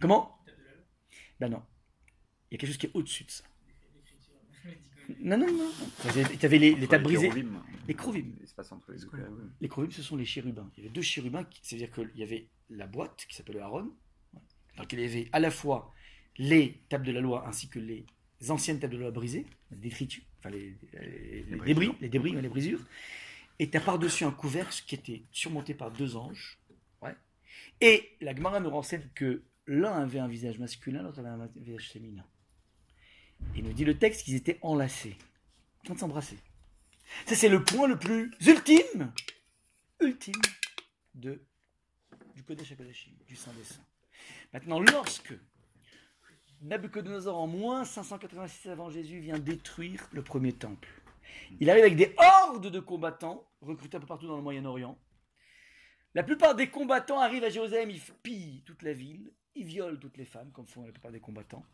Comment? 0.00 0.42
Ben 1.38 1.48
non. 1.48 1.62
Il 2.50 2.54
y 2.54 2.56
a 2.56 2.58
quelque 2.58 2.70
chose 2.70 2.78
qui 2.78 2.86
est 2.86 2.94
au-dessus 2.96 3.24
de 3.24 3.30
ça. 3.30 3.44
Non, 5.20 5.36
non, 5.38 5.46
non. 5.52 5.70
Tu 6.38 6.46
avais 6.46 6.58
les, 6.58 6.74
les 6.74 6.86
tables 6.88 7.04
brisées. 7.04 7.28
Les. 7.86 7.94
L'espace 8.40 8.70
entre 8.72 8.92
les 8.92 8.98
deux. 8.98 9.08
Les 9.60 9.68
chérubins, 9.68 9.90
ce 9.90 10.02
sont 10.02 10.16
les 10.16 10.24
chérubins. 10.24 10.70
Il 10.76 10.84
y 10.84 10.86
avait 10.86 10.94
deux 10.94 11.02
chérubins, 11.02 11.44
qui- 11.44 11.60
c'est-à-dire 11.62 11.90
qu'il 11.92 12.10
y 12.16 12.22
avait 12.22 12.46
la 12.68 12.86
boîte 12.86 13.26
qui 13.28 13.34
s'appelle 13.34 13.56
le 13.56 13.62
Aaron, 13.62 13.90
dans 14.76 14.82
laquelle 14.82 15.00
il 15.00 15.02
y 15.02 15.08
avait 15.12 15.28
à 15.32 15.40
la 15.40 15.50
fois 15.50 15.92
les 16.38 16.80
tables 16.88 17.04
de 17.06 17.12
la 17.12 17.20
loi 17.20 17.46
ainsi 17.48 17.68
que 17.68 17.78
les 17.78 18.04
anciennes 18.48 18.78
tables 18.78 18.92
de 18.94 18.98
la 18.98 19.04
loi 19.04 19.10
brisées, 19.12 19.46
les 19.70 19.76
détritus, 19.78 20.22
enfin 20.38 20.50
les, 20.50 20.76
les- 20.94 21.42
les 21.42 21.58
débris, 21.66 21.92
les 22.00 22.08
débris, 22.08 22.32
les 22.42 22.48
brisures. 22.48 22.80
Et 23.58 23.68
tu 23.68 23.76
as 23.76 23.80
par-dessus 23.80 24.24
un 24.24 24.30
couvercle 24.30 24.82
qui 24.86 24.94
était 24.94 25.22
surmonté 25.32 25.74
par 25.74 25.90
deux 25.90 26.16
anges. 26.16 26.58
Ouais. 27.02 27.14
Et 27.80 28.08
la 28.20 28.34
Gemara 28.34 28.60
nous 28.60 28.70
renseigne 28.70 29.02
que 29.14 29.42
l'un 29.66 29.92
avait 29.92 30.18
un 30.18 30.28
visage 30.28 30.58
masculin, 30.58 31.02
l'autre 31.02 31.18
avait 31.18 31.28
un 31.28 31.46
visage 31.56 31.90
féminin. 31.90 32.24
Et 33.56 33.62
nous 33.62 33.72
dit 33.72 33.84
le 33.84 33.98
texte 33.98 34.24
qu'ils 34.24 34.36
étaient 34.36 34.58
enlacés, 34.62 35.16
en 35.80 35.84
train 35.84 35.94
de 35.94 35.98
s'embrasser. 36.00 36.38
Ça, 37.26 37.34
c'est 37.34 37.48
le 37.48 37.64
point 37.64 37.88
le 37.88 37.98
plus 37.98 38.30
ultime, 38.46 39.12
ultime 40.00 40.40
de, 41.14 41.42
du 42.34 42.42
Kodesh 42.44 42.74
du 43.26 43.36
Saint 43.36 43.52
des 43.52 43.64
Saints. 43.64 43.84
Maintenant, 44.52 44.80
lorsque 44.80 45.34
Nabucodonosor, 46.62 47.36
en 47.36 47.46
moins 47.46 47.84
586 47.84 48.68
avant 48.68 48.90
Jésus, 48.90 49.20
vient 49.20 49.38
détruire 49.38 50.08
le 50.12 50.22
premier 50.22 50.52
temple, 50.52 50.88
il 51.58 51.70
arrive 51.70 51.84
avec 51.84 51.96
des 51.96 52.14
hordes 52.18 52.70
de 52.70 52.80
combattants, 52.80 53.48
recrutés 53.60 53.96
un 53.96 54.00
peu 54.00 54.06
partout 54.06 54.26
dans 54.26 54.36
le 54.36 54.42
Moyen-Orient. 54.42 54.98
La 56.14 56.22
plupart 56.22 56.54
des 56.54 56.68
combattants 56.68 57.20
arrivent 57.20 57.44
à 57.44 57.50
Jérusalem, 57.50 57.90
ils 57.90 58.00
pillent 58.22 58.62
toute 58.64 58.82
la 58.82 58.92
ville, 58.92 59.32
ils 59.54 59.64
violent 59.64 59.98
toutes 59.98 60.16
les 60.16 60.24
femmes, 60.24 60.50
comme 60.52 60.66
font 60.66 60.84
la 60.84 60.92
plupart 60.92 61.12
des 61.12 61.20
combattants. 61.20 61.64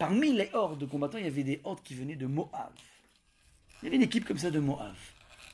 Parmi 0.00 0.32
les 0.32 0.48
hordes 0.54 0.78
de 0.78 0.86
combattants, 0.86 1.18
il 1.18 1.24
y 1.24 1.26
avait 1.26 1.44
des 1.44 1.60
hordes 1.62 1.82
qui 1.82 1.94
venaient 1.94 2.16
de 2.16 2.24
Moab. 2.24 2.72
Il 3.82 3.84
y 3.84 3.88
avait 3.88 3.96
une 3.96 4.02
équipe 4.02 4.24
comme 4.24 4.38
ça 4.38 4.50
de 4.50 4.58
Moab. 4.58 4.94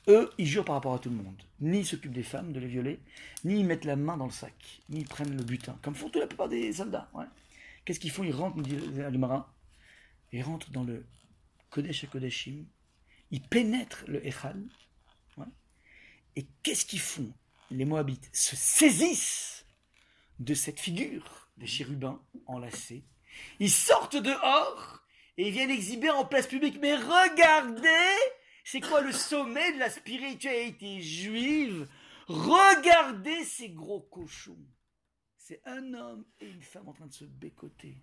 Eux, 0.06 0.30
ils 0.38 0.46
jurent 0.46 0.64
par 0.64 0.76
rapport 0.76 0.94
à 0.94 1.00
tout 1.00 1.10
le 1.10 1.16
monde. 1.16 1.42
Ni 1.58 1.80
ils 1.80 1.84
s'occupent 1.84 2.12
des 2.12 2.22
femmes, 2.22 2.52
de 2.52 2.60
les 2.60 2.68
violer, 2.68 3.00
ni 3.42 3.58
ils 3.58 3.66
mettent 3.66 3.84
la 3.84 3.96
main 3.96 4.16
dans 4.16 4.26
le 4.26 4.30
sac, 4.30 4.54
ni 4.88 5.00
ils 5.00 5.08
prennent 5.08 5.36
le 5.36 5.42
butin, 5.42 5.76
comme 5.82 5.96
font 5.96 6.10
toute 6.10 6.20
la 6.20 6.28
plupart 6.28 6.48
des 6.48 6.72
soldats. 6.74 7.10
Qu'est-ce 7.84 7.98
qu'ils 7.98 8.12
font? 8.12 8.22
Ils 8.22 8.32
rentrent, 8.32 8.58
le 8.58 9.18
marin, 9.18 9.48
ils 10.30 10.44
rentrent 10.44 10.70
dans 10.70 10.84
le 10.84 11.04
Kodesh 11.70 12.04
à 12.04 12.06
Kodeshim, 12.06 12.66
ils 13.32 13.42
pénètrent 13.42 14.04
le 14.06 14.24
Echal, 14.24 14.62
et 16.36 16.46
qu'est-ce 16.62 16.86
qu'ils 16.86 17.00
font? 17.00 17.32
Les 17.72 17.84
Moabites 17.84 18.30
se 18.32 18.54
saisissent 18.54 19.66
de 20.38 20.54
cette 20.54 20.78
figure 20.78 21.48
des 21.56 21.66
chérubins 21.66 22.22
enlacés, 22.46 23.02
ils 23.60 23.70
sortent 23.70 24.16
dehors 24.16 25.02
et 25.36 25.48
ils 25.48 25.52
viennent 25.52 25.70
exhiber 25.70 26.10
en 26.10 26.24
place 26.24 26.46
publique. 26.46 26.78
Mais 26.80 26.94
regardez, 26.94 28.16
c'est 28.64 28.80
quoi 28.80 29.00
le 29.00 29.12
sommet 29.12 29.72
de 29.72 29.78
la 29.78 29.90
spiritualité 29.90 31.00
juive? 31.00 31.88
Regardez 32.26 33.44
ces 33.44 33.70
gros 33.70 34.00
cochons. 34.00 34.66
C'est 35.36 35.60
un 35.64 35.94
homme 35.94 36.24
et 36.40 36.48
une 36.48 36.62
femme 36.62 36.88
en 36.88 36.92
train 36.92 37.06
de 37.06 37.12
se 37.12 37.24
bécoter. 37.24 38.02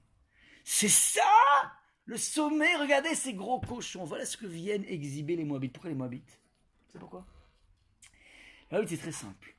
C'est 0.63 0.87
ça 0.87 1.21
le 2.05 2.17
sommet. 2.17 2.75
Regardez 2.77 3.15
ces 3.15 3.33
gros 3.33 3.59
cochons. 3.59 4.05
Voilà 4.05 4.25
ce 4.25 4.37
que 4.37 4.45
viennent 4.45 4.85
exhiber 4.85 5.35
les 5.35 5.43
Moabites. 5.43 5.73
Pourquoi 5.73 5.89
les 5.89 5.95
Moabites? 5.95 6.39
C'est 6.89 6.99
pourquoi? 6.99 7.25
Les 8.71 8.77
Moabites, 8.77 8.91
c'est 8.91 9.03
très 9.03 9.11
simple. 9.11 9.55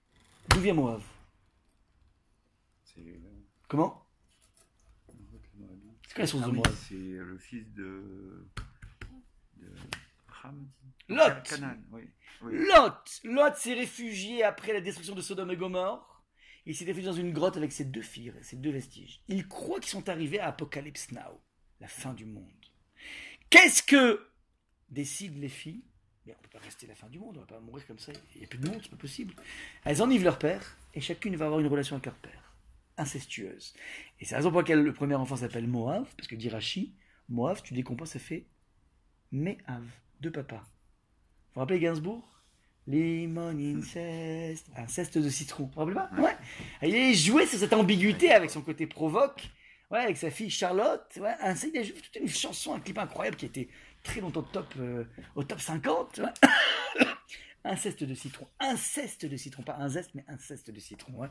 D'où 0.48 0.60
vient 0.60 0.74
Moab? 0.74 1.02
Comment? 3.68 4.03
C'est 6.14 6.18
quoi 6.18 6.22
la 6.22 6.27
source 6.29 6.42
de 6.44 6.48
ah 6.48 6.53
oui, 6.53 6.57
Moab 6.59 6.74
c'est 6.88 6.94
le 6.94 7.38
fils 7.38 7.66
de. 7.74 8.46
de. 9.57 9.66
Lot. 11.09 11.42
Canaan, 11.42 11.77
oui. 11.90 12.03
oui. 12.42 12.53
Lot 12.68 13.20
Lot 13.24 13.57
s'est 13.57 13.74
réfugié 13.74 14.44
après 14.44 14.72
la 14.72 14.81
destruction 14.81 15.16
de 15.16 15.20
Sodome 15.20 15.50
et 15.50 15.57
Gomorre. 15.57 16.22
Il 16.66 16.77
s'est 16.77 16.85
réfugié 16.85 17.11
dans 17.11 17.16
une 17.16 17.33
grotte 17.33 17.57
avec 17.57 17.72
ses 17.72 17.85
deux 17.85 18.00
filles, 18.03 18.33
ses 18.42 18.57
deux 18.57 18.70
vestiges. 18.70 19.22
Il 19.27 19.48
croit 19.48 19.81
qu'ils 19.81 19.90
sont 19.90 20.09
arrivés 20.09 20.38
à 20.38 20.48
Apocalypse 20.48 21.11
Now, 21.11 21.40
la 21.81 21.88
fin 21.88 22.14
du 22.14 22.27
monde. 22.27 22.46
Qu'est-ce 23.50 23.83
que 23.83 24.24
décident 24.90 25.40
les 25.40 25.48
filles? 25.48 25.83
Mais 26.27 26.33
on 26.33 26.38
ne 26.38 26.42
peut 26.42 26.59
pas 26.59 26.64
rester 26.64 26.87
la 26.87 26.94
fin 26.94 27.09
du 27.09 27.18
monde, 27.18 27.37
on 27.38 27.40
ne 27.40 27.46
va 27.46 27.46
pas 27.46 27.61
mourir 27.61 27.85
comme 27.88 27.98
ça. 27.98 28.12
Il 28.35 28.38
n'y 28.38 28.44
a 28.44 28.48
plus 28.48 28.61
de 28.61 28.68
monde, 28.68 28.79
c'est 28.83 28.90
pas 28.90 28.96
possible. 28.96 29.35
Elles 29.85 30.00
enivent 30.00 30.24
leur 30.24 30.38
père 30.38 30.77
et 30.94 31.00
chacune 31.00 31.35
va 31.35 31.46
avoir 31.46 31.61
une 31.61 31.66
relation 31.66 31.96
avec 31.96 32.07
leur 32.07 32.14
père, 32.14 32.43
incestueuse. 32.96 33.74
Et 34.20 34.24
c'est 34.24 34.33
la 34.33 34.38
raison 34.38 34.50
pour 34.50 34.61
laquelle 34.61 34.83
le 34.83 34.92
premier 34.92 35.14
enfant 35.14 35.37
s'appelle 35.37 35.66
Moav, 35.66 36.14
parce 36.16 36.28
que 36.28 36.35
dit 36.37 36.48
Rachi, 36.48 36.94
Moav, 37.28 37.62
tu 37.62 37.74
décomposes, 37.74 38.11
ça 38.11 38.18
fait 38.18 38.46
Mehav, 39.33 39.85
de 40.20 40.30
papa. 40.30 40.57
Vous 40.57 41.54
vous 41.54 41.61
rappelez 41.61 41.80
Gainsbourg? 41.80 42.28
Limon 42.87 43.59
inceste, 43.59 44.66
inceste 44.76 45.16
de 45.16 45.28
citron. 45.30 45.64
Vous 45.64 45.70
vous 45.72 45.78
rappelez 45.80 45.94
pas? 45.94 46.11
Ouais. 46.20 46.37
Il 46.83 46.94
a 46.94 47.12
joué 47.14 47.46
sur 47.46 47.59
cette 47.59 47.72
ambiguïté 47.72 48.30
avec 48.30 48.50
son 48.50 48.61
côté 48.61 48.87
provoque, 48.87 49.48
ouais, 49.90 50.00
avec 50.00 50.18
sa 50.18 50.30
fille 50.30 50.50
Charlotte. 50.50 51.07
Ouais, 51.18 51.35
ainsi, 51.40 51.70
il 51.72 51.80
a 51.80 51.83
joué 51.83 51.94
toute 51.94 52.16
une 52.16 52.28
chanson, 52.28 52.74
un 52.74 52.80
clip 52.80 52.98
incroyable 52.98 53.37
qui 53.37 53.46
était 53.46 53.68
très 54.02 54.20
longtemps 54.20 54.42
top, 54.42 54.74
euh, 54.78 55.04
au 55.35 55.42
top 55.44 55.61
50. 55.61 56.18
ouais. 56.18 57.07
Inceste 57.64 58.05
de 58.05 58.14
citron. 58.14 58.46
Inceste 58.61 59.27
de 59.27 59.37
citron, 59.37 59.62
pas 59.62 59.77
inceste, 59.77 60.11
mais 60.14 60.24
inceste 60.29 60.70
de 60.70 60.81
citron. 60.81 61.12
Ouais. 61.14 61.29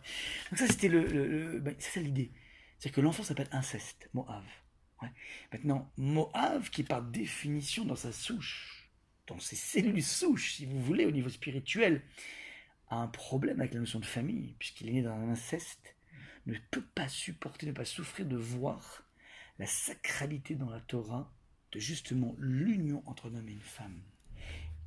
Donc 0.49 0.59
ça, 0.59 0.67
c'était 0.67 0.89
le, 0.89 1.59
ben, 1.59 1.75
c'est 1.79 2.01
l'idée. 2.01 2.31
C'est 2.79 2.91
que 2.91 3.01
l'enfant 3.01 3.23
s'appelle 3.23 3.49
inceste, 3.51 4.09
Moav. 4.13 4.43
Maintenant, 5.51 5.91
Moav, 5.97 6.69
qui 6.69 6.83
par 6.83 7.01
définition 7.01 7.85
dans 7.85 7.95
sa 7.95 8.11
souche, 8.11 8.89
dans 9.27 9.39
ses 9.39 9.55
cellules 9.55 10.03
souches, 10.03 10.53
si 10.53 10.65
vous 10.65 10.81
voulez, 10.81 11.05
au 11.05 11.11
niveau 11.11 11.29
spirituel, 11.29 12.01
a 12.89 12.95
un 12.97 13.07
problème 13.07 13.59
avec 13.59 13.73
la 13.73 13.81
notion 13.81 13.99
de 13.99 14.05
famille, 14.05 14.55
puisqu'il 14.59 14.89
est 14.89 14.93
né 14.93 15.01
dans 15.01 15.13
un 15.13 15.29
inceste, 15.29 15.95
ne 16.45 16.57
peut 16.71 16.83
pas 16.95 17.07
supporter, 17.07 17.65
ne 17.67 17.71
pas 17.71 17.85
souffrir 17.85 18.25
de 18.25 18.37
voir 18.37 19.03
la 19.59 19.65
sacralité 19.65 20.55
dans 20.55 20.69
la 20.69 20.81
Torah 20.81 21.31
de 21.71 21.79
justement 21.79 22.35
l'union 22.37 23.03
entre 23.05 23.29
un 23.29 23.35
homme 23.35 23.49
et 23.49 23.53
une 23.53 23.61
femme. 23.61 24.01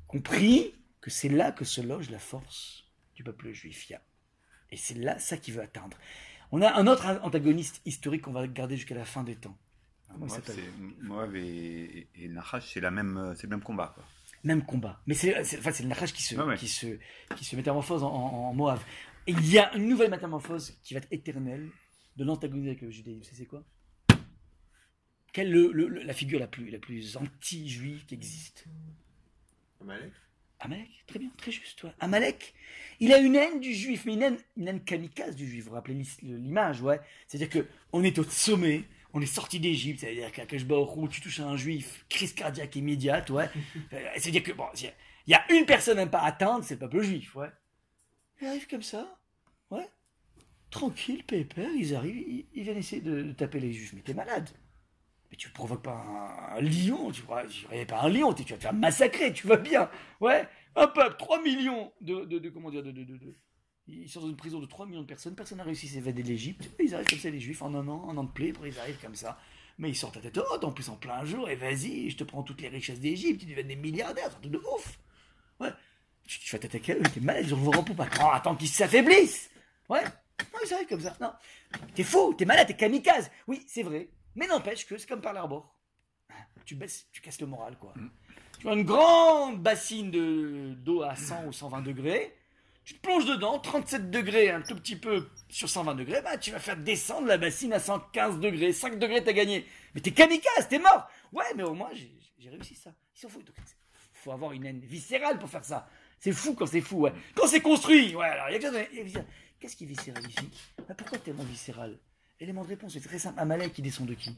Compris 0.07 0.73
que 1.07 1.13
c'est 1.13 1.29
là 1.29 1.53
que 1.53 1.63
se 1.63 1.79
loge 1.79 2.09
la 2.09 2.19
force 2.19 2.83
du 3.15 3.23
peuple 3.23 3.53
juif. 3.53 3.89
Et 4.71 4.75
c'est 4.75 4.95
là 4.95 5.17
ça 5.19 5.37
qu'il 5.37 5.53
veut 5.53 5.61
atteindre. 5.61 5.95
On 6.51 6.61
a 6.61 6.73
un 6.77 6.85
autre 6.85 7.05
antagoniste 7.23 7.81
historique 7.85 8.23
qu'on 8.23 8.33
va 8.33 8.45
garder 8.45 8.75
jusqu'à 8.75 8.93
la 8.95 9.05
fin 9.05 9.23
des 9.23 9.37
temps. 9.37 9.57
Moab, 11.01 11.33
et, 11.37 12.09
et 12.13 12.27
Nahash, 12.27 12.73
c'est 12.73 12.81
la 12.81 12.91
même, 12.91 13.15
euh, 13.15 13.35
c'est 13.35 13.43
le 13.43 13.51
même 13.51 13.61
combat. 13.63 13.93
Quoi. 13.95 14.03
Même 14.43 14.65
combat. 14.65 15.01
Mais 15.07 15.13
c'est 15.13 15.41
c'est- 15.45 15.59
enfin, 15.59 15.71
c'est 15.71 15.83
le 15.83 15.87
Nachash 15.89 16.11
qui 16.11 16.23
se, 16.23 16.35
Ouais, 16.35 16.43
ouais. 16.43 16.57
qui 16.57 16.67
se, 16.67 16.99
qui 17.37 17.45
se 17.45 17.55
métamorphose 17.55 18.03
en, 18.03 18.07
en, 18.13 18.49
en 18.49 18.53
Moab. 18.53 18.79
Et 19.27 19.31
il 19.31 19.47
y 19.49 19.57
a 19.59 19.73
une 19.77 19.87
nouvelle 19.87 20.11
métamorphose 20.11 20.77
qui 20.83 20.93
va 20.93 20.97
être 20.97 21.07
éternelle 21.11 21.69
de 22.17 22.25
l'antagonisme 22.25 22.67
avec 22.67 22.81
le 22.81 22.91
judaïsme. 22.91 23.31
C'est 23.33 23.45
quoi? 23.45 23.63
Quelle 25.31 25.47
est 25.47 25.51
le- 25.51 25.71
le- 25.71 25.87
le- 25.87 26.03
la 26.03 26.13
figure 26.13 26.39
la 26.41 26.47
plus, 26.47 26.69
la 26.69 26.79
plus 26.79 27.15
anti-juive 27.15 28.05
qui 28.05 28.13
existe? 28.15 28.65
Amalek? 29.79 30.11
Amalek, 30.59 30.89
très 31.05 31.19
bien, 31.19 31.29
très 31.37 31.51
juste. 31.51 31.83
ouais. 31.83 31.91
Amalek, 31.99 32.53
il 32.99 33.13
a 33.13 33.19
une 33.19 33.35
haine 33.35 33.59
du 33.59 33.73
juif, 33.73 34.03
mais 34.05 34.13
une 34.13 34.23
haine, 34.23 34.37
une 34.57 34.67
haine 34.67 34.83
kamikaze 34.83 35.35
du 35.35 35.47
juif. 35.47 35.63
Vous 35.65 35.69
vous 35.69 35.75
rappelez 35.75 36.01
l'image, 36.23 36.81
ouais 36.81 36.99
C'est-à-dire 37.27 37.49
que 37.49 37.67
on 37.93 38.03
est 38.03 38.17
au 38.17 38.23
sommet, 38.23 38.83
on 39.13 39.21
est 39.21 39.25
sorti 39.27 39.59
d'Égypte, 39.59 39.99
c'est-à-dire 39.99 40.31
qu'à 40.31 40.45
Keshbaoru, 40.47 41.09
tu 41.09 41.21
touches 41.21 41.39
à 41.41 41.45
un 41.45 41.57
juif, 41.57 42.05
crise 42.09 42.33
cardiaque 42.33 42.75
immédiate, 42.75 43.29
ouais. 43.29 43.49
Euh, 43.93 44.09
C'est-à-dire 44.17 44.41
que, 44.43 44.51
bon, 44.51 44.65
il 44.75 44.83
y 44.83 44.87
a- 44.87 44.93
il 45.27 45.31
y 45.31 45.33
a 45.35 45.45
une 45.59 45.65
personne 45.65 45.99
à 45.99 46.05
ne 46.05 46.09
pas 46.09 46.21
atteindre, 46.21 46.63
c'est 46.63 46.75
le 46.75 46.79
peuple 46.79 47.01
juif, 47.03 47.35
ouais. 47.35 47.49
Il 48.41 48.47
arrive 48.47 48.67
comme 48.67 48.81
ça, 48.83 49.19
ouais. 49.71 49.87
Tranquille, 50.71 51.23
pépère, 51.23 51.69
ils 51.75 51.95
arrivent, 51.95 52.17
ils, 52.27 52.45
ils 52.53 52.63
viennent 52.63 52.77
essayer 52.77 53.01
de, 53.01 53.21
de 53.21 53.31
taper 53.31 53.59
les 53.59 53.71
juifs. 53.73 53.93
Mais 53.93 54.01
t'es 54.01 54.13
malade. 54.13 54.49
Mais 55.31 55.37
tu 55.37 55.49
provoques 55.49 55.83
pas 55.83 56.55
un, 56.55 56.61
lion, 56.61 57.11
tu 57.11 57.21
vois, 57.23 57.45
tu 57.45 57.65
réveilles 57.67 57.85
pas 57.85 58.01
un 58.01 58.09
lion, 58.09 58.33
tu 58.33 58.45
tu 58.45 58.53
vas 58.53 58.57
te 58.57 58.63
faire 58.63 58.73
massacrer, 58.73 59.33
tu 59.33 59.47
vas 59.47 59.57
bien. 59.57 59.89
Ouais, 60.21 60.47
un 60.75 60.87
peuple, 60.87 61.15
3 61.17 61.41
millions 61.41 61.91
de, 62.01 62.49
comment 62.49 62.71
dire, 62.71 62.83
de, 62.83 62.93
Ils 63.87 64.09
sont 64.09 64.21
dans 64.21 64.29
une 64.29 64.37
prison 64.37 64.59
de 64.59 64.65
3 64.65 64.85
millions 64.85 65.01
de 65.01 65.07
personnes, 65.07 65.35
personne 65.35 65.57
n'a 65.57 65.65
réussi 65.65 65.87
à 65.87 65.89
s'évader 65.91 66.23
de 66.23 66.29
l'Égypte. 66.29 66.69
Ils 66.79 66.95
arrivent 66.95 67.07
comme 67.07 67.19
ça, 67.19 67.29
les 67.29 67.39
Juifs, 67.39 67.61
en 67.61 67.73
un 67.73 67.87
an, 67.87 68.09
un 68.09 68.17
an 68.17 68.23
de 68.23 68.31
plaie, 68.31 68.51
après 68.51 68.69
ils 68.69 68.79
arrivent 68.79 69.01
comme 69.01 69.15
ça. 69.15 69.37
Mais 69.79 69.89
ils 69.89 69.95
sortent 69.95 70.17
à 70.17 70.21
tête 70.21 70.37
haute, 70.37 70.63
en 70.63 70.71
plus 70.71 70.89
en 70.89 70.95
plein 70.95 71.23
jour, 71.25 71.49
et 71.49 71.55
vas-y, 71.55 72.09
je 72.09 72.17
te 72.17 72.23
prends 72.23 72.41
toutes 72.41 72.61
les 72.61 72.69
richesses 72.69 72.99
d'Égypte, 72.99 73.43
ils 73.43 73.49
deviennent 73.49 73.67
des 73.67 73.75
milliardaires, 73.75 74.29
c'est 74.29 74.37
un 74.37 74.39
truc 74.39 74.53
de 74.53 74.61
ouf. 74.73 74.99
Ouais, 75.59 75.69
tu, 76.25 76.39
tu 76.39 76.51
vas 76.51 76.59
t'attaquer 76.59 76.93
à 76.93 76.95
eux, 76.95 77.03
t'es 77.13 77.19
malade, 77.19 77.45
ils 77.47 77.53
vous 77.53 77.71
pas. 77.71 78.05
Attends, 78.05 78.31
attends 78.31 78.55
qu'ils 78.55 78.69
s'affaiblissent. 78.69 79.49
Ouais, 79.89 80.03
non, 80.03 80.59
ils 80.65 80.73
arrivent 80.73 80.87
comme 80.87 81.01
ça. 81.01 81.15
Non, 81.21 81.31
t'es 81.95 82.03
fou, 82.03 82.33
t'es 82.33 82.45
malade, 82.45 82.67
t'es 82.67 82.75
kamikaze. 82.75 83.29
Oui, 83.47 83.63
c'est 83.67 83.83
vrai. 83.83 84.09
Mais 84.37 84.47
n'empêche 84.47 84.85
que 84.87 84.97
c'est 84.97 85.07
comme 85.09 85.19
par 85.21 85.33
l'arbor. 85.33 85.75
Tu 86.65 86.75
baisses, 86.75 87.07
tu 87.11 87.21
casses 87.21 87.41
le 87.41 87.47
moral, 87.47 87.77
quoi. 87.77 87.93
Tu 88.59 88.69
as 88.69 88.73
une 88.73 88.83
grande 88.83 89.61
bassine 89.61 90.09
de- 90.11 90.73
d'eau 90.77 91.01
à 91.01 91.15
100 91.15 91.45
ou 91.45 91.51
120 91.53 91.81
degrés. 91.81 92.33
Tu 92.85 92.93
te 92.93 93.01
plonges 93.01 93.25
dedans, 93.25 93.59
37 93.59 94.09
degrés, 94.09 94.49
un 94.49 94.61
tout 94.61 94.75
petit 94.75 94.95
peu 94.95 95.27
sur 95.49 95.67
120 95.69 95.95
degrés, 95.95 96.21
bah 96.21 96.37
tu 96.37 96.51
vas 96.51 96.59
faire 96.59 96.77
descendre 96.77 97.27
la 97.27 97.37
bassine 97.37 97.73
à 97.73 97.79
115 97.79 98.39
degrés. 98.39 98.71
5 98.71 98.97
degrés, 98.97 99.21
t'as 99.23 99.33
gagné. 99.33 99.65
Mais 99.93 99.99
t'es 100.01 100.11
kamikaze, 100.11 100.69
t'es 100.69 100.79
mort. 100.79 101.09
Ouais, 101.33 101.43
mais 101.55 101.63
au 101.63 101.73
moins, 101.73 101.89
j'ai 101.93 102.09
j'ai 102.39 102.49
réussi 102.49 102.75
ça. 102.75 102.93
Ils 103.15 103.19
s'en 103.19 103.27
foutent. 103.29 103.45
Donc, 103.47 103.55
faut 104.13 104.31
avoir 104.31 104.53
une 104.53 104.65
haine 104.65 104.79
viscérale 104.79 105.37
pour 105.39 105.49
faire 105.49 105.65
ça. 105.65 105.89
C'est 106.19 106.31
fou 106.31 106.53
quand 106.53 106.65
c'est 106.65 106.81
fou, 106.81 107.01
ouais. 107.01 107.13
Quand 107.35 107.47
c'est 107.47 107.61
construit, 107.61 108.15
ouais, 108.15 108.25
alors 108.25 108.49
il 108.49 108.61
y 109.11 109.17
a. 109.17 109.25
Qu'est-ce 109.59 109.75
qui 109.75 109.83
est 109.83 109.87
viscéral 109.87 110.23
ici 110.29 110.49
Bah, 110.87 110.93
Pourquoi 110.95 111.17
tellement 111.17 111.43
viscéral? 111.43 111.97
Élément 112.39 112.63
de 112.63 112.67
réponse, 112.67 112.93
c'est 112.93 113.01
très 113.01 113.19
simple. 113.19 113.39
Amalek, 113.39 113.73
qui 113.73 113.81
descend 113.81 114.07
de 114.07 114.13
qui? 114.13 114.35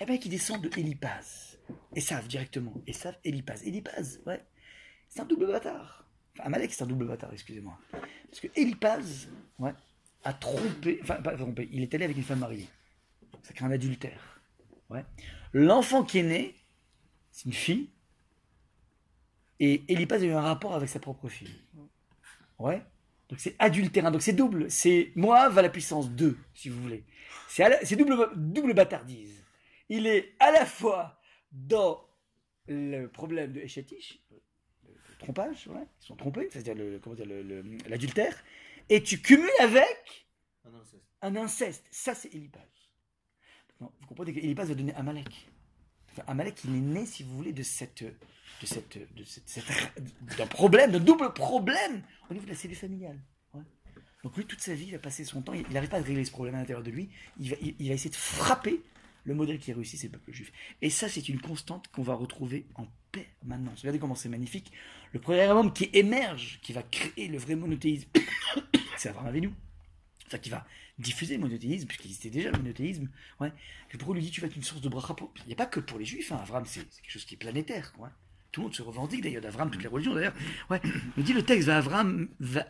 Eh 0.00 0.04
bien, 0.04 0.18
qui 0.18 0.28
descend 0.28 0.60
de 0.60 0.70
Élipaz. 0.76 1.58
Esav, 1.94 2.26
directement. 2.26 2.74
Esav, 2.86 3.16
Élipaz. 3.24 3.62
Élipaz, 3.64 4.20
ouais. 4.26 4.44
C'est 5.08 5.20
un 5.20 5.24
double 5.24 5.46
bâtard. 5.46 6.04
Enfin, 6.34 6.46
Amalek, 6.46 6.72
c'est 6.72 6.82
un 6.82 6.86
double 6.86 7.06
bâtard, 7.06 7.32
excusez-moi. 7.32 7.78
Parce 7.90 8.40
que 8.40 8.48
Élipaz, 8.56 9.28
ouais, 9.58 9.72
a 10.24 10.32
trompé, 10.32 10.98
enfin, 11.02 11.16
pas 11.22 11.36
trompé, 11.36 11.68
il 11.72 11.82
est 11.82 11.94
allé 11.94 12.04
avec 12.04 12.16
une 12.16 12.22
femme 12.22 12.40
mariée. 12.40 12.68
Ça 13.42 13.54
crée 13.54 13.64
un 13.64 13.70
adultère. 13.70 14.42
Ouais. 14.90 15.04
L'enfant 15.52 16.04
qui 16.04 16.18
est 16.18 16.22
né, 16.22 16.54
c'est 17.30 17.46
une 17.46 17.52
fille. 17.52 17.90
Et 19.58 19.90
Élipaz 19.90 20.22
a 20.22 20.26
eu 20.26 20.32
un 20.32 20.42
rapport 20.42 20.74
avec 20.74 20.88
sa 20.88 21.00
propre 21.00 21.28
fille. 21.28 21.62
Ouais. 22.58 22.82
Donc 23.28 23.40
c'est 23.40 23.56
adultérant. 23.58 24.10
Donc 24.10 24.22
c'est 24.22 24.32
double. 24.32 24.70
C'est 24.70 25.12
Moab 25.16 25.58
à 25.58 25.62
la 25.62 25.68
puissance 25.68 26.10
2, 26.10 26.36
si 26.54 26.68
vous 26.68 26.80
voulez. 26.82 27.04
C'est 27.48 27.96
double, 27.96 28.30
double 28.36 28.74
bâtardise. 28.74 29.44
Il 29.88 30.06
est 30.06 30.34
à 30.40 30.50
la 30.50 30.66
fois 30.66 31.20
dans 31.52 32.04
le 32.68 33.06
problème 33.06 33.52
de 33.52 33.60
Eshetish, 33.60 34.20
le 34.88 35.16
trompage, 35.18 35.66
ouais, 35.68 35.86
ils 36.02 36.06
sont 36.06 36.16
trompés, 36.16 36.48
c'est-à-dire 36.50 36.74
le- 36.74 36.98
comment 36.98 37.14
dire, 37.16 37.26
le- 37.26 37.42
le- 37.42 37.62
l'adultère, 37.88 38.36
et 38.88 39.02
tu 39.02 39.20
cumules 39.20 39.48
avec 39.60 40.26
un 41.22 41.36
inceste. 41.36 41.84
Ça, 41.90 42.14
c'est. 42.14 42.32
Maintenant, 42.34 43.92
vous 44.00 44.06
comprenez 44.06 44.32
que 44.34 44.38
Élipaz 44.40 44.66
va 44.68 44.74
donner 44.74 44.94
Amalek. 44.94 45.48
Amalek, 46.26 46.64
il 46.64 46.74
est 46.76 46.80
né, 46.80 47.06
si 47.06 47.22
vous 47.22 47.34
voulez, 47.36 47.52
de 47.52 47.62
cette, 47.62 48.02
de 48.04 48.66
cette, 48.66 48.98
de 49.14 49.24
cette, 49.24 49.48
cette- 49.48 49.66
d'un 50.38 50.46
problème, 50.46 50.92
d'un 50.92 51.00
double 51.00 51.32
problème 51.32 52.02
au 52.30 52.34
niveau 52.34 52.46
de 52.46 52.50
la 52.50 52.56
cellule 52.56 52.76
familiale. 52.76 53.18
Donc 54.24 54.36
lui, 54.36 54.44
toute 54.44 54.60
sa 54.60 54.74
vie, 54.74 54.86
il 54.86 54.92
va 54.92 54.98
passer 54.98 55.24
son 55.24 55.40
temps, 55.40 55.52
il 55.52 55.64
n'arrive 55.72 55.88
pas 55.88 55.98
à 55.98 56.02
régler 56.02 56.24
ce 56.24 56.32
problème 56.32 56.56
à 56.56 56.58
l'intérieur 56.58 56.82
de 56.82 56.90
lui. 56.90 57.10
Il 57.38 57.50
va, 57.50 57.56
il, 57.60 57.88
va 57.88 57.94
essayer 57.94 58.10
de 58.10 58.16
frapper 58.16 58.82
le 59.22 59.34
modèle 59.34 59.58
qui 59.60 59.70
a 59.70 59.74
réussi, 59.74 59.96
c'est 59.96 60.08
le 60.08 60.12
peuple 60.14 60.32
juif. 60.32 60.50
Et 60.82 60.90
ça, 60.90 61.08
c'est 61.08 61.28
une 61.28 61.40
constante 61.40 61.86
qu'on 61.88 62.02
va 62.02 62.14
retrouver 62.14 62.66
en 62.74 62.86
permanence. 63.12 63.80
Regardez 63.80 64.00
comment 64.00 64.14
c'est 64.16 64.28
magnifique. 64.28 64.72
Le 65.12 65.20
premier 65.20 65.46
homme 65.46 65.72
qui 65.72 65.90
émerge, 65.92 66.58
qui 66.62 66.72
va 66.72 66.82
créer 66.82 67.28
le 67.28 67.38
vrai 67.38 67.54
monothéisme, 67.54 68.08
c'est 68.96 69.10
Abraham 69.10 69.28
Avinu. 69.28 69.50
Enfin, 70.26 70.38
qui 70.38 70.50
va 70.50 70.66
diffuser 70.98 71.36
le 71.36 71.42
monothéisme, 71.42 71.86
puisqu'il 71.86 72.08
existait 72.08 72.30
déjà 72.30 72.50
le 72.50 72.58
monothéisme. 72.58 73.08
Ouais. 73.40 73.52
On 74.06 74.12
lui 74.12 74.22
dit 74.22 74.30
tu 74.30 74.40
vas 74.40 74.46
être 74.46 74.56
une 74.56 74.62
source 74.62 74.80
de 74.80 74.88
bracha 74.88 75.14
pour- 75.14 75.32
Il 75.44 75.48
n'y 75.48 75.52
a 75.52 75.56
pas 75.56 75.66
que 75.66 75.80
pour 75.80 75.98
les 75.98 76.04
juifs, 76.04 76.32
hein. 76.32 76.40
Abraham, 76.42 76.64
c'est 76.66 76.80
quelque 76.80 77.10
chose 77.10 77.24
qui 77.24 77.34
est 77.34 77.38
planétaire. 77.38 77.92
quoi. 77.92 78.10
Tout 78.52 78.60
le 78.60 78.66
monde 78.66 78.74
se 78.74 78.82
revendique 78.82 79.22
d'ailleurs 79.22 79.42
d'Abraham, 79.42 79.70
toutes 79.70 79.82
les 79.82 79.88
religions 79.88 80.14
d'ailleurs. 80.14 80.34
Ouais. 80.70 80.80
Il 81.16 81.24
dit 81.24 81.34
le 81.34 81.42
texte 81.42 81.68
va 81.68 81.76
Abraham, 81.76 82.28
va 82.40 82.64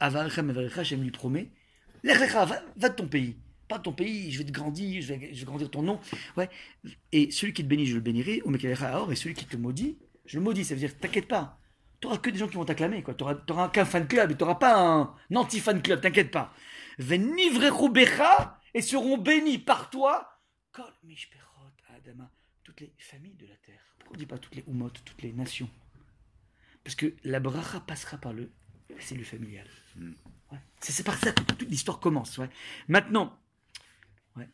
lui 0.96 1.10
promet 1.12 1.50
va, 2.04 2.62
va 2.76 2.88
de 2.88 2.94
ton 2.94 3.06
pays. 3.06 3.36
Pas 3.68 3.78
de 3.78 3.82
ton 3.82 3.92
pays, 3.92 4.30
je 4.30 4.38
vais 4.38 4.44
te 4.44 4.52
grandir, 4.52 5.02
je 5.02 5.14
vais, 5.14 5.32
grandir 5.44 5.70
ton 5.70 5.82
nom. 5.82 6.00
Ouais. 6.36 6.48
Et 7.12 7.30
celui 7.30 7.52
qui 7.52 7.62
te 7.62 7.68
bénit, 7.68 7.86
je 7.86 7.94
le 7.94 8.00
bénirai. 8.00 8.42
Au 8.42 8.50
Mekalecha 8.50 8.88
Aor, 8.96 9.12
et 9.12 9.16
celui 9.16 9.34
qui 9.34 9.44
te 9.44 9.56
maudit, 9.56 9.96
je 10.24 10.38
le 10.38 10.44
maudis. 10.44 10.64
Ça 10.64 10.74
veut 10.74 10.80
dire, 10.80 10.96
t'inquiète 10.98 11.28
pas. 11.28 11.58
Tu 12.00 12.06
n'auras 12.06 12.18
que 12.18 12.30
des 12.30 12.38
gens 12.38 12.48
qui 12.48 12.56
vont 12.56 12.64
t'acclamer. 12.64 13.02
Tu 13.02 13.24
n'auras 13.24 13.68
qu'un 13.68 13.84
fan 13.84 14.06
club 14.06 14.30
et 14.30 14.34
tu 14.36 14.42
n'auras 14.42 14.56
pas 14.56 14.76
un, 14.78 15.14
anti-fan 15.34 15.82
club, 15.82 16.00
t'inquiète 16.00 16.30
pas. 16.30 16.52
Et 18.74 18.82
seront 18.82 19.18
bénis 19.18 19.58
par 19.58 19.90
toi. 19.90 20.40
Toutes 22.62 22.80
les 22.80 22.92
familles 22.98 23.34
de 23.34 23.46
la 23.46 23.56
terre. 23.56 23.80
Pourquoi 23.98 24.16
on 24.16 24.18
dit 24.18 24.26
pas 24.26 24.38
toutes 24.38 24.54
les 24.54 24.64
Umot, 24.66 24.90
toutes 24.90 25.22
les 25.22 25.32
nations? 25.32 25.70
Parce 26.84 26.94
que 26.94 27.14
la 27.24 27.40
bracha 27.40 27.80
passera 27.80 28.18
par 28.18 28.32
le 28.32 28.52
cellule 28.98 29.24
familiale. 29.24 29.68
Mm. 29.96 30.12
Ouais. 30.52 30.58
C'est 30.80 31.04
par 31.04 31.16
ça 31.16 31.32
que 31.32 31.42
toute 31.42 31.62
l'histoire 31.62 32.00
commence. 32.00 32.38
ouais. 32.38 32.50
Maintenant, 32.88 33.38
ouais, 34.36 34.48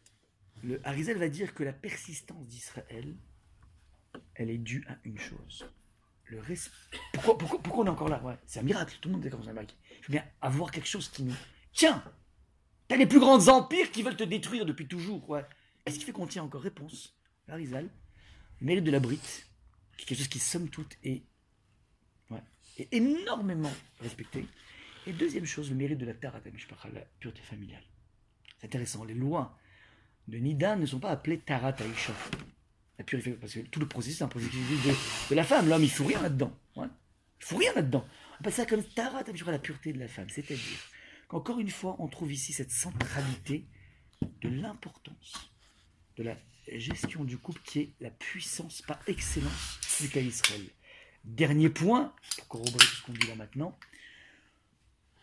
le 0.62 0.80
Harizal 0.86 1.18
va 1.18 1.28
dire 1.28 1.54
que 1.54 1.62
la 1.62 1.72
persistance 1.72 2.46
d'Israël, 2.46 3.16
elle 4.34 4.50
est 4.50 4.58
due 4.58 4.84
à 4.88 4.96
une 5.04 5.18
chose. 5.18 5.66
Le 6.24 6.40
pourquoi, 7.12 7.36
pourquoi, 7.36 7.62
pourquoi 7.62 7.84
on 7.84 7.86
est 7.86 7.90
encore 7.90 8.08
là? 8.08 8.22
Ouais, 8.22 8.38
C'est 8.46 8.60
un 8.60 8.62
miracle, 8.62 8.96
tout 9.00 9.10
le 9.10 9.14
monde 9.16 9.26
est 9.26 9.34
un 9.34 9.52
miracle. 9.52 9.74
Il 9.98 10.04
faut 10.04 10.12
bien 10.12 10.24
avoir 10.40 10.70
quelque 10.70 10.88
chose 10.88 11.08
qui 11.10 11.24
nous... 11.24 11.34
Tiens 11.72 12.02
Les 12.98 13.06
plus 13.06 13.20
grands 13.20 13.48
empires 13.48 13.90
qui 13.90 14.02
veulent 14.02 14.16
te 14.16 14.24
détruire 14.24 14.66
depuis 14.66 14.86
toujours. 14.86 15.28
Ouais. 15.28 15.44
Est-ce 15.86 15.98
qui 15.98 16.04
fait 16.04 16.12
qu'on 16.12 16.26
tient 16.26 16.42
encore 16.42 16.62
réponse 16.62 17.16
Harizal, 17.48 17.88
le 18.60 18.66
mérite 18.66 18.84
de 18.84 18.90
la 18.90 19.00
brite, 19.00 19.48
qui 19.96 20.04
est 20.04 20.06
quelque 20.06 20.18
chose 20.18 20.28
qui, 20.28 20.38
somme 20.38 20.68
toute, 20.68 20.96
est, 21.02 21.22
est 22.78 22.92
énormément 22.92 23.72
respecté. 24.00 24.46
Et 25.06 25.12
deuxième 25.12 25.44
chose, 25.44 25.70
le 25.70 25.76
mérite 25.76 25.98
de 25.98 26.06
la 26.06 26.14
Tarat 26.14 26.40
la 26.44 27.00
pureté 27.18 27.42
familiale. 27.42 27.82
C'est 28.58 28.66
intéressant, 28.66 29.04
les 29.04 29.14
lois 29.14 29.58
de 30.28 30.38
Nida 30.38 30.76
ne 30.76 30.86
sont 30.86 31.00
pas 31.00 31.10
appelées 31.10 31.38
Tarat 31.40 31.74
Aisha. 31.80 32.12
La 32.98 33.04
purification, 33.04 33.40
parce 33.40 33.54
que 33.54 33.60
tout 33.60 33.80
le 33.80 33.88
processus, 33.88 34.18
c'est 34.18 34.24
un 34.24 34.28
processus 34.28 34.54
de, 34.54 34.92
de 35.30 35.34
la 35.34 35.42
femme. 35.44 35.68
L'homme, 35.68 35.82
il 35.82 35.86
ne 35.86 35.90
fout 35.90 36.06
rien 36.06 36.22
là-dedans. 36.22 36.56
Il 36.76 36.82
ne 36.82 36.88
fout 37.40 37.58
rien 37.58 37.72
là-dedans. 37.74 38.06
On 38.32 38.40
appelle 38.40 38.52
ça 38.52 38.66
comme 38.66 38.84
Tarat 38.84 39.24
la 39.24 39.58
pureté 39.58 39.92
de 39.92 39.98
la 39.98 40.08
femme. 40.08 40.28
C'est-à-dire 40.30 40.78
qu'encore 41.32 41.60
une 41.60 41.70
fois, 41.70 41.96
on 41.98 42.08
trouve 42.08 42.32
ici 42.32 42.52
cette 42.52 42.70
centralité 42.70 43.64
de 44.42 44.48
l'importance 44.50 45.50
de 46.18 46.24
la 46.24 46.36
gestion 46.76 47.24
du 47.24 47.38
couple 47.38 47.60
qui 47.64 47.80
est 47.80 47.92
la 48.00 48.10
puissance 48.10 48.82
par 48.82 49.00
excellence 49.06 49.80
du 50.00 50.10
cas 50.10 50.20
Israël. 50.20 50.62
Dernier 51.24 51.70
point, 51.70 52.14
pour 52.36 52.48
corroborer 52.48 52.84
tout 52.84 52.96
ce 52.96 53.02
qu'on 53.02 53.12
dit 53.12 53.26
là 53.26 53.34
maintenant, 53.34 53.76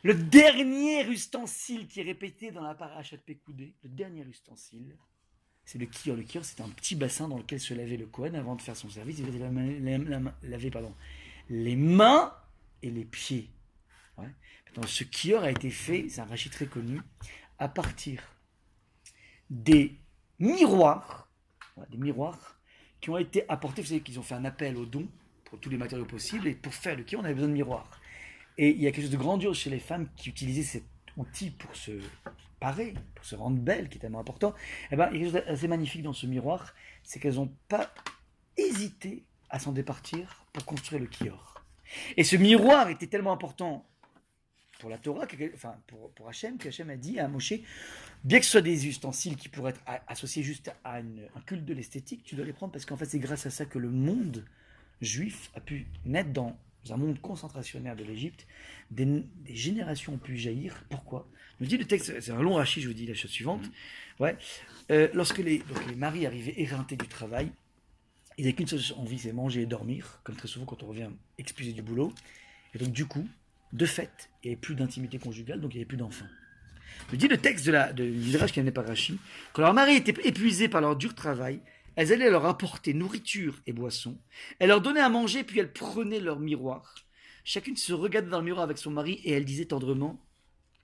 le 0.02 0.16
dernier 0.16 1.08
ustensile 1.08 1.88
qui 1.88 2.00
est 2.00 2.04
répété 2.04 2.52
dans 2.52 2.64
la 2.64 2.74
paracha 2.74 3.16
de 3.16 3.22
Pécoudé, 3.22 3.76
le 3.84 3.90
dernier 3.90 4.24
ustensile, 4.24 4.98
c'est 5.64 5.78
le 5.78 5.86
kior. 5.86 6.16
Le 6.16 6.24
kior, 6.24 6.44
c'est 6.44 6.62
un 6.62 6.70
petit 6.70 6.96
bassin 6.96 7.28
dans 7.28 7.38
lequel 7.38 7.60
se 7.60 7.76
lavait 7.76 7.98
le 7.98 8.08
Kohen 8.08 8.36
avant 8.36 8.56
de 8.56 8.62
faire 8.62 8.76
son 8.76 8.90
service. 8.90 9.20
Il 9.20 9.26
devait 9.26 9.38
laver 9.38 10.74
les 11.50 11.76
mains 11.76 12.34
et 12.82 12.90
les 12.90 13.06
pieds. 13.06 13.52
Ouais. 14.20 14.86
Ce 14.88 15.04
kior 15.04 15.44
a 15.44 15.52
été 15.52 15.70
fait, 15.70 16.08
c'est 16.10 16.22
un 16.22 16.26
rachis 16.26 16.50
très 16.50 16.68
connu, 16.68 17.02
à 17.58 17.68
partir 17.68 18.22
des 19.50 19.98
miroirs, 20.40 21.30
des 21.90 21.98
miroirs 21.98 22.60
qui 23.02 23.10
ont 23.10 23.18
été 23.18 23.50
apportés. 23.50 23.82
Vous 23.82 23.90
savez 23.90 24.02
qu'ils 24.02 24.20
ont 24.20 24.24
fait 24.24 24.36
un 24.36 24.46
appel 24.46 24.78
aux 24.78 24.86
dons 24.86 25.08
pour 25.46 25.60
tous 25.60 25.70
les 25.70 25.78
matériaux 25.78 26.06
possibles 26.06 26.48
et 26.48 26.54
pour 26.54 26.74
faire 26.74 26.96
le 26.96 27.04
kior, 27.04 27.22
on 27.22 27.26
avait 27.26 27.34
besoin 27.34 27.50
de 27.50 27.54
miroirs. 27.54 28.00
Et 28.58 28.70
il 28.70 28.82
y 28.82 28.88
a 28.88 28.92
quelque 28.92 29.04
chose 29.04 29.12
de 29.12 29.18
grandiose 29.18 29.58
chez 29.58 29.70
les 29.70 29.80
femmes 29.80 30.08
qui 30.16 30.30
utilisaient 30.30 30.64
cet 30.64 30.86
outil 31.18 31.52
pour 31.52 31.76
se 31.76 31.92
parer, 32.60 32.94
pour 33.16 33.26
se 33.26 33.36
rendre 33.36 33.58
belle, 33.58 33.90
qui 33.90 33.98
est 33.98 34.02
tellement 34.02 34.20
important. 34.20 34.54
Eh 34.92 34.96
ben, 34.96 35.10
il 35.12 35.18
y 35.18 35.22
a 35.22 35.24
quelque 35.26 35.34
chose 35.34 35.46
d'assez 35.46 35.68
magnifique 35.68 36.04
dans 36.04 36.14
ce 36.14 36.28
miroir, 36.28 36.74
c'est 37.04 37.20
qu'elles 37.20 37.36
n'ont 37.36 37.54
pas 37.68 37.92
hésité 38.58 39.24
à 39.50 39.60
s'en 39.60 39.72
départir 39.72 40.46
pour 40.54 40.66
construire 40.66 41.02
le 41.02 41.08
kior. 41.08 41.64
Et 42.18 42.24
ce 42.24 42.36
miroir 42.36 42.90
était 42.90 43.08
tellement 43.08 43.32
important 43.32 43.89
pour 44.80 44.90
la 44.90 44.98
Torah, 44.98 45.28
que- 45.28 45.54
enfin 45.54 45.76
pour, 45.88 46.10
pour 46.12 46.28
Hachem, 46.28 46.58
qu'Hachem 46.58 46.90
a 46.90 46.98
dit 46.98 47.20
à 47.20 47.28
Moshe, 47.28 47.54
bien 48.24 48.40
que 48.40 48.46
ce 48.46 48.52
soit 48.52 48.62
des 48.62 48.88
ustensiles 48.88 49.36
qui 49.36 49.50
pourraient 49.50 49.72
être 49.72 49.82
a- 49.86 50.02
associés 50.08 50.42
juste 50.42 50.72
à 50.84 51.00
une- 51.02 51.28
un 51.36 51.42
culte 51.42 51.66
de 51.66 51.74
l'esthétique, 51.74 52.24
tu 52.24 52.36
dois 52.36 52.46
les 52.46 52.54
prendre 52.54 52.72
parce 52.72 52.86
qu'en 52.86 52.98
fait 52.98 53.06
c'est 53.06 53.20
grâce 53.20 53.46
à 53.46 53.52
ça 53.52 53.66
que 53.66 53.78
le 53.78 53.90
monde 53.90 54.46
juif 55.02 55.52
a 55.54 55.60
pu 55.60 55.86
naître 56.06 56.32
dans 56.32 56.58
un 56.90 56.98
monde 56.98 57.20
concentrationnaire 57.22 57.96
de 57.96 58.04
l'Égypte, 58.04 58.48
des, 58.90 59.06
des 59.06 59.56
générations 59.56 60.14
ont 60.14 60.18
pu 60.18 60.38
jaillir. 60.38 60.84
Pourquoi? 60.90 61.30
Je 61.60 61.66
me 61.66 61.70
dis 61.70 61.78
le 61.78 61.86
texte, 61.86 62.20
c'est 62.22 62.32
un 62.32 62.42
long 62.42 62.56
rachis, 62.56 62.82
je 62.82 62.88
vous 62.88 62.94
dis 62.94 63.06
la 63.06 63.14
chose 63.14 63.32
suivante. 63.32 63.70
Ouais. 64.20 64.38
Euh, 64.92 65.10
lorsque 65.14 65.40
les, 65.40 65.60
donc 65.60 65.86
les 65.88 65.96
maris 65.96 66.26
arrivaient 66.26 66.56
éreintés 66.58 66.96
du 66.96 67.08
travail, 67.08 67.52
ils 68.38 68.44
n'avaient 68.46 68.56
qu'une 68.56 68.68
seule 68.68 68.98
envie, 68.98 69.20
c'est 69.20 69.34
manger 69.34 69.64
et 69.64 69.66
dormir, 69.66 70.22
comme 70.24 70.36
très 70.38 70.48
souvent 70.48 70.66
quand 70.66 70.82
on 70.84 70.88
revient 70.88 71.10
expulsé 71.38 71.74
du 71.74 71.82
boulot. 71.82 72.14
Et 72.74 72.78
donc 72.78 72.92
du 72.94 73.06
coup, 73.06 73.28
de 73.74 73.86
fait, 73.86 74.30
il 74.44 74.48
n'y 74.48 74.54
avait 74.54 74.62
plus 74.62 74.76
d'intimité 74.76 75.20
conjugale, 75.20 75.62
donc 75.62 75.74
il 75.74 75.78
n'y 75.78 75.82
avait 75.82 75.88
plus 75.88 75.98
d'enfants. 75.98 76.28
Je 77.12 77.16
dis 77.16 77.28
le 77.28 77.38
texte 77.38 77.66
de 77.66 77.72
la 77.72 77.94
de 77.94 78.04
Midrash 78.04 78.52
qui 78.52 78.60
est 78.60 78.72
par 78.72 78.86
Rashi, 78.86 79.20
quand 79.54 79.62
leur 79.62 79.74
mari 79.74 79.96
était 79.96 80.16
épuisé 80.28 80.68
par 80.68 80.82
leur 80.82 80.96
dur 80.96 81.16
travail, 81.16 81.62
elles 81.96 82.14
allaient 82.14 82.30
leur 82.30 82.46
apporter 82.46 82.94
nourriture 82.94 83.62
et 83.68 83.74
boisson, 83.74 84.18
elles 84.60 84.70
leur 84.70 84.82
donnaient 84.82 85.00
à 85.02 85.10
manger, 85.10 85.44
puis 85.44 85.60
elles 85.60 85.72
prenaient 85.72 86.20
leur 86.20 86.40
miroir. 86.40 86.96
Chacune 87.44 87.78
se 87.78 87.94
regardait 87.94 88.30
dans 88.30 88.40
le 88.40 88.46
miroir 88.46 88.64
avec 88.64 88.78
son 88.78 88.92
mari 88.92 89.22
et 89.24 89.32
elle 89.32 89.46
disait 89.46 89.66
tendrement 89.66 90.24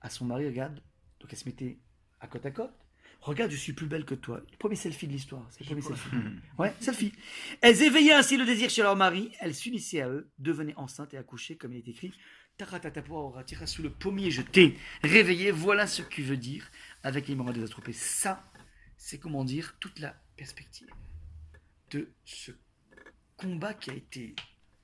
à 0.00 0.10
son 0.10 0.24
mari, 0.24 0.46
regarde, 0.46 0.80
donc 1.20 1.30
elle 1.30 1.38
se 1.38 1.46
mettait 1.46 1.78
à 2.20 2.26
côte 2.26 2.46
à 2.46 2.50
côte, 2.50 2.72
regarde, 3.20 3.50
je 3.50 3.56
suis 3.56 3.72
plus 3.72 3.86
belle 3.86 4.04
que 4.04 4.14
toi. 4.14 4.40
Le 4.50 4.56
premier 4.56 4.76
selfie 4.76 5.06
de 5.06 5.12
l'histoire, 5.12 5.46
c'est 5.50 5.60
le 5.60 5.66
premier 5.66 5.82
selfie. 5.82 6.10
Ouais, 6.58 6.74
selfie. 6.80 7.12
Elles 7.60 7.82
éveillaient 7.82 8.14
ainsi 8.14 8.36
le 8.36 8.44
désir 8.44 8.70
chez 8.70 8.82
leur 8.82 8.96
mari, 8.96 9.30
elles 9.40 9.54
s'unissaient 9.54 10.02
à 10.02 10.08
eux, 10.08 10.30
devenaient 10.38 10.76
enceintes 10.76 11.14
et 11.14 11.16
accouchaient, 11.16 11.56
comme 11.56 11.72
il 11.72 11.78
est 11.78 11.88
écrit, 11.88 12.12
sous 13.66 13.82
le 13.82 13.90
pommier, 13.90 14.30
je 14.30 14.42
t'ai 14.42 14.78
réveillé, 15.02 15.50
voilà 15.50 15.86
ce 15.86 16.02
qu'il 16.02 16.24
veut 16.24 16.36
dire 16.36 16.70
avec 17.02 17.28
les 17.28 17.34
des 17.34 17.62
attroupés. 17.62 17.92
Ça, 17.92 18.50
c'est 18.96 19.18
comment 19.18 19.44
dire 19.44 19.76
toute 19.78 19.98
la 19.98 20.14
perspective 20.36 20.88
de 21.90 22.10
ce 22.24 22.52
combat 23.36 23.74
qui 23.74 23.90
a 23.90 23.94
été 23.94 24.34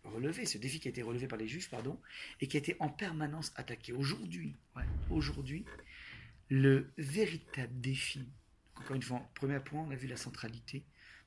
relevé, 0.05 0.45
ce 0.45 0.59
défi 0.59 0.81
qui 0.81 0.89
a 0.89 0.91
été 0.91 1.03
relevé 1.03 1.27
par 1.27 1.39
les 1.39 1.49
Juifs, 1.49 1.71
pardon, 1.71 1.99
et 2.41 2.49
qui 2.49 2.57
a 2.57 2.61
été 2.61 2.77
en 2.81 2.89
permanence 2.89 3.53
attaqué. 3.57 3.93
Aujourd'hui, 3.93 4.55
aujourd'hui, 5.11 5.65
le 6.51 6.93
véritable 6.99 7.81
défi, 7.81 8.29
encore 8.77 8.97
une 8.97 9.03
fois, 9.03 9.23
premier 9.35 9.61
point, 9.61 9.83
on 9.83 9.91
a 9.91 9.97
vu 9.97 10.09
la 10.09 10.17
centralité 10.17 10.85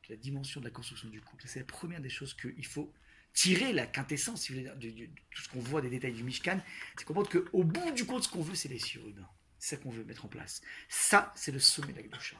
la 0.10 0.16
dimension 0.16 0.60
de 0.60 0.66
la 0.66 0.72
construction 0.72 1.10
du 1.10 1.22
couple. 1.22 1.44
C'est 1.48 1.60
la 1.60 1.66
première 1.66 2.02
des 2.02 2.10
choses 2.10 2.34
qu'il 2.34 2.66
faut 2.66 2.92
tirer 3.36 3.74
la 3.74 3.86
quintessence 3.86 4.44
si 4.44 4.54
vous 4.54 4.60
voulez, 4.62 4.92
de, 4.92 5.06
tout 5.30 5.42
ce 5.44 5.50
qu'on 5.50 5.60
voit 5.60 5.82
des 5.82 5.90
détails 5.90 6.14
du 6.14 6.24
Mishkan, 6.24 6.60
c'est 6.98 7.06
comprendre 7.06 7.30
qu'au 7.30 7.64
bout 7.64 7.92
du 7.92 8.06
compte, 8.06 8.24
ce 8.24 8.30
qu'on 8.30 8.42
veut, 8.42 8.56
c'est 8.56 8.70
les 8.70 8.80
surhumains. 8.80 9.30
C'est 9.60 9.76
ça 9.76 9.82
qu'on 9.82 9.92
veut 9.92 10.06
mettre 10.06 10.26
en 10.26 10.30
place. 10.30 10.62
Ça, 10.90 11.32
c'est 11.36 11.52
le 11.52 11.60
sommet 11.60 11.92
de 11.92 11.98
la 11.98 12.04
Gdusha. 12.04 12.38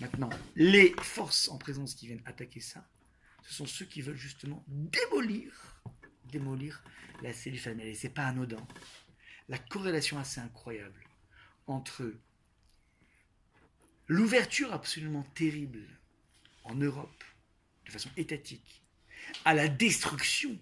Maintenant, 0.00 0.30
les 0.54 0.94
forces 1.02 1.48
en 1.48 1.58
présence 1.58 1.94
qui 1.94 2.06
viennent 2.06 2.22
attaquer 2.24 2.60
ça, 2.60 2.88
ce 3.42 3.54
sont 3.54 3.66
ceux 3.66 3.84
qui 3.84 4.02
veulent 4.02 4.16
justement 4.16 4.64
démolir, 4.68 5.80
démolir 6.24 6.82
la 7.22 7.32
cellule 7.32 7.58
familiale. 7.58 7.88
Et 7.88 7.94
c'est 7.94 8.08
pas 8.08 8.26
anodin. 8.26 8.66
La 9.48 9.58
corrélation 9.58 10.18
assez 10.18 10.40
incroyable 10.40 11.02
entre 11.66 12.12
l'ouverture 14.06 14.72
absolument 14.72 15.24
terrible 15.34 15.86
en 16.64 16.74
Europe, 16.74 17.24
de 17.86 17.90
façon 17.90 18.10
étatique, 18.16 18.85
à 19.44 19.54
la 19.54 19.68
destruction 19.68 20.58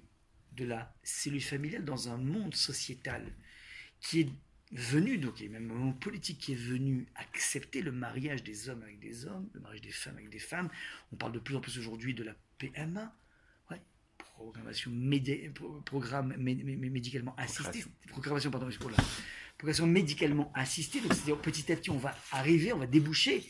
de 0.53 0.65
la 0.65 0.95
cellule 1.03 1.43
familiale 1.43 1.85
dans 1.85 2.09
un 2.09 2.17
monde 2.17 2.55
sociétal 2.55 3.25
qui 4.01 4.21
est 4.21 4.29
venu, 4.73 5.19
donc 5.19 5.41
et 5.41 5.49
même 5.49 5.71
un 5.71 5.75
monde 5.75 6.01
politique 6.01 6.39
qui 6.39 6.53
est 6.53 6.57
venu 6.57 7.07
accepter 7.15 7.81
le 7.83 7.93
mariage 7.93 8.43
des 8.43 8.69
hommes 8.69 8.83
avec 8.83 8.99
des 9.01 9.27
hommes, 9.27 9.49
le 9.53 9.61
mariage 9.61 9.83
des 9.83 9.91
femmes 9.93 10.17
avec 10.17 10.31
des 10.31 10.39
femmes. 10.39 10.69
On 11.13 11.17
parle 11.17 11.33
de 11.33 11.39
plus 11.39 11.55
en 11.57 11.61
plus 11.61 11.79
aujourd'hui 11.79 12.15
de 12.15 12.23
la 12.25 12.35
PMA, 12.59 13.15
ouais, 13.71 13.81
programmation 14.19 14.91
médi- 14.91 15.51
programme 15.85 16.35
médicalement 16.37 17.35
assistée, 17.37 17.85
programmation 18.09 18.51
pardon, 18.51 18.69
pour 18.81 18.91
la 18.91 18.97
progression 19.59 19.87
médicalement 19.87 20.53
assistée. 20.55 21.01
Donc 21.01 21.13
c'est-à-dire 21.15 21.41
petit 21.41 21.71
à 21.73 21.77
petit 21.77 21.91
on 21.91 21.99
va 21.99 22.17
arriver, 22.33 22.73
on 22.73 22.79
va 22.79 22.87
déboucher 22.87 23.45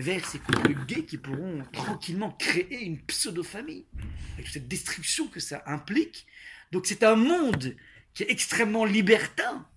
vers 0.00 0.24
ces 0.26 0.38
couples 0.38 0.74
gays 0.86 1.04
qui 1.04 1.18
pourront 1.18 1.62
tranquillement 1.72 2.32
créer 2.32 2.84
une 2.84 3.00
pseudo-famille, 3.02 3.86
avec 4.34 4.46
toute 4.46 4.54
cette 4.54 4.68
destruction 4.68 5.28
que 5.28 5.40
ça 5.40 5.62
implique. 5.66 6.26
Donc 6.72 6.86
c'est 6.86 7.02
un 7.02 7.16
monde 7.16 7.76
qui 8.14 8.22
est 8.24 8.30
extrêmement 8.30 8.84
libertin 8.84 9.68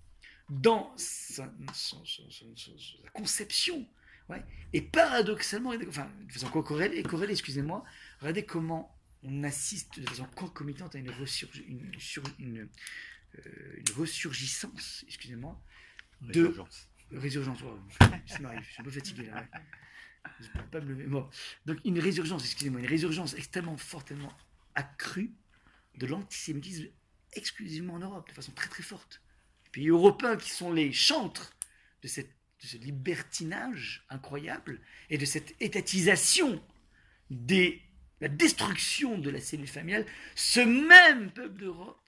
dans 0.48 0.92
sa, 0.96 1.52
son- 1.72 2.04
son- 2.04 2.30
son- 2.30 2.56
son- 2.56 2.78
sa 2.78 3.08
conception. 3.10 3.86
Ouais. 4.28 4.42
Et 4.72 4.80
paradoxalement, 4.80 5.72
enfin, 5.88 6.10
de 6.26 6.32
façon 6.32 6.48
corrélée, 6.48 7.02
corrélée, 7.02 7.32
excusez-moi, 7.32 7.84
regardez 8.20 8.44
comment 8.44 8.90
on 9.22 9.42
assiste 9.44 10.00
de 10.00 10.08
façon 10.08 10.26
concomitante 10.34 10.94
à 10.94 10.98
une, 10.98 11.10
ressurg- 11.10 11.62
une, 11.66 11.92
sur- 11.98 12.22
une, 12.38 12.68
euh, 13.38 13.76
une 13.78 13.94
ressurgissance, 13.96 15.04
excusez-moi, 15.06 15.60
de, 16.22 16.46
Résurgence. 16.46 16.88
Résurgence, 17.12 17.58
je 17.58 18.36
suis 18.36 18.80
un 18.80 18.84
peu 18.84 18.90
fatigué 18.90 19.26
là. 19.26 19.34
ouais. 19.36 19.60
Donc 21.66 21.78
une 21.84 21.98
résurgence, 21.98 22.44
excusez-moi, 22.44 22.80
une 22.80 22.86
résurgence 22.86 23.34
extrêmement 23.34 23.76
fortement 23.76 24.32
accrue 24.74 25.32
de 25.96 26.06
l'antisémitisme 26.06 26.86
exclusivement 27.34 27.94
en 27.94 27.98
Europe, 28.00 28.28
de 28.28 28.34
façon 28.34 28.52
très 28.52 28.68
très 28.68 28.82
forte. 28.82 29.20
Les 29.66 29.70
pays 29.70 29.88
européens 29.88 30.36
qui 30.36 30.50
sont 30.50 30.72
les 30.72 30.92
chantres 30.92 31.52
de, 32.02 32.08
ce 32.08 32.76
libertinage 32.78 34.04
incroyable 34.08 34.80
et 35.10 35.18
de 35.18 35.24
cette 35.24 35.54
étatisation 35.60 36.62
des 37.30 37.80
la 38.20 38.28
destruction 38.28 39.18
de 39.18 39.28
la 39.28 39.40
cellule 39.40 39.66
familiale, 39.66 40.06
ce 40.34 40.60
même 40.60 41.30
peuple 41.32 41.58
d'Europe 41.58 42.00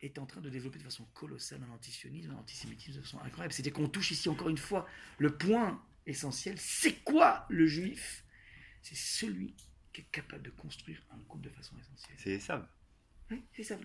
est 0.00 0.18
en 0.18 0.26
train 0.26 0.40
de 0.40 0.48
développer 0.48 0.78
de 0.78 0.84
façon 0.84 1.04
colossale 1.14 1.60
un 1.68 1.72
antisionisme, 1.72 2.30
un 2.30 2.38
antisémitisme 2.38 2.98
de 2.98 3.02
façon 3.02 3.18
incroyable. 3.20 3.52
C'est-à-dire 3.52 3.72
qu'on 3.72 3.88
touche 3.88 4.12
ici 4.12 4.28
encore 4.28 4.48
une 4.48 4.58
fois 4.58 4.86
le 5.18 5.36
point 5.36 5.82
essentiel. 6.08 6.56
C'est 6.58 7.02
quoi 7.04 7.46
le 7.48 7.66
juif? 7.66 8.24
C'est 8.82 8.96
celui 8.96 9.54
qui 9.92 10.00
est 10.02 10.08
capable 10.10 10.42
de 10.42 10.50
construire 10.50 11.02
un 11.10 11.18
couple 11.28 11.44
de 11.44 11.50
façon 11.50 11.76
essentielle. 11.78 12.16
C'est 12.18 12.30
Esav. 12.30 12.66
Oui, 13.30 13.42
c'est 13.54 13.62
ça. 13.62 13.78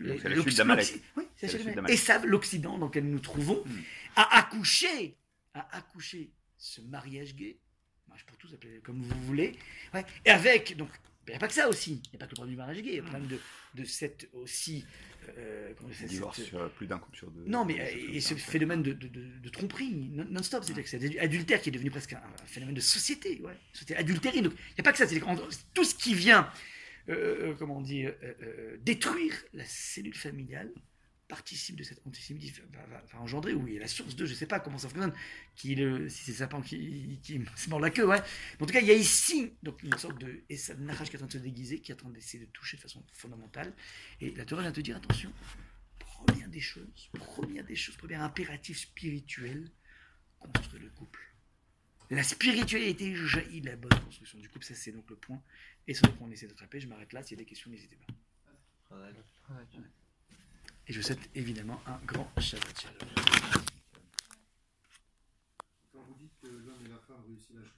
Ça, 1.97 2.19
l'Occident 2.25 2.77
dans 2.77 2.85
lequel 2.87 3.05
nous 3.05 3.11
nous 3.13 3.19
trouvons, 3.19 3.63
Hmm. 3.65 3.81
a 4.15 4.37
accouché, 4.37 5.17
a 5.53 5.75
accouché 5.77 6.31
ce 6.57 6.79
mariage 6.81 7.35
gay, 7.35 7.59
mariage 8.07 8.25
pour 8.25 8.37
tous, 8.37 8.53
appelez-le 8.53 8.79
comme 8.81 9.01
vous 9.01 9.21
voulez, 9.25 9.57
ouais, 9.93 10.05
et 10.23 10.29
avec, 10.29 10.77
donc, 10.77 10.89
il 11.27 11.31
n'y 11.31 11.35
a 11.35 11.39
pas 11.39 11.47
que 11.47 11.53
ça 11.53 11.69
aussi, 11.69 12.01
il 12.05 12.09
n'y 12.11 12.15
a 12.15 12.19
pas 12.19 12.25
que 12.25 12.31
le 12.31 12.35
problème 12.35 12.53
du 12.53 12.57
mariage 12.57 12.81
gay, 12.81 12.89
il 12.89 12.95
y 12.95 12.99
a 12.99 13.01
le 13.01 13.07
problème 13.07 13.27
de, 13.27 13.39
de 13.75 13.85
cette 13.85 14.27
aussi, 14.33 14.85
euh, 15.37 15.71
ça, 15.93 16.05
Divorce 16.05 16.37
cette- 16.37 16.47
sur 16.47 16.69
plus 16.71 16.85
d'un 16.87 16.97
couple 16.99 17.17
sur 17.17 17.31
deux. 17.31 17.43
non, 17.45 17.63
mais 17.65 17.79
euh, 17.79 18.13
et 18.13 18.19
ce 18.21 18.35
phénomène 18.35 18.83
de, 18.83 18.93
de, 18.93 19.07
de- 19.07 19.49
tromperie 19.49 19.93
non- 19.93 20.27
non-stop, 20.29 20.63
c'est-à-dire 20.63 20.83
que 20.83 20.89
c'est 20.89 21.19
adultère 21.19 21.61
qui 21.61 21.69
est 21.69 21.71
devenu 21.71 21.91
presque 21.91 22.13
un, 22.13 22.17
un 22.17 22.45
phénomène 22.45 22.75
de 22.75 22.81
société, 22.81 23.39
ouais, 23.41 23.57
société 23.71 23.95
adultérine. 23.95 24.43
Donc, 24.45 24.53
il 24.53 24.73
n'y 24.75 24.81
a 24.81 24.83
pas 24.83 24.91
que 24.91 24.97
ça, 24.97 25.05
que 25.05 25.53
tout 25.73 25.83
ce 25.85 25.95
qui 25.95 26.13
vient, 26.13 26.49
euh, 27.09 27.51
euh, 27.51 27.53
comment 27.57 27.79
dire, 27.81 28.13
euh, 28.23 28.77
détruire 28.81 29.33
la 29.53 29.63
cellule 29.65 30.15
familiale 30.15 30.71
participe 31.27 31.75
de 31.77 31.83
cet 31.83 32.05
antisémitisme, 32.05 32.63
va, 32.71 32.85
va- 32.85 33.01
va 33.11 33.19
engendrer, 33.21 33.53
oui, 33.53 33.77
la 33.79 33.87
source 33.87 34.15
de, 34.15 34.25
je 34.25 34.31
ne 34.31 34.35
sais 34.37 34.45
pas 34.45 34.59
comment 34.59 34.77
ça 34.77 34.87
fonctionne, 34.89 35.13
qui, 35.55 35.73
le, 35.75 36.07
si 36.09 36.23
c'est 36.25 36.31
le 36.31 36.37
sapin 36.37 36.61
qui, 36.61 37.19
qui 37.23 37.41
se 37.55 37.69
mord 37.69 37.79
la 37.79 37.89
queue, 37.89 38.05
ouais. 38.05 38.19
Mais 38.59 38.63
en 38.63 38.65
tout 38.67 38.73
cas, 38.73 38.81
il 38.81 38.87
y 38.87 38.91
a 38.91 38.95
ici 38.95 39.51
donc, 39.63 39.81
une 39.83 39.97
sorte 39.97 40.19
de 40.19 40.43
et 40.49 40.57
ça, 40.57 40.75
Nachash 40.75 41.09
qui 41.09 41.15
est 41.15 41.17
en 41.17 41.27
train 41.27 41.27
de 41.27 41.33
se 41.33 41.37
déguiser, 41.37 41.79
qui 41.79 41.91
est 41.91 41.95
en 41.95 41.97
train 41.97 42.09
d'essayer 42.09 42.45
de 42.45 42.49
toucher 42.51 42.77
de 42.77 42.81
façon 42.81 43.03
fondamentale. 43.13 43.73
Et 44.21 44.31
la 44.31 44.45
Torah 44.45 44.61
vient 44.61 44.71
te 44.71 44.81
dire, 44.81 44.97
attention, 44.97 45.31
première 45.99 46.49
des 46.49 46.59
choses, 46.59 47.09
première 47.13 47.63
des 47.65 47.75
choses, 47.75 47.95
premier 47.97 48.15
impératif 48.15 48.77
spirituel, 48.79 49.71
construire 50.39 50.83
le 50.83 50.89
couple. 50.89 51.21
La 52.09 52.21
spiritualité 52.23 53.15
jaillit 53.15 53.61
de 53.61 53.67
la 53.67 53.75
bonne 53.77 53.97
construction 54.03 54.37
du 54.37 54.49
couple, 54.49 54.65
ça 54.65 54.75
c'est 54.75 54.91
donc 54.91 55.09
le 55.09 55.15
point. 55.15 55.41
Et 55.87 55.93
c'est 55.93 56.15
qu'on 56.17 56.29
essaie 56.31 56.47
d'attraper, 56.47 56.79
je 56.79 56.87
m'arrête 56.87 57.11
là, 57.13 57.23
s'il 57.23 57.37
y 57.37 57.41
a 57.41 57.43
des 57.43 57.49
questions, 57.49 57.71
n'hésitez 57.71 57.95
pas. 57.95 58.13
Et 60.87 60.93
je 60.93 60.99
vous 60.99 61.05
souhaite 61.05 61.29
évidemment 61.33 61.79
un 61.87 61.97
grand 62.05 62.27
Shabbat 62.39 62.81
Shalom. 62.81 63.63